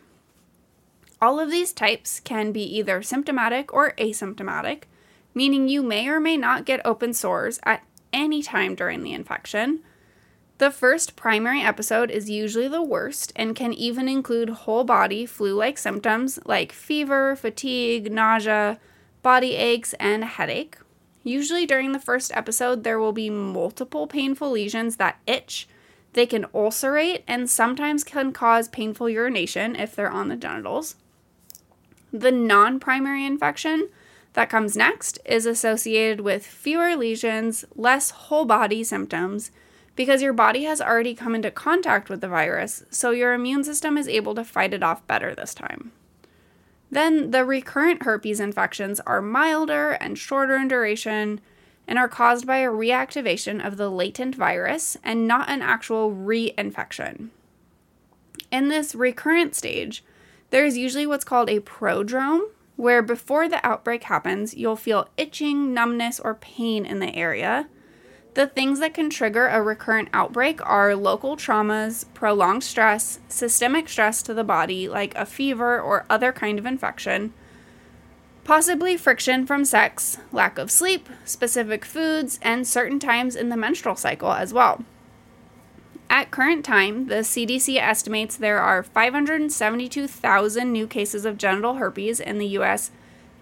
All 1.21 1.39
of 1.39 1.51
these 1.51 1.71
types 1.71 2.19
can 2.19 2.51
be 2.51 2.63
either 2.63 3.03
symptomatic 3.03 3.71
or 3.71 3.91
asymptomatic, 3.99 4.85
meaning 5.33 5.67
you 5.67 5.83
may 5.83 6.07
or 6.07 6.19
may 6.19 6.37
not 6.37 6.65
get 6.65 6.85
open 6.85 7.13
sores 7.13 7.59
at 7.63 7.83
any 8.11 8.41
time 8.41 8.75
during 8.75 9.03
the 9.03 9.13
infection. 9.13 9.81
The 10.59 10.71
first 10.71 11.15
primary 11.15 11.61
episode 11.61 12.11
is 12.11 12.29
usually 12.29 12.67
the 12.67 12.83
worst 12.83 13.31
and 13.35 13.55
can 13.55 13.71
even 13.73 14.09
include 14.09 14.49
whole 14.49 14.83
body 14.83 15.25
flu 15.25 15.55
like 15.55 15.77
symptoms 15.77 16.37
like 16.45 16.73
fever, 16.73 17.37
fatigue, 17.37 18.11
nausea, 18.11 18.77
body 19.21 19.55
aches, 19.55 19.93
and 19.93 20.25
headache. 20.25 20.77
Usually 21.23 21.65
during 21.65 21.93
the 21.93 21.99
first 21.99 22.35
episode, 22.35 22.83
there 22.83 22.99
will 22.99 23.13
be 23.13 23.29
multiple 23.29 24.05
painful 24.05 24.51
lesions 24.51 24.97
that 24.97 25.19
itch. 25.25 25.67
They 26.13 26.25
can 26.25 26.45
ulcerate 26.53 27.23
and 27.27 27.49
sometimes 27.49 28.03
can 28.03 28.33
cause 28.33 28.67
painful 28.67 29.09
urination 29.09 29.75
if 29.75 29.95
they're 29.95 30.11
on 30.11 30.27
the 30.27 30.35
genitals. 30.35 30.95
The 32.11 32.31
non 32.31 32.79
primary 32.79 33.25
infection 33.25 33.89
that 34.33 34.49
comes 34.49 34.77
next 34.77 35.19
is 35.25 35.45
associated 35.45 36.21
with 36.21 36.45
fewer 36.45 36.95
lesions, 36.95 37.65
less 37.75 38.11
whole 38.11 38.45
body 38.45 38.83
symptoms, 38.83 39.51
because 39.95 40.21
your 40.21 40.33
body 40.33 40.63
has 40.63 40.79
already 40.79 41.13
come 41.13 41.35
into 41.35 41.51
contact 41.51 42.09
with 42.09 42.21
the 42.21 42.27
virus, 42.27 42.83
so 42.89 43.11
your 43.11 43.33
immune 43.33 43.63
system 43.63 43.97
is 43.97 44.07
able 44.07 44.35
to 44.35 44.45
fight 44.45 44.73
it 44.73 44.83
off 44.83 45.05
better 45.07 45.35
this 45.35 45.53
time. 45.53 45.91
Then 46.91 47.31
the 47.31 47.45
recurrent 47.45 48.03
herpes 48.03 48.39
infections 48.39 48.99
are 49.01 49.21
milder 49.21 49.91
and 49.91 50.17
shorter 50.17 50.55
in 50.55 50.67
duration 50.67 51.41
and 51.87 51.99
are 51.99 52.07
caused 52.07 52.47
by 52.47 52.57
a 52.57 52.69
reactivation 52.69 53.65
of 53.65 53.77
the 53.77 53.89
latent 53.89 54.35
virus 54.35 54.95
and 55.03 55.27
not 55.27 55.49
an 55.49 55.61
actual 55.61 56.11
reinfection. 56.11 57.29
In 58.51 58.69
this 58.69 58.95
recurrent 58.95 59.55
stage, 59.55 60.03
there 60.49 60.65
is 60.65 60.77
usually 60.77 61.05
what's 61.05 61.25
called 61.25 61.49
a 61.49 61.59
prodrome, 61.59 62.49
where 62.79 63.01
before 63.01 63.49
the 63.49 63.65
outbreak 63.65 64.03
happens, 64.03 64.53
you'll 64.53 64.75
feel 64.75 65.09
itching, 65.17 65.73
numbness, 65.73 66.19
or 66.19 66.33
pain 66.33 66.85
in 66.85 66.99
the 66.99 67.15
area 67.15 67.67
the 68.35 68.47
things 68.47 68.79
that 68.79 68.93
can 68.93 69.09
trigger 69.09 69.47
a 69.47 69.61
recurrent 69.61 70.07
outbreak 70.13 70.65
are 70.65 70.95
local 70.95 71.35
traumas, 71.35 72.05
prolonged 72.13 72.63
stress, 72.63 73.19
systemic 73.27 73.89
stress 73.89 74.21
to 74.23 74.33
the 74.33 74.43
body, 74.43 74.87
like 74.87 75.15
a 75.15 75.25
fever 75.25 75.79
or 75.79 76.05
other 76.09 76.31
kind 76.31 76.59
of 76.59 76.65
infection, 76.65 77.33
possibly 78.43 78.95
friction 78.95 79.45
from 79.45 79.65
sex, 79.65 80.19
lack 80.31 80.57
of 80.57 80.71
sleep, 80.71 81.09
specific 81.25 81.83
foods, 81.83 82.39
and 82.41 82.67
certain 82.67 82.99
times 82.99 83.35
in 83.35 83.49
the 83.49 83.57
menstrual 83.57 83.95
cycle 83.95 84.31
as 84.31 84.53
well. 84.53 84.85
At 86.09 86.31
current 86.31 86.65
time, 86.65 87.07
the 87.07 87.15
CDC 87.15 87.77
estimates 87.77 88.35
there 88.35 88.59
are 88.59 88.81
572,000 88.81 90.71
new 90.71 90.87
cases 90.87 91.25
of 91.25 91.37
genital 91.37 91.75
herpes 91.75 92.19
in 92.19 92.39
the 92.39 92.47
US 92.47 92.91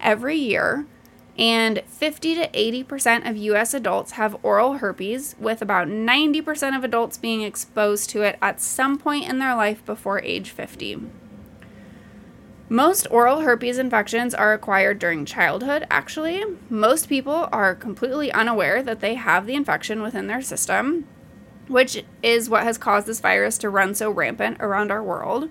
every 0.00 0.36
year 0.36 0.86
and 1.38 1.80
50 1.86 2.34
to 2.34 2.48
80% 2.48 3.28
of 3.28 3.36
US 3.36 3.72
adults 3.72 4.12
have 4.12 4.36
oral 4.42 4.74
herpes, 4.74 5.36
with 5.38 5.62
about 5.62 5.86
90% 5.86 6.76
of 6.76 6.82
adults 6.82 7.16
being 7.16 7.42
exposed 7.42 8.10
to 8.10 8.22
it 8.22 8.36
at 8.42 8.60
some 8.60 8.98
point 8.98 9.28
in 9.28 9.38
their 9.38 9.54
life 9.54 9.84
before 9.86 10.20
age 10.22 10.50
50. 10.50 11.00
Most 12.68 13.06
oral 13.10 13.40
herpes 13.40 13.78
infections 13.78 14.34
are 14.34 14.52
acquired 14.52 14.98
during 14.98 15.24
childhood, 15.24 15.86
actually. 15.90 16.44
Most 16.68 17.08
people 17.08 17.48
are 17.52 17.74
completely 17.74 18.30
unaware 18.32 18.82
that 18.82 19.00
they 19.00 19.14
have 19.14 19.46
the 19.46 19.54
infection 19.54 20.02
within 20.02 20.26
their 20.26 20.42
system, 20.42 21.06
which 21.68 22.04
is 22.22 22.50
what 22.50 22.64
has 22.64 22.78
caused 22.78 23.06
this 23.06 23.20
virus 23.20 23.58
to 23.58 23.70
run 23.70 23.94
so 23.94 24.10
rampant 24.10 24.56
around 24.60 24.90
our 24.90 25.02
world. 25.02 25.50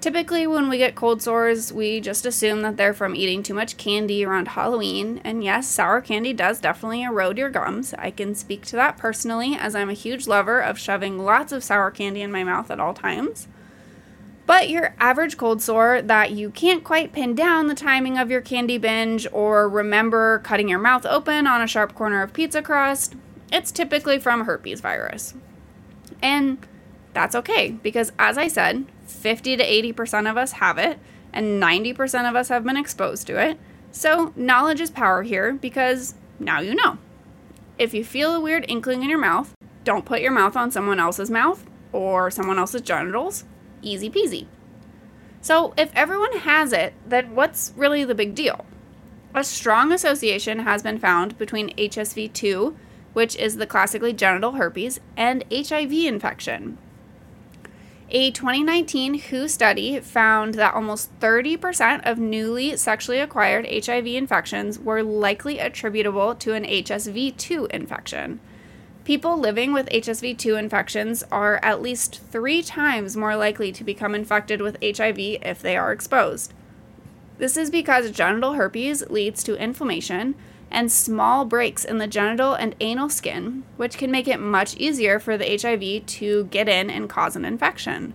Typically, 0.00 0.46
when 0.46 0.70
we 0.70 0.78
get 0.78 0.94
cold 0.94 1.20
sores, 1.20 1.74
we 1.74 2.00
just 2.00 2.24
assume 2.24 2.62
that 2.62 2.78
they're 2.78 2.94
from 2.94 3.14
eating 3.14 3.42
too 3.42 3.52
much 3.52 3.76
candy 3.76 4.24
around 4.24 4.48
Halloween. 4.48 5.20
And 5.24 5.44
yes, 5.44 5.68
sour 5.68 6.00
candy 6.00 6.32
does 6.32 6.58
definitely 6.58 7.02
erode 7.02 7.36
your 7.36 7.50
gums. 7.50 7.92
I 7.98 8.10
can 8.10 8.34
speak 8.34 8.64
to 8.66 8.76
that 8.76 8.96
personally, 8.96 9.56
as 9.56 9.74
I'm 9.74 9.90
a 9.90 9.94
huge 9.94 10.26
lover 10.26 10.58
of 10.58 10.78
shoving 10.78 11.18
lots 11.18 11.52
of 11.52 11.62
sour 11.62 11.90
candy 11.90 12.22
in 12.22 12.32
my 12.32 12.44
mouth 12.44 12.70
at 12.70 12.80
all 12.80 12.94
times. 12.94 13.46
But 14.46 14.70
your 14.70 14.94
average 14.98 15.36
cold 15.36 15.60
sore 15.60 16.00
that 16.00 16.32
you 16.32 16.50
can't 16.50 16.82
quite 16.82 17.12
pin 17.12 17.34
down 17.34 17.66
the 17.66 17.74
timing 17.74 18.16
of 18.16 18.30
your 18.30 18.40
candy 18.40 18.78
binge 18.78 19.26
or 19.32 19.68
remember 19.68 20.38
cutting 20.38 20.70
your 20.70 20.78
mouth 20.78 21.04
open 21.04 21.46
on 21.46 21.60
a 21.60 21.66
sharp 21.66 21.94
corner 21.94 22.22
of 22.22 22.32
pizza 22.32 22.62
crust, 22.62 23.16
it's 23.52 23.72
typically 23.72 24.18
from 24.18 24.44
herpes 24.44 24.80
virus. 24.80 25.34
And 26.22 26.58
that's 27.12 27.34
okay 27.34 27.72
because, 27.72 28.12
as 28.18 28.38
I 28.38 28.48
said, 28.48 28.86
50 29.06 29.56
to 29.56 29.64
80% 29.64 30.30
of 30.30 30.36
us 30.36 30.52
have 30.52 30.78
it, 30.78 30.98
and 31.32 31.62
90% 31.62 32.28
of 32.28 32.36
us 32.36 32.48
have 32.48 32.64
been 32.64 32.76
exposed 32.76 33.26
to 33.26 33.40
it. 33.40 33.58
So, 33.92 34.32
knowledge 34.36 34.80
is 34.80 34.90
power 34.90 35.22
here 35.22 35.52
because 35.54 36.14
now 36.38 36.60
you 36.60 36.74
know. 36.74 36.98
If 37.78 37.94
you 37.94 38.04
feel 38.04 38.34
a 38.34 38.40
weird 38.40 38.64
inkling 38.68 39.02
in 39.02 39.10
your 39.10 39.18
mouth, 39.18 39.54
don't 39.84 40.04
put 40.04 40.20
your 40.20 40.32
mouth 40.32 40.56
on 40.56 40.70
someone 40.70 41.00
else's 41.00 41.30
mouth 41.30 41.64
or 41.92 42.30
someone 42.30 42.58
else's 42.58 42.82
genitals. 42.82 43.44
Easy 43.82 44.10
peasy. 44.10 44.46
So, 45.40 45.72
if 45.76 45.90
everyone 45.94 46.38
has 46.38 46.72
it, 46.72 46.92
then 47.06 47.34
what's 47.34 47.72
really 47.76 48.04
the 48.04 48.14
big 48.14 48.34
deal? 48.34 48.66
A 49.34 49.42
strong 49.42 49.92
association 49.92 50.60
has 50.60 50.82
been 50.82 50.98
found 50.98 51.38
between 51.38 51.74
HSV2, 51.76 52.76
which 53.12 53.36
is 53.36 53.56
the 53.56 53.66
classically 53.66 54.12
genital 54.12 54.52
herpes, 54.52 55.00
and 55.16 55.44
HIV 55.50 55.92
infection, 55.92 56.78
a 58.12 58.32
2019 58.32 59.20
WHO 59.20 59.46
study 59.46 60.00
found 60.00 60.54
that 60.54 60.74
almost 60.74 61.16
30% 61.20 62.04
of 62.04 62.18
newly 62.18 62.76
sexually 62.76 63.20
acquired 63.20 63.68
HIV 63.70 64.06
infections 64.08 64.80
were 64.80 65.04
likely 65.04 65.60
attributable 65.60 66.34
to 66.34 66.54
an 66.54 66.64
HSV2 66.64 67.70
infection. 67.70 68.40
People 69.04 69.38
living 69.38 69.72
with 69.72 69.88
HSV2 69.90 70.58
infections 70.58 71.22
are 71.30 71.60
at 71.62 71.80
least 71.80 72.20
three 72.32 72.62
times 72.62 73.16
more 73.16 73.36
likely 73.36 73.70
to 73.70 73.84
become 73.84 74.16
infected 74.16 74.60
with 74.60 74.76
HIV 74.82 75.18
if 75.18 75.62
they 75.62 75.76
are 75.76 75.92
exposed. 75.92 76.52
This 77.38 77.56
is 77.56 77.70
because 77.70 78.10
genital 78.10 78.54
herpes 78.54 79.08
leads 79.08 79.44
to 79.44 79.54
inflammation 79.54 80.34
and 80.70 80.90
small 80.90 81.44
breaks 81.44 81.84
in 81.84 81.98
the 81.98 82.06
genital 82.06 82.54
and 82.54 82.76
anal 82.80 83.08
skin, 83.08 83.64
which 83.76 83.98
can 83.98 84.10
make 84.10 84.28
it 84.28 84.38
much 84.38 84.76
easier 84.76 85.18
for 85.18 85.36
the 85.36 85.58
HIV 85.60 86.06
to 86.06 86.44
get 86.44 86.68
in 86.68 86.88
and 86.90 87.08
cause 87.08 87.36
an 87.36 87.44
infection. 87.44 88.14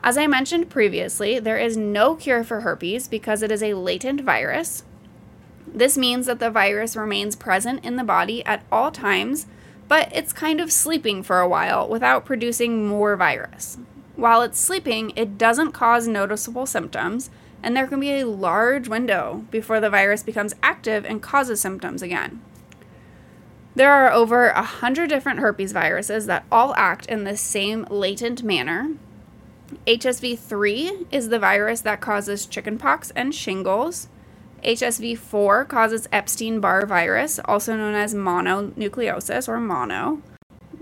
As 0.00 0.18
I 0.18 0.26
mentioned 0.26 0.70
previously, 0.70 1.38
there 1.38 1.58
is 1.58 1.76
no 1.76 2.14
cure 2.14 2.44
for 2.44 2.60
herpes 2.60 3.08
because 3.08 3.42
it 3.42 3.50
is 3.50 3.62
a 3.62 3.74
latent 3.74 4.20
virus. 4.20 4.84
This 5.66 5.96
means 5.96 6.26
that 6.26 6.38
the 6.38 6.50
virus 6.50 6.94
remains 6.94 7.34
present 7.34 7.84
in 7.84 7.96
the 7.96 8.04
body 8.04 8.44
at 8.44 8.64
all 8.70 8.90
times, 8.90 9.46
but 9.88 10.14
it's 10.14 10.32
kind 10.32 10.60
of 10.60 10.70
sleeping 10.70 11.22
for 11.22 11.40
a 11.40 11.48
while 11.48 11.88
without 11.88 12.24
producing 12.24 12.86
more 12.86 13.16
virus. 13.16 13.78
While 14.14 14.42
it's 14.42 14.60
sleeping, 14.60 15.12
it 15.16 15.38
doesn't 15.38 15.72
cause 15.72 16.06
noticeable 16.06 16.66
symptoms 16.66 17.30
and 17.64 17.74
there 17.74 17.86
can 17.86 17.98
be 17.98 18.20
a 18.20 18.26
large 18.26 18.88
window 18.88 19.44
before 19.50 19.80
the 19.80 19.88
virus 19.88 20.22
becomes 20.22 20.54
active 20.62 21.04
and 21.06 21.22
causes 21.22 21.60
symptoms 21.60 22.02
again. 22.02 22.42
There 23.74 23.90
are 23.90 24.12
over 24.12 24.52
100 24.52 25.08
different 25.08 25.40
herpes 25.40 25.72
viruses 25.72 26.26
that 26.26 26.44
all 26.52 26.74
act 26.76 27.06
in 27.06 27.24
the 27.24 27.36
same 27.36 27.86
latent 27.90 28.42
manner. 28.44 28.90
HSV 29.86 30.38
3 30.38 31.06
is 31.10 31.30
the 31.30 31.38
virus 31.38 31.80
that 31.80 32.02
causes 32.02 32.46
chickenpox 32.46 33.10
and 33.16 33.34
shingles. 33.34 34.08
HSV4 34.62 35.66
causes 35.66 36.06
Epstein 36.12 36.60
Barr 36.60 36.86
virus, 36.86 37.40
also 37.46 37.76
known 37.76 37.94
as 37.94 38.14
mononucleosis 38.14 39.48
or 39.48 39.58
mono. 39.58 40.22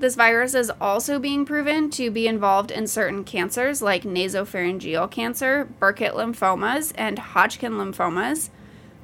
This 0.03 0.17
virus 0.17 0.57
is 0.57 0.73
also 0.81 1.21
being 1.21 1.45
proven 1.45 1.89
to 1.91 2.11
be 2.11 2.27
involved 2.27 2.73
in 2.73 2.89
certain 2.89 3.23
cancers 3.23 3.81
like 3.81 4.03
nasopharyngeal 4.03 5.09
cancer, 5.13 5.69
Burkitt 5.79 6.15
lymphomas, 6.15 6.93
and 6.97 7.21
Hodgkin 7.21 7.75
lymphomas. 7.75 8.51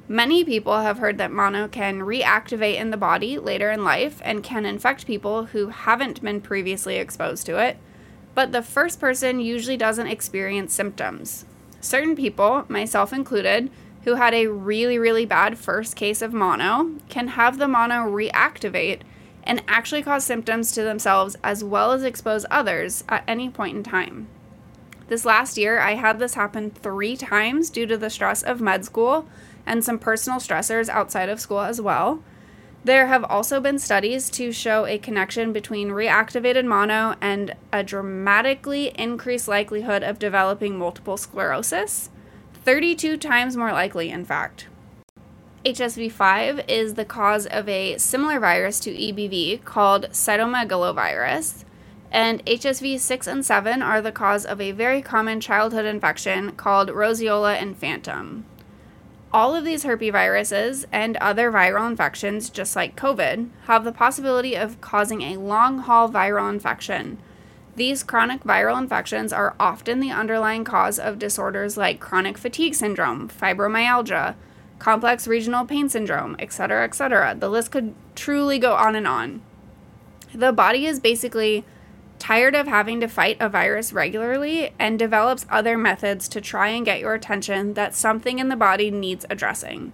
Many 0.09 0.43
people 0.43 0.81
have 0.81 0.97
heard 0.97 1.17
that 1.17 1.31
mono 1.31 1.69
can 1.69 2.01
reactivate 2.01 2.75
in 2.75 2.89
the 2.89 2.97
body 2.97 3.39
later 3.39 3.71
in 3.71 3.85
life 3.85 4.21
and 4.25 4.43
can 4.43 4.65
infect 4.65 5.07
people 5.07 5.45
who 5.45 5.69
haven't 5.69 6.21
been 6.21 6.41
previously 6.41 6.97
exposed 6.97 7.45
to 7.45 7.57
it, 7.57 7.77
but 8.35 8.51
the 8.51 8.61
first 8.61 8.99
person 8.99 9.39
usually 9.39 9.77
doesn't 9.77 10.07
experience 10.07 10.73
symptoms. 10.73 11.45
Certain 11.79 12.13
people, 12.13 12.65
myself 12.67 13.13
included, 13.13 13.71
who 14.03 14.15
had 14.15 14.33
a 14.33 14.47
really, 14.47 14.99
really 14.99 15.25
bad 15.25 15.57
first 15.57 15.95
case 15.95 16.21
of 16.21 16.33
mono 16.33 16.95
can 17.07 17.29
have 17.29 17.57
the 17.57 17.69
mono 17.69 18.05
reactivate 18.05 19.03
and 19.43 19.63
actually 19.67 20.03
cause 20.03 20.23
symptoms 20.23 20.71
to 20.71 20.83
themselves 20.83 21.37
as 21.43 21.63
well 21.63 21.91
as 21.91 22.03
expose 22.03 22.45
others 22.51 23.03
at 23.09 23.23
any 23.27 23.49
point 23.49 23.77
in 23.77 23.83
time. 23.83 24.27
This 25.07 25.25
last 25.25 25.57
year, 25.57 25.79
I 25.79 25.95
had 25.95 26.19
this 26.19 26.35
happen 26.35 26.69
three 26.69 27.17
times 27.17 27.71
due 27.71 27.87
to 27.87 27.97
the 27.97 28.11
stress 28.11 28.43
of 28.43 28.61
med 28.61 28.85
school 28.85 29.27
and 29.65 29.83
some 29.83 29.97
personal 29.97 30.39
stressors 30.39 30.87
outside 30.87 31.29
of 31.29 31.39
school 31.39 31.61
as 31.61 31.81
well. 31.81 32.23
There 32.83 33.07
have 33.07 33.23
also 33.25 33.59
been 33.59 33.79
studies 33.79 34.29
to 34.31 34.51
show 34.51 34.85
a 34.85 34.97
connection 34.97 35.51
between 35.51 35.89
reactivated 35.89 36.65
mono 36.65 37.15
and 37.19 37.55
a 37.73 37.83
dramatically 37.83 38.93
increased 38.95 39.47
likelihood 39.47 40.03
of 40.03 40.17
developing 40.17 40.77
multiple 40.77 41.17
sclerosis. 41.17 42.09
32 42.63 43.17
times 43.17 43.57
more 43.57 43.73
likely, 43.73 44.09
in 44.09 44.23
fact. 44.23 44.67
HSV5 45.65 46.63
is 46.69 46.93
the 46.93 47.03
cause 47.03 47.45
of 47.45 47.67
a 47.67 47.97
similar 47.97 48.39
virus 48.39 48.79
to 48.79 48.91
EBV 48.91 49.65
called 49.65 50.09
cytomegalovirus, 50.11 51.65
and 52.11 52.43
HSV 52.45 52.97
6 52.97 53.27
and 53.27 53.45
7 53.45 53.81
are 53.81 54.01
the 54.01 54.13
cause 54.13 54.45
of 54.45 54.61
a 54.61 54.71
very 54.71 55.01
common 55.01 55.41
childhood 55.41 55.83
infection 55.83 56.53
called 56.53 56.87
roseola 56.89 57.57
infantum. 57.57 58.43
All 59.33 59.53
of 59.53 59.65
these 59.65 59.83
herpesviruses 59.83 60.85
and 60.93 61.17
other 61.17 61.51
viral 61.51 61.89
infections, 61.89 62.49
just 62.49 62.75
like 62.77 62.95
COVID, 62.95 63.49
have 63.65 63.83
the 63.83 63.91
possibility 63.91 64.55
of 64.55 64.79
causing 64.79 65.21
a 65.21 65.37
long 65.37 65.79
haul 65.79 66.09
viral 66.09 66.49
infection 66.49 67.17
these 67.79 68.03
chronic 68.03 68.43
viral 68.43 68.77
infections 68.77 69.31
are 69.31 69.55
often 69.57 70.01
the 70.01 70.11
underlying 70.11 70.65
cause 70.65 70.99
of 70.99 71.17
disorders 71.17 71.77
like 71.77 72.01
chronic 72.01 72.37
fatigue 72.37 72.75
syndrome, 72.75 73.29
fibromyalgia, 73.29 74.35
complex 74.79 75.27
regional 75.27 75.65
pain 75.65 75.89
syndrome, 75.89 76.35
etc., 76.39 76.83
etc. 76.83 77.35
The 77.37 77.49
list 77.49 77.71
could 77.71 77.93
truly 78.15 78.57
go 78.57 78.73
on 78.73 78.95
and 78.95 79.07
on. 79.07 79.41
The 80.33 80.51
body 80.51 80.85
is 80.85 80.99
basically 80.99 81.65
tired 82.17 82.55
of 82.55 82.67
having 82.67 82.99
to 82.99 83.07
fight 83.07 83.37
a 83.39 83.47
virus 83.47 83.93
regularly 83.93 84.73
and 84.79 84.99
develops 84.99 85.45
other 85.49 85.77
methods 85.77 86.27
to 86.29 86.41
try 86.41 86.69
and 86.69 86.85
get 86.85 86.99
your 86.99 87.13
attention 87.13 87.75
that 87.75 87.95
something 87.95 88.39
in 88.39 88.49
the 88.49 88.55
body 88.55 88.91
needs 88.91 89.25
addressing. 89.29 89.93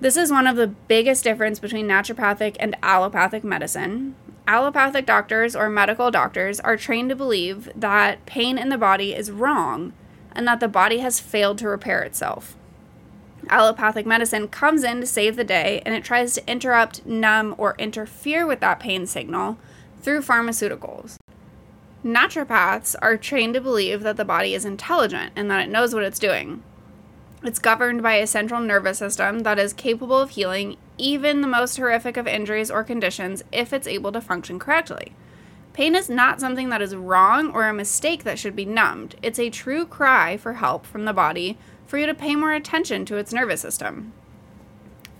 This 0.00 0.16
is 0.16 0.30
one 0.30 0.46
of 0.46 0.56
the 0.56 0.66
biggest 0.66 1.24
difference 1.24 1.58
between 1.58 1.86
naturopathic 1.86 2.56
and 2.58 2.76
allopathic 2.82 3.44
medicine 3.44 4.14
allopathic 4.46 5.06
doctors 5.06 5.56
or 5.56 5.68
medical 5.68 6.10
doctors 6.10 6.60
are 6.60 6.76
trained 6.76 7.08
to 7.08 7.16
believe 7.16 7.70
that 7.74 8.24
pain 8.26 8.58
in 8.58 8.68
the 8.68 8.78
body 8.78 9.14
is 9.14 9.30
wrong 9.30 9.92
and 10.32 10.46
that 10.46 10.60
the 10.60 10.68
body 10.68 10.98
has 10.98 11.20
failed 11.20 11.58
to 11.58 11.68
repair 11.68 12.02
itself. 12.02 12.56
Allopathic 13.50 14.06
medicine 14.06 14.48
comes 14.48 14.84
in 14.84 15.00
to 15.00 15.06
save 15.06 15.36
the 15.36 15.44
day 15.44 15.82
and 15.84 15.94
it 15.94 16.04
tries 16.04 16.34
to 16.34 16.50
interrupt, 16.50 17.04
numb, 17.06 17.54
or 17.58 17.74
interfere 17.78 18.46
with 18.46 18.60
that 18.60 18.80
pain 18.80 19.06
signal 19.06 19.58
through 20.02 20.20
pharmaceuticals. 20.20 21.16
Naturopaths 22.04 22.94
are 23.00 23.16
trained 23.16 23.54
to 23.54 23.60
believe 23.60 24.02
that 24.02 24.16
the 24.16 24.24
body 24.24 24.54
is 24.54 24.64
intelligent 24.64 25.32
and 25.34 25.50
that 25.50 25.66
it 25.66 25.70
knows 25.70 25.94
what 25.94 26.04
it's 26.04 26.18
doing. 26.18 26.62
It's 27.42 27.58
governed 27.58 28.02
by 28.02 28.14
a 28.14 28.26
central 28.26 28.60
nervous 28.60 28.98
system 28.98 29.40
that 29.40 29.58
is 29.58 29.72
capable 29.72 30.18
of 30.18 30.30
healing 30.30 30.76
even 30.96 31.40
the 31.40 31.46
most 31.46 31.76
horrific 31.76 32.16
of 32.16 32.26
injuries 32.26 32.70
or 32.70 32.84
conditions 32.84 33.42
if 33.52 33.72
it's 33.72 33.86
able 33.86 34.12
to 34.12 34.20
function 34.20 34.58
correctly. 34.58 35.12
Pain 35.72 35.94
is 35.94 36.08
not 36.08 36.40
something 36.40 36.68
that 36.68 36.82
is 36.82 36.94
wrong 36.94 37.50
or 37.50 37.66
a 37.66 37.74
mistake 37.74 38.22
that 38.24 38.38
should 38.38 38.54
be 38.54 38.64
numbed. 38.64 39.16
It's 39.22 39.40
a 39.40 39.50
true 39.50 39.84
cry 39.84 40.36
for 40.36 40.54
help 40.54 40.86
from 40.86 41.04
the 41.04 41.12
body 41.12 41.58
for 41.86 41.98
you 41.98 42.06
to 42.06 42.14
pay 42.14 42.34
more 42.34 42.52
attention 42.52 43.04
to 43.06 43.16
its 43.16 43.32
nervous 43.32 43.60
system. 43.60 44.12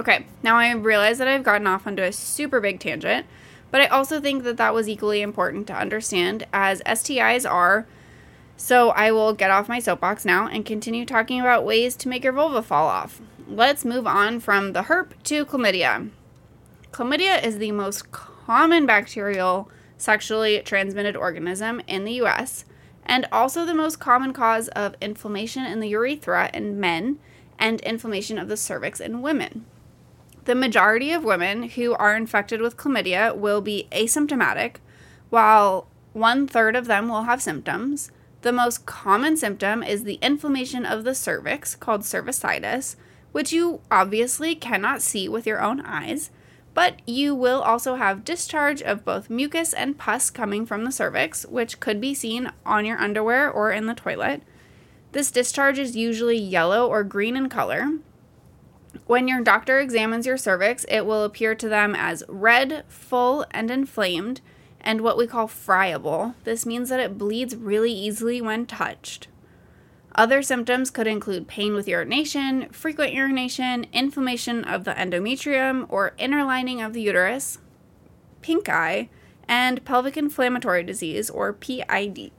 Okay, 0.01 0.27
now 0.43 0.57
I 0.57 0.73
realize 0.73 1.19
that 1.19 1.29
I've 1.29 1.45
gotten 1.45 1.67
off 1.67 1.87
onto 1.87 2.03
a 2.03 2.13
super 2.13 2.61
big 2.61 2.81
tangent, 2.81 3.27
but 3.71 3.81
I 3.81 3.87
also 3.87 4.21
think 4.21 4.43
that 4.45 4.57
that 4.57 4.75
was 4.75 4.89
equally 4.89 5.23
important 5.23 5.67
to 5.69 5.75
understand 5.75 6.47
as 6.53 6.83
STIs 6.83 7.49
are 7.49 7.87
so 8.57 8.91
I 8.91 9.11
will 9.11 9.33
get 9.33 9.51
off 9.51 9.69
my 9.69 9.79
soapbox 9.79 10.25
now 10.25 10.47
and 10.47 10.65
continue 10.65 11.05
talking 11.05 11.41
about 11.41 11.65
ways 11.65 11.97
to 11.97 12.09
make 12.09 12.25
your 12.25 12.33
vulva 12.33 12.63
fall 12.63 12.87
off. 12.87 13.21
Let's 13.49 13.85
move 13.85 14.07
on 14.07 14.41
from 14.41 14.73
the 14.73 14.83
herp 14.83 15.11
to 15.25 15.45
chlamydia. 15.45 16.11
Chlamydia 16.93 17.45
is 17.45 17.59
the 17.59 17.73
most 17.73 18.13
common 18.13 18.87
bacterial 18.87 19.71
sexually 19.99 20.61
transmitted 20.61 21.17
organism 21.17 21.83
in 21.87 22.05
the 22.05 22.23
US 22.23 22.65
and 23.07 23.27
also 23.31 23.65
the 23.65 23.75
most 23.75 24.01
common 24.01 24.33
cause 24.33 24.69
of 24.69 24.97
inflammation 25.01 25.65
in 25.65 25.81
the 25.81 25.89
urethra 25.89 26.51
in 26.55 26.81
men 26.81 27.19
and 27.59 27.81
inflammation 27.81 28.39
of 28.39 28.49
the 28.49 28.57
cervix 28.57 29.01
in 29.01 29.23
women. 29.23 29.67
The 30.45 30.55
majority 30.55 31.13
of 31.13 31.25
women 31.25 31.71
who 31.71 31.95
are 31.95 32.15
infected 32.15 32.61
with 32.61 32.77
chlamydia 32.77 33.35
will 33.37 33.61
be 33.61 33.89
asymptomatic, 33.93 34.77
while 35.31 35.87
one 36.13 36.47
third 36.47 36.77
of 36.77 36.87
them 36.87 37.09
will 37.09 37.23
have 37.23 37.41
symptoms. 37.41 38.11
The 38.43 38.53
most 38.53 38.85
common 38.85 39.37
symptom 39.37 39.83
is 39.83 40.05
the 40.05 40.19
inflammation 40.21 40.85
of 40.85 41.05
the 41.05 41.15
cervix, 41.15 41.75
called 41.75 42.03
cervicitis, 42.03 42.97
which 43.33 43.53
you 43.53 43.81
obviously 43.91 44.55
cannot 44.55 45.01
see 45.01 45.29
with 45.29 45.47
your 45.47 45.63
own 45.63 45.81
eyes, 45.81 46.31
but 46.75 47.01
you 47.07 47.35
will 47.35 47.63
also 47.63 47.95
have 47.95 48.25
discharge 48.25 48.83
of 48.83 49.05
both 49.05 49.31
mucus 49.31 49.73
and 49.73 49.97
pus 49.97 50.29
coming 50.29 50.67
from 50.67 50.85
the 50.85 50.93
cervix, 50.93 51.47
which 51.47 51.81
could 51.81 52.01
be 52.01 52.13
seen 52.13 52.51
on 52.67 52.85
your 52.85 52.99
underwear 52.99 53.51
or 53.51 53.71
in 53.71 53.87
the 53.87 53.95
toilet. 53.95 54.43
This 55.13 55.31
discharge 55.31 55.79
is 55.79 55.97
usually 55.97 56.37
yellow 56.37 56.89
or 56.89 57.05
green 57.05 57.37
in 57.37 57.49
color. 57.49 57.89
When 59.07 59.29
your 59.29 59.41
doctor 59.41 59.79
examines 59.79 60.27
your 60.27 60.37
cervix, 60.37 60.85
it 60.89 61.07
will 61.07 61.23
appear 61.23 61.55
to 61.55 61.69
them 61.69 61.95
as 61.95 62.25
red, 62.29 62.85
full, 62.89 63.47
and 63.53 63.71
inflamed 63.71 64.41
and 64.81 65.01
what 65.01 65.17
we 65.17 65.27
call 65.27 65.47
friable. 65.47 66.35
This 66.45 66.67
means 66.67 66.89
that 66.91 67.01
it 67.01 67.17
bleeds 67.17 67.57
really 67.57 67.93
easily 67.93 68.41
when 68.41 68.67
touched. 68.67 69.29
Other 70.17 70.43
symptoms 70.43 70.91
could 70.91 71.09
include 71.09 71.49
pain 71.49 71.75
with 71.75 71.89
urination, 71.89 72.69
frequent 72.71 73.13
urination, 73.13 73.87
inflammation 73.93 74.63
of 74.63 74.85
the 74.85 74.93
endometrium 74.93 75.87
or 75.89 76.15
inner 76.19 76.45
lining 76.45 76.81
of 76.81 76.93
the 76.93 77.03
uterus, 77.03 77.59
pink 78.41 78.69
eye, 78.69 79.09
and 79.49 79.85
pelvic 79.85 80.17
inflammatory 80.17 80.85
disease 80.85 81.31
or 81.31 81.53
PID. 81.53 82.31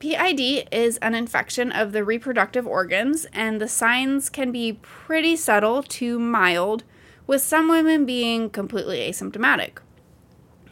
PID 0.00 0.68
is 0.70 0.98
an 0.98 1.14
infection 1.14 1.72
of 1.72 1.92
the 1.92 2.04
reproductive 2.04 2.66
organs, 2.66 3.26
and 3.32 3.58
the 3.58 3.68
signs 3.68 4.28
can 4.28 4.52
be 4.52 4.74
pretty 4.82 5.36
subtle 5.36 5.82
to 5.82 6.18
mild, 6.18 6.84
with 7.26 7.40
some 7.40 7.68
women 7.68 8.04
being 8.04 8.50
completely 8.50 8.98
asymptomatic. 8.98 9.78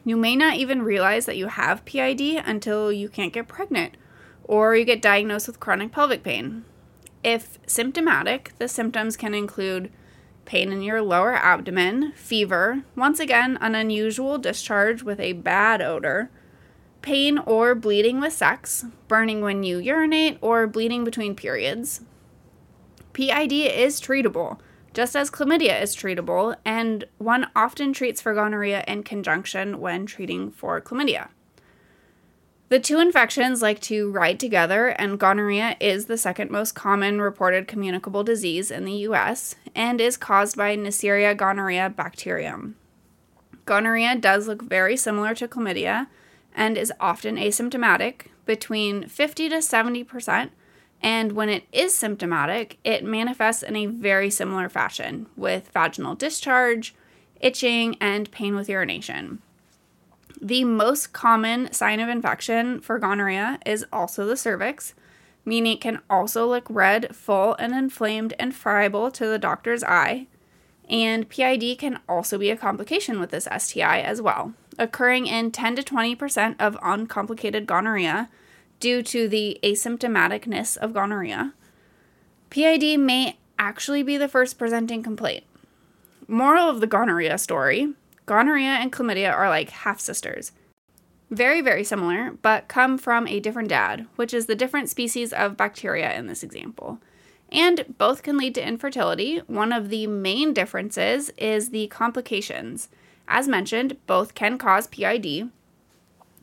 You 0.05 0.19
may 0.19 0.37
not 0.37 0.57
even 0.57 0.83
realize 0.83 1.25
that 1.25 1.39
you 1.39 1.47
have 1.47 1.87
PID 1.87 2.43
until 2.45 2.93
you 2.93 3.09
can't 3.09 3.33
get 3.33 3.49
pregnant 3.49 3.97
or 4.53 4.77
you 4.77 4.85
get 4.85 5.01
diagnosed 5.01 5.47
with 5.47 5.59
chronic 5.59 5.91
pelvic 5.93 6.23
pain. 6.23 6.63
If 7.25 7.59
symptomatic, 7.67 8.53
the 8.59 8.69
symptoms 8.69 9.17
can 9.17 9.33
include 9.33 9.91
pain 10.45 10.71
in 10.71 10.83
your 10.83 11.01
lower 11.01 11.35
abdomen, 11.35 12.13
fever, 12.13 12.83
once 12.95 13.19
again, 13.19 13.57
an 13.63 13.75
unusual 13.75 14.37
discharge 14.37 15.03
with 15.03 15.19
a 15.21 15.33
bad 15.33 15.81
odor, 15.81 16.29
pain 17.01 17.39
or 17.39 17.75
bleeding 17.75 18.21
with 18.21 18.35
sex, 18.35 18.85
burning 19.09 19.41
when 19.41 19.63
you 19.63 19.79
urinate, 19.79 20.37
or 20.43 20.67
bleeding 20.67 21.03
between 21.03 21.35
periods. 21.35 22.03
PID 23.15 23.53
is 23.53 24.03
treatable 24.03 24.59
just 24.93 25.17
as 25.17 25.31
chlamydia 25.31 25.81
is 25.81 25.97
treatable, 25.97 26.55
and 26.67 27.07
one 27.17 27.49
often 27.57 27.95
treats 27.95 28.21
for 28.21 28.35
gonorrhea 28.35 28.85
in 28.87 29.03
conjunction 29.03 29.81
when 29.81 30.05
treating 30.05 30.51
for 30.51 30.79
chlamydia. 30.83 31.29
The 32.73 32.81
two 32.81 33.01
infections 33.01 33.61
like 33.61 33.81
to 33.81 34.11
ride 34.11 34.41
together, 34.41 34.89
and 34.89 35.19
gonorrhea 35.19 35.77
is 35.79 36.07
the 36.07 36.17
second 36.17 36.51
most 36.51 36.75
common 36.75 37.21
reported 37.21 37.69
communicable 37.69 38.25
disease 38.25 38.71
in 38.71 38.87
the 38.87 38.95
US 39.09 39.57
and 39.75 40.01
is 40.01 40.17
caused 40.17 40.57
by 40.57 40.75
Neisseria 40.75 41.37
gonorrhea 41.37 41.91
bacterium. 41.91 42.77
Gonorrhea 43.67 44.17
does 44.17 44.49
look 44.49 44.63
very 44.63 44.97
similar 44.97 45.35
to 45.35 45.49
chlamydia 45.49 46.07
and 46.55 46.79
is 46.79 46.91
often 46.99 47.37
asymptomatic, 47.37 48.29
between 48.47 49.07
50 49.07 49.51
to 49.51 49.57
70%, 49.57 50.49
And 51.03 51.33
when 51.33 51.51
it 51.51 51.65
is 51.73 51.93
symptomatic, 51.93 52.79
it 52.85 53.05
manifests 53.05 53.63
in 53.63 53.77
a 53.77 53.85
very 53.85 54.31
similar 54.31 54.71
fashion 54.71 55.27
with 55.37 55.69
vaginal 55.75 56.15
discharge, 56.15 56.95
itching, 57.39 57.99
and 58.01 58.31
pain 58.31 58.55
with 58.55 58.71
urination. 58.71 59.43
The 60.41 60.65
most 60.65 61.13
common 61.13 61.73
sign 61.73 62.01
of 62.01 62.09
infection 62.09 62.81
for 62.81 62.99
gonorrhea 62.99 63.59
is 63.65 63.85
also 63.93 64.27
the 64.27 64.37
cervix, 64.37 64.95
meaning 65.45 65.75
it 65.75 65.81
can 65.81 66.01
also 66.09 66.47
look 66.47 66.67
red, 66.69 67.15
full, 67.15 67.55
and 67.55 67.75
inflamed 67.75 68.35
and 68.39 68.55
friable 68.55 69.11
to 69.13 69.27
the 69.27 69.39
doctor's 69.39 69.85
eye. 69.85 70.27
And 70.89 71.29
PID 71.29 71.79
can 71.79 72.01
also 72.09 72.39
be 72.39 72.51
a 72.51 72.57
complication 72.57 73.21
with 73.21 73.31
this 73.31 73.49
STI 73.57 74.01
as 74.01 74.21
well, 74.21 74.55
occurring 74.79 75.27
in 75.27 75.51
10 75.51 75.77
to 75.77 75.83
20% 75.83 76.57
of 76.59 76.77
uncomplicated 76.83 77.67
gonorrhea 77.67 78.29
due 78.81 79.03
to 79.03 79.29
the 79.29 79.61
asymptomaticness 79.63 80.77
of 80.77 80.93
gonorrhea. 80.93 81.55
PID 82.51 82.99
may 82.99 83.39
actually 83.59 84.03
be 84.03 84.17
the 84.17 84.29
first 84.29 84.59
presenting 84.59 85.03
complaint. 85.03 85.45
Moral 86.27 86.69
of 86.69 86.81
the 86.81 86.87
gonorrhea 86.87 87.39
story 87.39 87.95
gonorrhea 88.27 88.71
and 88.71 88.93
chlamydia 88.93 89.33
are 89.33 89.49
like 89.49 89.71
half 89.71 90.01
sisters. 90.01 90.53
Very, 91.31 91.63
very 91.63 91.83
similar, 91.83 92.33
but 92.43 92.69
come 92.69 92.99
from 92.99 93.27
a 93.27 93.41
different 93.41 93.71
dad, 93.71 94.07
which 94.17 94.35
is 94.35 94.47
the 94.47 94.55
different 94.55 94.91
species 94.91 95.33
of 95.33 95.57
bacteria 95.57 96.13
in 96.15 96.27
this 96.27 96.43
example. 96.43 96.99
And 97.51 97.95
both 97.99 98.23
can 98.23 98.37
lead 98.37 98.55
to 98.57 98.67
infertility. 98.67 99.39
One 99.47 99.73
of 99.73 99.89
the 99.89 100.07
main 100.07 100.53
differences 100.53 101.31
is 101.39 101.71
the 101.71 101.87
complications. 101.89 102.89
As 103.29 103.49
mentioned, 103.49 103.97
both 104.07 104.35
can 104.35 104.59
cause 104.59 104.87
PID. 104.87 105.51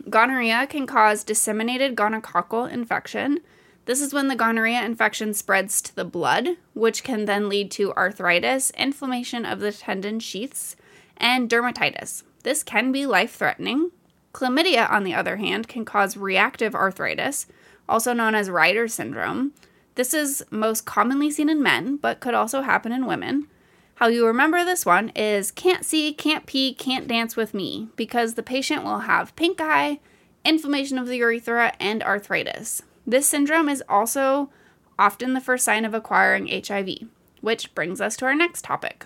Gonorrhea 0.10 0.66
can 0.68 0.88
cause 0.88 1.24
disseminated 1.24 1.96
gonococcal 1.96 2.72
infection. 2.72 3.42
This 3.86 4.02
is 4.02 4.14
when 4.14 4.28
the 4.28 4.36
gonorrhea 4.36 4.84
infection 4.84 5.34
spreads 5.34 5.82
to 5.82 5.96
the 5.96 6.06
blood, 6.06 6.58
which 6.74 7.04
can 7.04 7.26
then 7.26 7.50
lead 7.50 7.70
to 7.72 7.94
arthritis, 7.94 8.72
inflammation 8.72 9.46
of 9.46 9.60
the 9.60 9.72
tendon 9.72 10.20
sheaths, 10.20 10.76
and 11.20 11.50
dermatitis. 11.50 12.24
This 12.44 12.64
can 12.64 12.92
be 12.92 13.06
life 13.06 13.36
threatening. 13.36 13.92
Chlamydia, 14.34 14.90
on 14.90 15.04
the 15.04 15.14
other 15.14 15.38
hand, 15.38 15.68
can 15.68 15.86
cause 15.86 16.16
reactive 16.16 16.76
arthritis, 16.76 17.48
also 17.88 18.14
known 18.14 18.36
as 18.36 18.50
Reiter 18.50 18.88
syndrome. 18.88 19.54
This 19.96 20.14
is 20.14 20.44
most 20.50 20.86
commonly 20.86 21.32
seen 21.32 21.50
in 21.50 21.62
men, 21.62 21.98
but 21.98 22.20
could 22.20 22.34
also 22.34 22.62
happen 22.62 22.92
in 22.92 23.06
women. 23.06 23.48
How 23.96 24.08
you 24.08 24.26
remember 24.26 24.64
this 24.64 24.86
one 24.86 25.10
is 25.10 25.52
can't 25.52 25.84
see, 25.84 26.14
can't 26.14 26.46
pee, 26.46 26.74
can't 26.74 27.08
dance 27.08 27.36
with 27.36 27.54
me, 27.54 27.90
because 27.96 28.36
the 28.36 28.44
patient 28.44 28.84
will 28.84 29.00
have 29.00 29.36
pink 29.36 29.60
eye, 29.60 30.00
inflammation 30.46 30.98
of 30.98 31.08
the 31.08 31.18
urethra, 31.18 31.74
and 31.80 32.02
arthritis. 32.04 32.84
This 33.06 33.28
syndrome 33.28 33.68
is 33.68 33.84
also 33.90 34.50
often 34.98 35.34
the 35.34 35.42
first 35.42 35.66
sign 35.66 35.84
of 35.84 35.94
acquiring 35.94 36.48
HIV, 36.48 37.10
which 37.42 37.74
brings 37.76 38.00
us 38.00 38.16
to 38.18 38.26
our 38.26 38.36
next 38.36 38.64
topic 38.64 39.06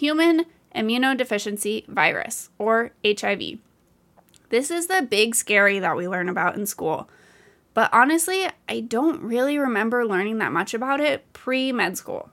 human 0.00 0.46
immunodeficiency 0.74 1.86
virus, 1.86 2.50
or 2.58 2.92
HIV. 3.04 3.58
This 4.50 4.70
is 4.70 4.88
the 4.88 5.06
big 5.08 5.34
scary 5.34 5.78
that 5.78 5.96
we 5.96 6.08
learn 6.08 6.28
about 6.28 6.56
in 6.56 6.66
school. 6.66 7.08
But 7.72 7.92
honestly, 7.92 8.48
I 8.68 8.80
don't 8.80 9.22
really 9.22 9.58
remember 9.58 10.04
learning 10.04 10.38
that 10.38 10.52
much 10.52 10.74
about 10.74 11.00
it 11.00 11.32
pre 11.32 11.72
med 11.72 11.96
school. 11.96 12.30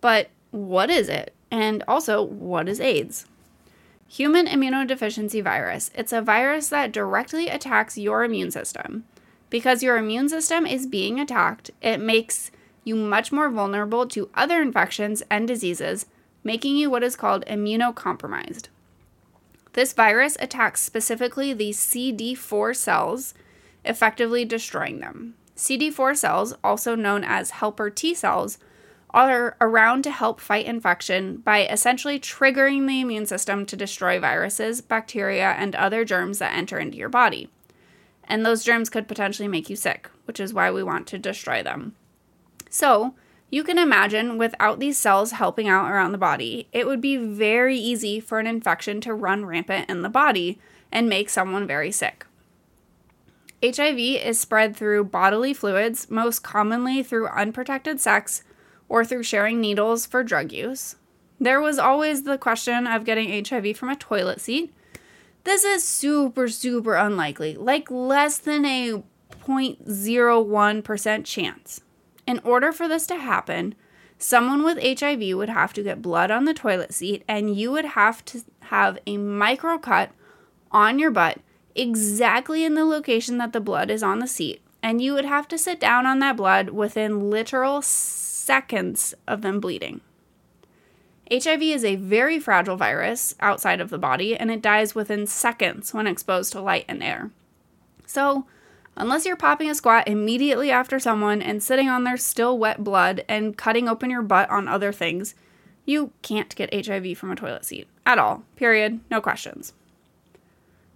But 0.00 0.30
what 0.50 0.88
is 0.90 1.08
it? 1.08 1.34
And 1.50 1.82
also, 1.88 2.22
what 2.22 2.68
is 2.68 2.80
AIDS? 2.80 3.26
Human 4.08 4.46
immunodeficiency 4.46 5.42
virus. 5.42 5.90
It's 5.94 6.12
a 6.12 6.22
virus 6.22 6.68
that 6.68 6.92
directly 6.92 7.48
attacks 7.48 7.98
your 7.98 8.24
immune 8.24 8.50
system. 8.50 9.04
Because 9.50 9.82
your 9.82 9.96
immune 9.96 10.28
system 10.28 10.66
is 10.66 10.86
being 10.86 11.18
attacked, 11.20 11.70
it 11.82 12.00
makes 12.00 12.50
you 12.84 12.96
much 12.96 13.32
more 13.32 13.50
vulnerable 13.50 14.06
to 14.08 14.30
other 14.34 14.62
infections 14.62 15.22
and 15.30 15.46
diseases, 15.46 16.06
making 16.42 16.76
you 16.76 16.90
what 16.90 17.02
is 17.02 17.16
called 17.16 17.44
immunocompromised. 17.46 18.68
This 19.74 19.92
virus 19.92 20.36
attacks 20.40 20.80
specifically 20.80 21.52
the 21.52 21.70
CD4 21.70 22.74
cells, 22.74 23.34
effectively 23.84 24.44
destroying 24.44 25.00
them. 25.00 25.34
CD4 25.56 26.16
cells, 26.16 26.54
also 26.64 26.94
known 26.94 27.24
as 27.24 27.50
helper 27.50 27.90
T 27.90 28.14
cells, 28.14 28.58
are 29.10 29.56
around 29.60 30.02
to 30.02 30.10
help 30.10 30.40
fight 30.40 30.66
infection 30.66 31.38
by 31.38 31.66
essentially 31.66 32.18
triggering 32.18 32.86
the 32.86 33.00
immune 33.00 33.26
system 33.26 33.64
to 33.66 33.76
destroy 33.76 34.20
viruses, 34.20 34.80
bacteria, 34.80 35.52
and 35.52 35.74
other 35.74 36.04
germs 36.04 36.38
that 36.38 36.54
enter 36.54 36.78
into 36.78 36.98
your 36.98 37.08
body. 37.08 37.48
And 38.24 38.44
those 38.44 38.64
germs 38.64 38.90
could 38.90 39.08
potentially 39.08 39.48
make 39.48 39.70
you 39.70 39.76
sick, 39.76 40.10
which 40.26 40.38
is 40.38 40.52
why 40.52 40.70
we 40.70 40.82
want 40.82 41.06
to 41.08 41.18
destroy 41.18 41.62
them. 41.62 41.94
So, 42.70 43.14
you 43.50 43.64
can 43.64 43.78
imagine 43.78 44.36
without 44.36 44.78
these 44.78 44.98
cells 44.98 45.32
helping 45.32 45.68
out 45.68 45.90
around 45.90 46.12
the 46.12 46.18
body, 46.18 46.68
it 46.72 46.86
would 46.86 47.00
be 47.00 47.16
very 47.16 47.78
easy 47.78 48.20
for 48.20 48.38
an 48.38 48.46
infection 48.46 49.00
to 49.02 49.14
run 49.14 49.46
rampant 49.46 49.88
in 49.88 50.02
the 50.02 50.10
body 50.10 50.58
and 50.92 51.08
make 51.08 51.30
someone 51.30 51.66
very 51.66 51.90
sick. 51.90 52.26
HIV 53.62 53.98
is 53.98 54.38
spread 54.38 54.76
through 54.76 55.04
bodily 55.04 55.52
fluids, 55.52 56.10
most 56.10 56.40
commonly 56.40 57.02
through 57.02 57.28
unprotected 57.28 58.00
sex 58.00 58.44
or 58.88 59.04
through 59.04 59.22
sharing 59.24 59.60
needles 59.60 60.06
for 60.06 60.22
drug 60.22 60.52
use. 60.52 60.96
There 61.40 61.60
was 61.60 61.78
always 61.78 62.22
the 62.22 62.38
question 62.38 62.86
of 62.86 63.04
getting 63.04 63.44
HIV 63.44 63.76
from 63.76 63.90
a 63.90 63.96
toilet 63.96 64.40
seat. 64.40 64.72
This 65.44 65.64
is 65.64 65.84
super, 65.84 66.48
super 66.48 66.94
unlikely, 66.94 67.56
like 67.56 67.90
less 67.90 68.38
than 68.38 68.64
a 68.64 69.02
0.01% 69.44 71.24
chance. 71.24 71.80
In 72.28 72.42
order 72.44 72.72
for 72.72 72.86
this 72.86 73.06
to 73.06 73.16
happen, 73.16 73.74
someone 74.18 74.62
with 74.62 75.00
HIV 75.00 75.34
would 75.34 75.48
have 75.48 75.72
to 75.72 75.82
get 75.82 76.02
blood 76.02 76.30
on 76.30 76.44
the 76.44 76.52
toilet 76.52 76.92
seat, 76.92 77.24
and 77.26 77.56
you 77.56 77.72
would 77.72 77.86
have 77.86 78.22
to 78.26 78.42
have 78.64 78.98
a 79.06 79.16
micro 79.16 79.78
cut 79.78 80.10
on 80.70 80.98
your 80.98 81.10
butt 81.10 81.40
exactly 81.74 82.66
in 82.66 82.74
the 82.74 82.84
location 82.84 83.38
that 83.38 83.54
the 83.54 83.62
blood 83.62 83.90
is 83.90 84.02
on 84.02 84.18
the 84.18 84.26
seat. 84.26 84.60
And 84.82 85.00
you 85.00 85.14
would 85.14 85.24
have 85.24 85.48
to 85.48 85.56
sit 85.56 85.80
down 85.80 86.04
on 86.04 86.18
that 86.18 86.36
blood 86.36 86.68
within 86.68 87.30
literal 87.30 87.80
seconds 87.80 89.14
of 89.26 89.40
them 89.40 89.58
bleeding. 89.58 90.02
HIV 91.32 91.62
is 91.62 91.84
a 91.84 91.96
very 91.96 92.38
fragile 92.38 92.76
virus 92.76 93.34
outside 93.40 93.80
of 93.80 93.88
the 93.88 93.96
body, 93.96 94.36
and 94.36 94.50
it 94.50 94.60
dies 94.60 94.94
within 94.94 95.26
seconds 95.26 95.94
when 95.94 96.06
exposed 96.06 96.52
to 96.52 96.60
light 96.60 96.84
and 96.88 97.02
air. 97.02 97.30
So, 98.04 98.44
Unless 99.00 99.24
you're 99.24 99.36
popping 99.36 99.70
a 99.70 99.76
squat 99.76 100.08
immediately 100.08 100.72
after 100.72 100.98
someone 100.98 101.40
and 101.40 101.62
sitting 101.62 101.88
on 101.88 102.02
their 102.02 102.16
still 102.16 102.58
wet 102.58 102.82
blood 102.82 103.24
and 103.28 103.56
cutting 103.56 103.88
open 103.88 104.10
your 104.10 104.22
butt 104.22 104.50
on 104.50 104.66
other 104.66 104.90
things, 104.90 105.36
you 105.86 106.10
can't 106.20 106.54
get 106.56 106.86
HIV 106.86 107.16
from 107.16 107.30
a 107.30 107.36
toilet 107.36 107.64
seat 107.64 107.86
at 108.04 108.18
all. 108.18 108.42
Period. 108.56 108.98
No 109.08 109.20
questions. 109.20 109.72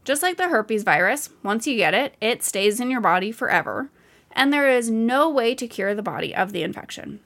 Just 0.04 0.20
like 0.20 0.36
the 0.36 0.48
herpes 0.48 0.82
virus, 0.82 1.30
once 1.44 1.64
you 1.68 1.76
get 1.76 1.94
it, 1.94 2.16
it 2.20 2.42
stays 2.42 2.80
in 2.80 2.90
your 2.90 3.00
body 3.00 3.30
forever, 3.30 3.88
and 4.32 4.52
there 4.52 4.68
is 4.68 4.90
no 4.90 5.30
way 5.30 5.54
to 5.54 5.68
cure 5.68 5.94
the 5.94 6.02
body 6.02 6.34
of 6.34 6.50
the 6.50 6.64
infection. 6.64 7.20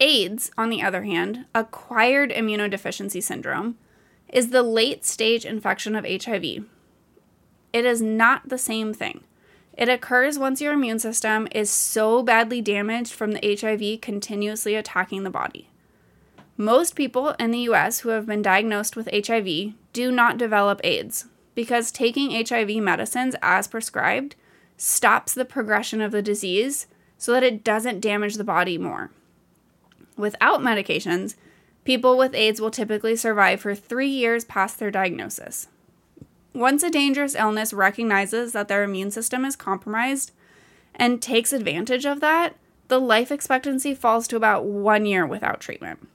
AIDS, 0.00 0.50
on 0.58 0.70
the 0.70 0.82
other 0.82 1.04
hand, 1.04 1.46
acquired 1.54 2.32
immunodeficiency 2.32 3.22
syndrome, 3.22 3.78
is 4.28 4.50
the 4.50 4.64
late 4.64 5.04
stage 5.04 5.44
infection 5.44 5.94
of 5.94 6.04
HIV. 6.04 6.64
It 7.72 7.84
is 7.84 8.02
not 8.02 8.48
the 8.48 8.58
same 8.58 8.92
thing. 8.92 9.22
It 9.74 9.88
occurs 9.88 10.38
once 10.38 10.60
your 10.60 10.74
immune 10.74 10.98
system 10.98 11.48
is 11.52 11.70
so 11.70 12.22
badly 12.22 12.60
damaged 12.60 13.12
from 13.12 13.32
the 13.32 13.58
HIV 13.60 14.00
continuously 14.00 14.74
attacking 14.74 15.24
the 15.24 15.30
body. 15.30 15.68
Most 16.56 16.94
people 16.94 17.30
in 17.38 17.50
the 17.50 17.60
US 17.70 18.00
who 18.00 18.10
have 18.10 18.26
been 18.26 18.42
diagnosed 18.42 18.96
with 18.96 19.08
HIV 19.12 19.72
do 19.92 20.12
not 20.12 20.36
develop 20.36 20.80
AIDS 20.84 21.26
because 21.54 21.90
taking 21.90 22.30
HIV 22.46 22.82
medicines 22.82 23.34
as 23.42 23.68
prescribed 23.68 24.36
stops 24.76 25.34
the 25.34 25.44
progression 25.44 26.00
of 26.00 26.12
the 26.12 26.22
disease 26.22 26.86
so 27.16 27.32
that 27.32 27.42
it 27.42 27.64
doesn't 27.64 28.00
damage 28.00 28.34
the 28.34 28.44
body 28.44 28.76
more. 28.76 29.10
Without 30.16 30.60
medications, 30.60 31.36
people 31.84 32.18
with 32.18 32.34
AIDS 32.34 32.60
will 32.60 32.70
typically 32.70 33.16
survive 33.16 33.60
for 33.60 33.74
three 33.74 34.08
years 34.08 34.44
past 34.44 34.78
their 34.78 34.90
diagnosis. 34.90 35.68
Once 36.54 36.82
a 36.82 36.90
dangerous 36.90 37.34
illness 37.34 37.72
recognizes 37.72 38.52
that 38.52 38.68
their 38.68 38.82
immune 38.82 39.10
system 39.10 39.44
is 39.44 39.56
compromised 39.56 40.32
and 40.94 41.22
takes 41.22 41.52
advantage 41.52 42.04
of 42.04 42.20
that, 42.20 42.54
the 42.88 43.00
life 43.00 43.32
expectancy 43.32 43.94
falls 43.94 44.28
to 44.28 44.36
about 44.36 44.64
one 44.64 45.06
year 45.06 45.26
without 45.26 45.60
treatment. 45.60 46.08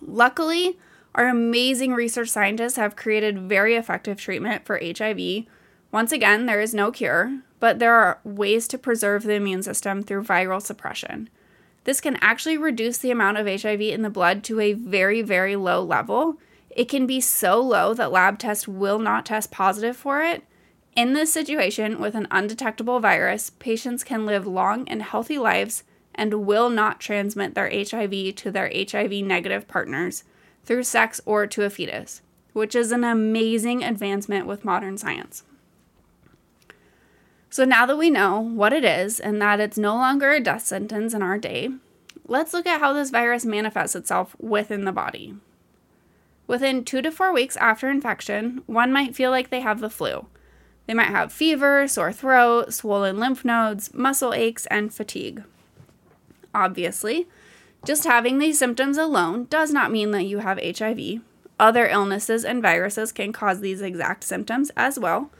Luckily, 0.00 0.78
our 1.14 1.28
amazing 1.28 1.92
research 1.92 2.28
scientists 2.28 2.76
have 2.76 2.96
created 2.96 3.48
very 3.48 3.74
effective 3.74 4.18
treatment 4.18 4.64
for 4.64 4.80
HIV. 4.82 5.44
Once 5.92 6.12
again, 6.12 6.46
there 6.46 6.60
is 6.60 6.74
no 6.74 6.90
cure, 6.90 7.40
but 7.60 7.78
there 7.78 7.94
are 7.94 8.20
ways 8.24 8.68
to 8.68 8.78
preserve 8.78 9.22
the 9.22 9.34
immune 9.34 9.62
system 9.62 10.02
through 10.02 10.24
viral 10.24 10.62
suppression. 10.62 11.28
This 11.84 12.00
can 12.00 12.16
actually 12.16 12.58
reduce 12.58 12.98
the 12.98 13.10
amount 13.10 13.38
of 13.38 13.46
HIV 13.46 13.80
in 13.80 14.02
the 14.02 14.10
blood 14.10 14.42
to 14.44 14.60
a 14.60 14.72
very, 14.72 15.22
very 15.22 15.56
low 15.56 15.82
level 15.82 16.38
it 16.76 16.90
can 16.90 17.06
be 17.06 17.22
so 17.22 17.58
low 17.58 17.94
that 17.94 18.12
lab 18.12 18.38
tests 18.38 18.68
will 18.68 18.98
not 18.98 19.24
test 19.24 19.50
positive 19.50 19.96
for 19.96 20.20
it. 20.20 20.44
In 20.94 21.14
this 21.14 21.32
situation, 21.32 21.98
with 21.98 22.14
an 22.14 22.28
undetectable 22.30 23.00
virus, 23.00 23.48
patients 23.48 24.04
can 24.04 24.26
live 24.26 24.46
long 24.46 24.86
and 24.86 25.02
healthy 25.02 25.38
lives 25.38 25.84
and 26.14 26.46
will 26.46 26.68
not 26.68 27.00
transmit 27.00 27.54
their 27.54 27.70
HIV 27.70 28.34
to 28.36 28.50
their 28.50 28.70
HIV 28.74 29.12
negative 29.24 29.66
partners 29.66 30.24
through 30.64 30.82
sex 30.82 31.18
or 31.24 31.46
to 31.46 31.62
a 31.62 31.70
fetus, 31.70 32.20
which 32.52 32.74
is 32.74 32.92
an 32.92 33.04
amazing 33.04 33.82
advancement 33.82 34.46
with 34.46 34.64
modern 34.64 34.98
science. 34.98 35.44
So, 37.48 37.64
now 37.64 37.86
that 37.86 37.96
we 37.96 38.10
know 38.10 38.38
what 38.38 38.74
it 38.74 38.84
is 38.84 39.18
and 39.18 39.40
that 39.40 39.60
it's 39.60 39.78
no 39.78 39.94
longer 39.94 40.32
a 40.32 40.40
death 40.40 40.66
sentence 40.66 41.14
in 41.14 41.22
our 41.22 41.38
day, 41.38 41.70
let's 42.26 42.52
look 42.52 42.66
at 42.66 42.80
how 42.80 42.92
this 42.92 43.08
virus 43.08 43.46
manifests 43.46 43.96
itself 43.96 44.36
within 44.38 44.84
the 44.84 44.92
body. 44.92 45.36
Within 46.46 46.84
two 46.84 47.02
to 47.02 47.10
four 47.10 47.32
weeks 47.32 47.56
after 47.56 47.90
infection, 47.90 48.62
one 48.66 48.92
might 48.92 49.16
feel 49.16 49.30
like 49.30 49.50
they 49.50 49.60
have 49.60 49.80
the 49.80 49.90
flu. 49.90 50.26
They 50.86 50.94
might 50.94 51.08
have 51.08 51.32
fever, 51.32 51.88
sore 51.88 52.12
throat, 52.12 52.72
swollen 52.72 53.18
lymph 53.18 53.44
nodes, 53.44 53.92
muscle 53.92 54.32
aches, 54.32 54.66
and 54.66 54.94
fatigue. 54.94 55.42
Obviously, 56.54 57.26
just 57.84 58.04
having 58.04 58.38
these 58.38 58.58
symptoms 58.58 58.96
alone 58.96 59.46
does 59.50 59.72
not 59.72 59.90
mean 59.90 60.12
that 60.12 60.24
you 60.24 60.38
have 60.38 60.58
HIV. 60.58 61.20
Other 61.58 61.86
illnesses 61.86 62.44
and 62.44 62.62
viruses 62.62 63.12
can 63.12 63.32
cause 63.32 63.60
these 63.60 63.80
exact 63.80 64.24
symptoms 64.24 64.70
as 64.76 64.98
well. 64.98 65.30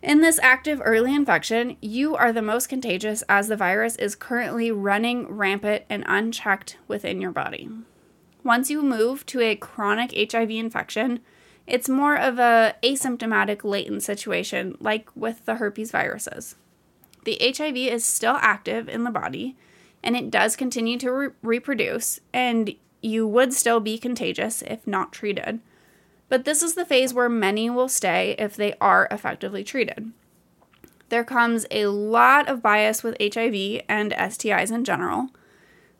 In 0.00 0.20
this 0.20 0.38
active 0.40 0.80
early 0.84 1.14
infection, 1.14 1.76
you 1.80 2.14
are 2.14 2.32
the 2.32 2.42
most 2.42 2.68
contagious 2.68 3.22
as 3.28 3.48
the 3.48 3.56
virus 3.56 3.96
is 3.96 4.14
currently 4.14 4.70
running 4.70 5.26
rampant 5.26 5.84
and 5.90 6.04
unchecked 6.06 6.78
within 6.86 7.20
your 7.20 7.32
body. 7.32 7.68
Once 8.48 8.70
you 8.70 8.80
move 8.80 9.26
to 9.26 9.42
a 9.42 9.54
chronic 9.54 10.32
HIV 10.32 10.50
infection, 10.52 11.20
it's 11.66 11.86
more 11.86 12.16
of 12.16 12.38
a 12.38 12.74
asymptomatic 12.82 13.62
latent 13.62 14.02
situation 14.02 14.74
like 14.80 15.10
with 15.14 15.44
the 15.44 15.56
herpes 15.56 15.90
viruses. 15.90 16.56
The 17.26 17.36
HIV 17.42 17.76
is 17.76 18.06
still 18.06 18.38
active 18.40 18.88
in 18.88 19.04
the 19.04 19.10
body 19.10 19.54
and 20.02 20.16
it 20.16 20.30
does 20.30 20.56
continue 20.56 20.96
to 20.96 21.12
re- 21.12 21.28
reproduce 21.42 22.20
and 22.32 22.74
you 23.02 23.28
would 23.28 23.52
still 23.52 23.80
be 23.80 23.98
contagious 23.98 24.62
if 24.62 24.86
not 24.86 25.12
treated. 25.12 25.60
But 26.30 26.46
this 26.46 26.62
is 26.62 26.72
the 26.72 26.86
phase 26.86 27.12
where 27.12 27.28
many 27.28 27.68
will 27.68 27.90
stay 27.90 28.34
if 28.38 28.56
they 28.56 28.72
are 28.80 29.08
effectively 29.10 29.62
treated. 29.62 30.10
There 31.10 31.22
comes 31.22 31.66
a 31.70 31.88
lot 31.88 32.48
of 32.48 32.62
bias 32.62 33.02
with 33.02 33.18
HIV 33.20 33.82
and 33.90 34.12
STIs 34.12 34.72
in 34.72 34.84
general, 34.84 35.28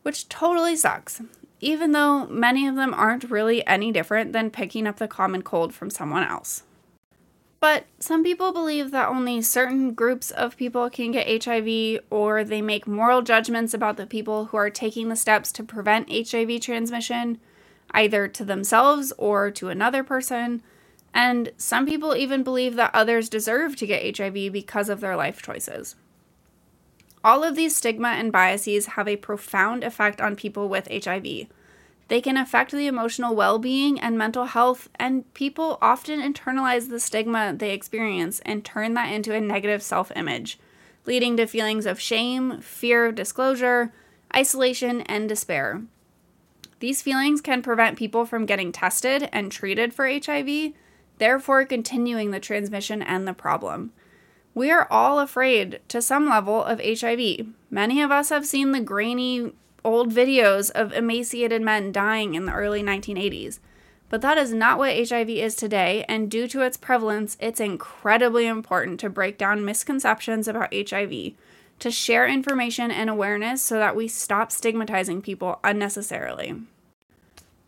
which 0.01 0.27
totally 0.29 0.75
sucks 0.75 1.21
even 1.59 1.91
though 1.91 2.25
many 2.27 2.67
of 2.67 2.75
them 2.75 2.93
aren't 2.93 3.29
really 3.29 3.65
any 3.67 3.91
different 3.91 4.33
than 4.33 4.49
picking 4.49 4.87
up 4.87 4.97
the 4.97 5.07
common 5.07 5.41
cold 5.41 5.73
from 5.73 5.89
someone 5.89 6.23
else. 6.23 6.63
But 7.59 7.85
some 7.99 8.23
people 8.23 8.53
believe 8.53 8.91
that 8.91 9.09
only 9.09 9.41
certain 9.41 9.93
groups 9.93 10.31
of 10.31 10.55
people 10.55 10.89
can 10.89 11.11
get 11.11 11.43
HIV, 11.43 11.99
or 12.09 12.43
they 12.43 12.61
make 12.61 12.87
moral 12.87 13.21
judgments 13.21 13.73
about 13.73 13.97
the 13.97 14.07
people 14.07 14.45
who 14.45 14.57
are 14.57 14.69
taking 14.69 15.09
the 15.09 15.17
steps 15.17 15.51
to 15.53 15.63
prevent 15.63 16.09
HIV 16.09 16.61
transmission, 16.61 17.37
either 17.91 18.29
to 18.29 18.45
themselves 18.45 19.11
or 19.17 19.51
to 19.51 19.67
another 19.67 20.03
person. 20.03 20.63
And 21.13 21.51
some 21.57 21.85
people 21.85 22.15
even 22.15 22.43
believe 22.43 22.75
that 22.75 22.91
others 22.93 23.27
deserve 23.27 23.75
to 23.77 23.87
get 23.87 24.17
HIV 24.17 24.53
because 24.53 24.87
of 24.87 25.01
their 25.01 25.17
life 25.17 25.41
choices. 25.41 25.95
All 27.23 27.43
of 27.43 27.55
these 27.55 27.75
stigma 27.75 28.09
and 28.09 28.31
biases 28.31 28.87
have 28.87 29.07
a 29.07 29.17
profound 29.17 29.83
effect 29.83 30.21
on 30.21 30.35
people 30.35 30.69
with 30.69 30.87
HIV. 30.91 31.47
They 32.07 32.21
can 32.21 32.37
affect 32.37 32.71
the 32.71 32.87
emotional 32.87 33.35
well 33.35 33.59
being 33.59 33.99
and 33.99 34.17
mental 34.17 34.45
health, 34.45 34.89
and 34.95 35.31
people 35.33 35.77
often 35.81 36.21
internalize 36.21 36.89
the 36.89 36.99
stigma 36.99 37.53
they 37.55 37.71
experience 37.71 38.39
and 38.45 38.65
turn 38.65 38.93
that 38.95 39.11
into 39.11 39.33
a 39.33 39.41
negative 39.41 39.83
self 39.83 40.11
image, 40.15 40.57
leading 41.05 41.37
to 41.37 41.45
feelings 41.45 41.85
of 41.85 41.99
shame, 41.99 42.61
fear 42.61 43.05
of 43.05 43.15
disclosure, 43.15 43.93
isolation, 44.35 45.01
and 45.01 45.29
despair. 45.29 45.83
These 46.79 47.01
feelings 47.01 47.41
can 47.41 47.61
prevent 47.61 47.97
people 47.97 48.25
from 48.25 48.45
getting 48.45 48.71
tested 48.71 49.27
and 49.33 49.51
treated 49.51 49.93
for 49.93 50.07
HIV, 50.07 50.73
therefore, 51.17 51.65
continuing 51.65 52.31
the 52.31 52.39
transmission 52.39 53.01
and 53.01 53.27
the 53.27 53.33
problem. 53.33 53.91
We 54.53 54.71
are 54.71 54.87
all 54.89 55.19
afraid 55.19 55.79
to 55.89 56.01
some 56.01 56.27
level 56.27 56.63
of 56.63 56.81
HIV. 56.81 57.47
Many 57.69 58.01
of 58.01 58.11
us 58.11 58.29
have 58.29 58.45
seen 58.45 58.71
the 58.71 58.81
grainy 58.81 59.53
old 59.85 60.11
videos 60.11 60.71
of 60.71 60.91
emaciated 60.93 61.61
men 61.61 61.91
dying 61.91 62.35
in 62.35 62.45
the 62.45 62.53
early 62.53 62.83
1980s. 62.83 63.59
But 64.09 64.21
that 64.21 64.37
is 64.39 64.51
not 64.51 64.79
what 64.79 65.09
HIV 65.09 65.29
is 65.29 65.55
today, 65.55 66.03
and 66.09 66.31
due 66.31 66.47
to 66.47 66.61
its 66.61 66.77
prevalence, 66.77 67.37
it's 67.39 67.59
incredibly 67.59 68.47
important 68.47 68.99
to 69.01 69.09
break 69.09 69.37
down 69.37 69.63
misconceptions 69.63 70.47
about 70.47 70.73
HIV, 70.73 71.33
to 71.77 71.91
share 71.91 72.27
information 72.27 72.89
and 72.89 73.09
awareness 73.09 73.61
so 73.61 73.77
that 73.77 73.95
we 73.95 74.07
stop 74.07 74.51
stigmatizing 74.51 75.21
people 75.21 75.59
unnecessarily. 75.63 76.55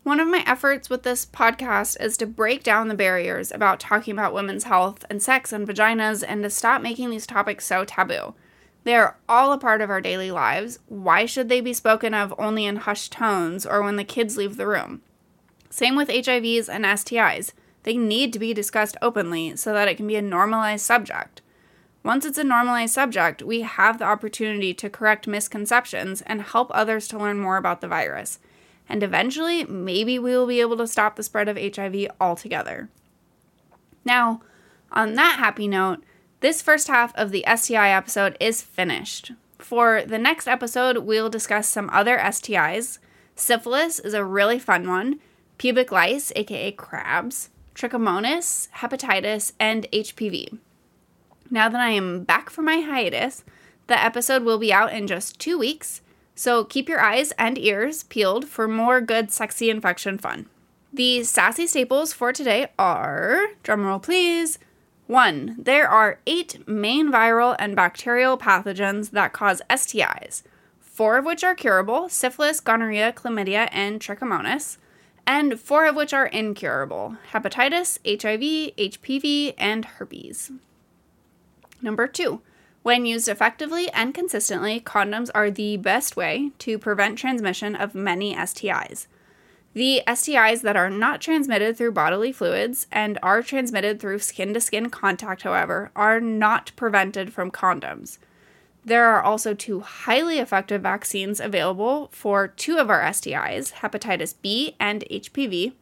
One 0.04 0.18
of 0.18 0.26
my 0.26 0.42
efforts 0.48 0.90
with 0.90 1.04
this 1.04 1.24
podcast 1.24 2.00
is 2.00 2.16
to 2.16 2.26
break 2.26 2.64
down 2.64 2.88
the 2.88 2.94
barriers 2.96 3.52
about 3.52 3.78
talking 3.78 4.12
about 4.12 4.34
women's 4.34 4.64
health 4.64 5.04
and 5.08 5.22
sex 5.22 5.52
and 5.52 5.66
vaginas 5.66 6.24
and 6.26 6.42
to 6.42 6.50
stop 6.50 6.82
making 6.82 7.10
these 7.10 7.26
topics 7.26 7.66
so 7.66 7.84
taboo. 7.84 8.34
They 8.82 8.96
are 8.96 9.16
all 9.28 9.52
a 9.52 9.58
part 9.58 9.80
of 9.80 9.90
our 9.90 10.00
daily 10.00 10.32
lives. 10.32 10.80
Why 10.88 11.24
should 11.24 11.48
they 11.48 11.60
be 11.60 11.72
spoken 11.72 12.14
of 12.14 12.34
only 12.36 12.66
in 12.66 12.76
hushed 12.76 13.12
tones 13.12 13.64
or 13.64 13.80
when 13.80 13.94
the 13.94 14.02
kids 14.02 14.36
leave 14.36 14.56
the 14.56 14.66
room? 14.66 15.02
Same 15.70 15.94
with 15.94 16.08
HIVs 16.08 16.68
and 16.68 16.84
STIs. 16.84 17.52
They 17.84 17.96
need 17.96 18.32
to 18.32 18.40
be 18.40 18.52
discussed 18.52 18.96
openly 19.00 19.54
so 19.54 19.72
that 19.72 19.86
it 19.86 19.96
can 19.96 20.08
be 20.08 20.16
a 20.16 20.22
normalized 20.22 20.84
subject. 20.84 21.42
Once 22.02 22.26
it's 22.26 22.38
a 22.38 22.42
normalized 22.42 22.92
subject, 22.92 23.40
we 23.40 23.60
have 23.60 23.98
the 23.98 24.04
opportunity 24.04 24.74
to 24.74 24.90
correct 24.90 25.28
misconceptions 25.28 26.22
and 26.22 26.42
help 26.42 26.72
others 26.74 27.06
to 27.06 27.18
learn 27.18 27.38
more 27.38 27.56
about 27.56 27.80
the 27.80 27.86
virus 27.86 28.40
and 28.88 29.02
eventually, 29.02 29.64
maybe 29.64 30.18
we 30.18 30.32
will 30.32 30.46
be 30.46 30.60
able 30.60 30.76
to 30.76 30.86
stop 30.86 31.16
the 31.16 31.22
spread 31.22 31.48
of 31.48 31.56
HIV 31.56 32.08
altogether. 32.20 32.88
Now, 34.04 34.42
on 34.90 35.14
that 35.14 35.38
happy 35.38 35.68
note, 35.68 36.02
this 36.40 36.60
first 36.60 36.88
half 36.88 37.14
of 37.14 37.30
the 37.30 37.44
STI 37.56 37.90
episode 37.90 38.36
is 38.40 38.62
finished. 38.62 39.32
For 39.58 40.02
the 40.02 40.18
next 40.18 40.48
episode, 40.48 40.98
we'll 40.98 41.30
discuss 41.30 41.68
some 41.68 41.88
other 41.90 42.18
STIs. 42.18 42.98
Syphilis 43.36 44.00
is 44.00 44.12
a 44.12 44.24
really 44.24 44.58
fun 44.58 44.88
one, 44.88 45.20
pubic 45.56 45.92
lice, 45.92 46.32
aka 46.34 46.72
crabs, 46.72 47.50
trichomonas, 47.74 48.68
hepatitis, 48.70 49.52
and 49.60 49.86
HPV. 49.92 50.58
Now 51.50 51.68
that 51.68 51.80
I 51.80 51.90
am 51.90 52.24
back 52.24 52.50
from 52.50 52.64
my 52.64 52.80
hiatus, 52.80 53.44
the 53.86 54.02
episode 54.02 54.42
will 54.42 54.58
be 54.58 54.72
out 54.72 54.92
in 54.92 55.06
just 55.06 55.38
two 55.38 55.58
weeks, 55.58 56.00
so 56.34 56.64
keep 56.64 56.88
your 56.88 57.00
eyes 57.00 57.32
and 57.32 57.58
ears 57.58 58.04
peeled 58.04 58.46
for 58.46 58.66
more 58.66 59.00
good, 59.00 59.30
sexy 59.30 59.70
infection 59.70 60.18
fun. 60.18 60.46
The 60.92 61.24
sassy 61.24 61.66
staples 61.66 62.12
for 62.12 62.32
today 62.32 62.68
are 62.78 63.46
drumroll 63.64 64.02
please. 64.02 64.58
One, 65.06 65.56
there 65.58 65.88
are 65.88 66.20
eight 66.26 66.66
main 66.68 67.10
viral 67.10 67.56
and 67.58 67.76
bacterial 67.76 68.38
pathogens 68.38 69.10
that 69.10 69.32
cause 69.32 69.62
STIs, 69.68 70.42
four 70.80 71.18
of 71.18 71.24
which 71.24 71.42
are 71.44 71.54
curable 71.54 72.08
syphilis, 72.08 72.60
gonorrhea, 72.60 73.12
chlamydia, 73.12 73.68
and 73.72 74.00
trichomonas, 74.00 74.78
and 75.26 75.58
four 75.60 75.86
of 75.86 75.96
which 75.96 76.12
are 76.12 76.26
incurable 76.26 77.16
hepatitis, 77.32 77.98
HIV, 78.06 78.74
HPV, 78.76 79.54
and 79.58 79.84
herpes. 79.84 80.50
Number 81.80 82.06
two, 82.06 82.40
when 82.82 83.06
used 83.06 83.28
effectively 83.28 83.88
and 83.90 84.12
consistently, 84.12 84.80
condoms 84.80 85.30
are 85.34 85.50
the 85.50 85.76
best 85.76 86.16
way 86.16 86.50
to 86.58 86.78
prevent 86.78 87.18
transmission 87.18 87.76
of 87.76 87.94
many 87.94 88.34
STIs. 88.34 89.06
The 89.74 90.02
STIs 90.06 90.60
that 90.62 90.76
are 90.76 90.90
not 90.90 91.20
transmitted 91.20 91.76
through 91.76 91.92
bodily 91.92 92.32
fluids 92.32 92.86
and 92.92 93.18
are 93.22 93.42
transmitted 93.42 94.00
through 94.00 94.18
skin 94.18 94.52
to 94.52 94.60
skin 94.60 94.90
contact, 94.90 95.42
however, 95.42 95.90
are 95.96 96.20
not 96.20 96.72
prevented 96.76 97.32
from 97.32 97.50
condoms. 97.50 98.18
There 98.84 99.06
are 99.06 99.22
also 99.22 99.54
two 99.54 99.80
highly 99.80 100.38
effective 100.40 100.82
vaccines 100.82 101.40
available 101.40 102.10
for 102.12 102.48
two 102.48 102.78
of 102.78 102.90
our 102.90 103.00
STIs 103.00 103.74
hepatitis 103.74 104.34
B 104.42 104.74
and 104.80 105.04
HPV, 105.10 105.72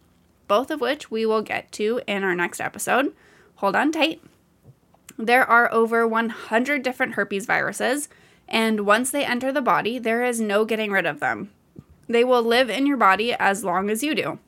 both 0.47 0.71
of 0.71 0.81
which 0.81 1.11
we 1.11 1.25
will 1.25 1.43
get 1.43 1.73
to 1.73 2.01
in 2.07 2.23
our 2.23 2.35
next 2.35 2.61
episode. 2.61 3.15
Hold 3.57 3.75
on 3.75 3.91
tight. 3.91 4.23
There 5.21 5.45
are 5.45 5.71
over 5.71 6.09
100 6.09 6.83
different 6.83 7.13
herpes 7.13 7.45
viruses, 7.45 8.09
and 8.49 8.87
once 8.87 9.11
they 9.11 9.23
enter 9.23 9.53
the 9.53 9.61
body, 9.61 9.99
there 9.99 10.25
is 10.25 10.41
no 10.41 10.65
getting 10.65 10.91
rid 10.91 11.05
of 11.05 11.21
them. 11.21 11.51
They 12.09 12.25
will 12.25 12.43
live 12.43 12.71
in 12.71 12.87
your 12.87 12.97
body 12.97 13.35
as 13.35 13.63
long 13.63 13.91
as 13.91 14.03
you 14.03 14.15
do. 14.15 14.39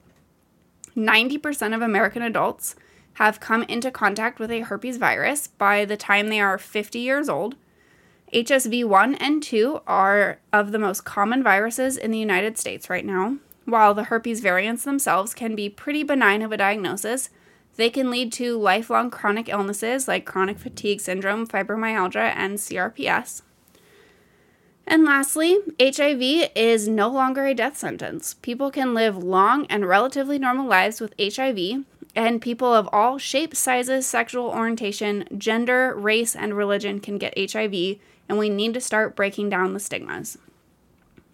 90% 0.97 1.75
of 1.75 1.83
American 1.83 2.23
adults 2.23 2.75
have 3.15 3.39
come 3.39 3.65
into 3.65 3.91
contact 3.91 4.39
with 4.39 4.51
a 4.51 4.61
herpes 4.61 4.97
virus 4.97 5.47
by 5.47 5.85
the 5.85 5.99
time 5.99 6.29
they 6.29 6.41
are 6.41 6.57
50 6.57 6.99
years 6.99 7.29
old. 7.29 7.55
HSV 8.33 8.87
1 8.87 9.15
and 9.17 9.43
2 9.43 9.83
are 9.87 10.39
of 10.55 10.73
the 10.73 10.79
most 10.79 11.05
common 11.05 11.43
viruses 11.43 11.99
in 11.99 12.13
the 12.13 12.19
United 12.19 12.59
States 12.59 12.89
right 12.89 13.05
now. 13.05 13.37
While 13.67 13.93
the 13.93 14.05
herpes 14.05 14.41
variants 14.41 14.85
themselves 14.85 15.35
can 15.35 15.55
be 15.55 15.69
pretty 15.69 16.03
benign 16.03 16.41
of 16.41 16.51
a 16.51 16.57
diagnosis, 16.57 17.29
they 17.77 17.91
can 17.91 18.11
lead 18.11 18.33
to 18.35 18.59
lifelong 18.59 19.11
chronic 19.11 19.49
illnesses 19.49 20.07
like 20.07 20.27
chronic 20.27 20.59
fatigue 20.59 21.01
syndrome, 21.01 21.47
fibromyalgia, 21.47 22.33
and 22.37 22.59
CRPS. 22.59 23.43
And 24.87 25.05
lastly, 25.05 25.59
HIV 25.81 26.51
is 26.55 26.89
no 26.89 27.09
longer 27.09 27.47
a 27.47 27.55
death 27.55 27.79
sentence. 27.79 28.35
People 28.43 28.71
can 28.71 28.95
live 28.95 29.17
long 29.17 29.67
and 29.67 29.89
relatively 29.89 30.39
normal 30.39 30.67
lives 30.67 31.01
with 31.01 31.15
HIV, 31.19 31.85
and 32.15 32.43
people 32.43 32.75
of 32.75 32.89
all 32.93 33.17
shapes, 33.17 33.59
sizes, 33.59 34.07
sexual 34.07 34.47
orientation, 34.47 35.25
gender, 35.39 35.95
race, 35.95 36.37
and 36.37 36.57
religion 36.57 37.01
can 37.01 37.17
get 37.17 37.53
HIV, 37.53 37.97
and 38.29 38.39
we 38.39 38.51
need 38.51 38.75
to 38.75 38.81
start 38.81 39.17
breaking 39.17 39.49
down 39.49 39.73
the 39.73 39.81
stigmas. 39.81 40.37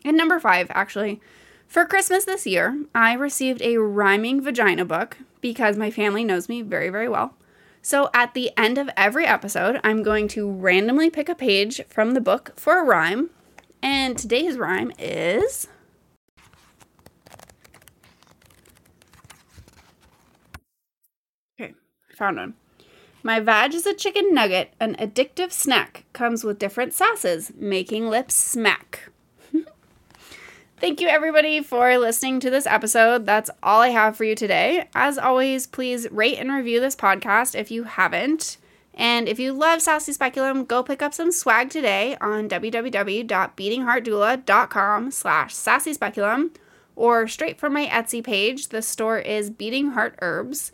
And 0.05 0.17
number 0.17 0.39
five, 0.39 0.69
actually, 0.71 1.21
for 1.67 1.85
Christmas 1.85 2.25
this 2.25 2.47
year, 2.47 2.85
I 2.95 3.15
received 3.15 3.61
a 3.63 3.79
rhyming 3.79 4.41
vagina 4.41 4.85
book 4.85 5.19
because 5.41 5.77
my 5.77 5.91
family 5.91 6.25
knows 6.25 6.49
me 6.49 6.63
very, 6.63 6.89
very 6.89 7.09
well. 7.09 7.35
So 7.83 8.11
at 8.13 8.35
the 8.35 8.51
end 8.57 8.79
of 8.79 8.91
every 8.97 9.27
episode, 9.27 9.81
I'm 9.85 10.03
going 10.03 10.29
to 10.29 10.51
randomly 10.51 11.11
pick 11.11 11.29
a 11.29 11.35
page 11.35 11.81
from 11.89 12.13
the 12.13 12.21
book 12.21 12.53
for 12.57 12.79
a 12.79 12.85
rhyme. 12.85 13.31
And 13.83 14.19
today's 14.19 14.59
rhyme 14.59 14.93
is. 14.99 15.69
Okay, 21.61 21.75
found 22.17 22.37
one. 22.37 22.55
My 23.23 23.41
vag 23.41 23.75
is 23.75 23.87
a 23.87 23.95
chicken 23.95 24.35
nugget, 24.35 24.75
an 24.81 24.97
addictive 24.97 25.53
snack. 25.53 26.05
Comes 26.13 26.45
with 26.45 26.59
different 26.59 26.95
sauces, 26.95 27.53
making 27.57 28.09
lips 28.09 28.35
smack. 28.35 29.11
Thank 30.81 31.01
you, 31.01 31.09
everybody, 31.09 31.61
for 31.61 31.99
listening 31.99 32.39
to 32.41 32.51
this 32.51 32.67
episode. 32.67 33.25
That's 33.27 33.51
all 33.65 33.81
I 33.81 33.89
have 33.89 34.17
for 34.17 34.23
you 34.23 34.37
today. 34.37 34.89
As 34.95 35.19
always, 35.19 35.67
please 35.67 36.07
rate 36.13 36.39
and 36.39 36.53
review 36.53 36.79
this 36.79 36.95
podcast 36.95 37.59
if 37.59 37.73
you 37.73 37.83
haven't. 37.83 38.59
And 38.95 39.29
if 39.29 39.41
you 39.41 39.53
love 39.53 39.83
Sassy 39.83 40.13
Speculum, 40.13 40.65
go 40.65 40.85
pick 40.85 41.03
up 41.03 41.15
some 41.15 41.33
swag 41.33 41.71
today 41.71 42.17
on 42.21 42.49
www.beatingheartdoula.com 42.49 45.11
slash 45.11 45.55
sassy 45.55 45.95
speculum 45.95 46.53
or 46.95 47.27
straight 47.29 47.59
from 47.59 47.73
my 47.73 47.87
Etsy 47.87 48.23
page. 48.23 48.69
The 48.69 48.83
store 48.83 49.19
is 49.19 49.51
Beating 49.51 49.91
Heart 49.91 50.17
Herbs. 50.21 50.71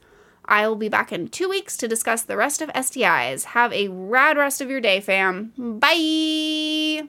I 0.46 0.68
will 0.68 0.76
be 0.76 0.90
back 0.90 1.12
in 1.12 1.28
two 1.28 1.48
weeks 1.48 1.78
to 1.78 1.88
discuss 1.88 2.20
the 2.22 2.36
rest 2.36 2.60
of 2.60 2.68
STIs. 2.70 3.44
Have 3.44 3.72
a 3.72 3.88
rad 3.88 4.36
rest 4.36 4.60
of 4.60 4.68
your 4.68 4.80
day, 4.80 5.00
fam. 5.00 5.54
Bye! 5.56 7.08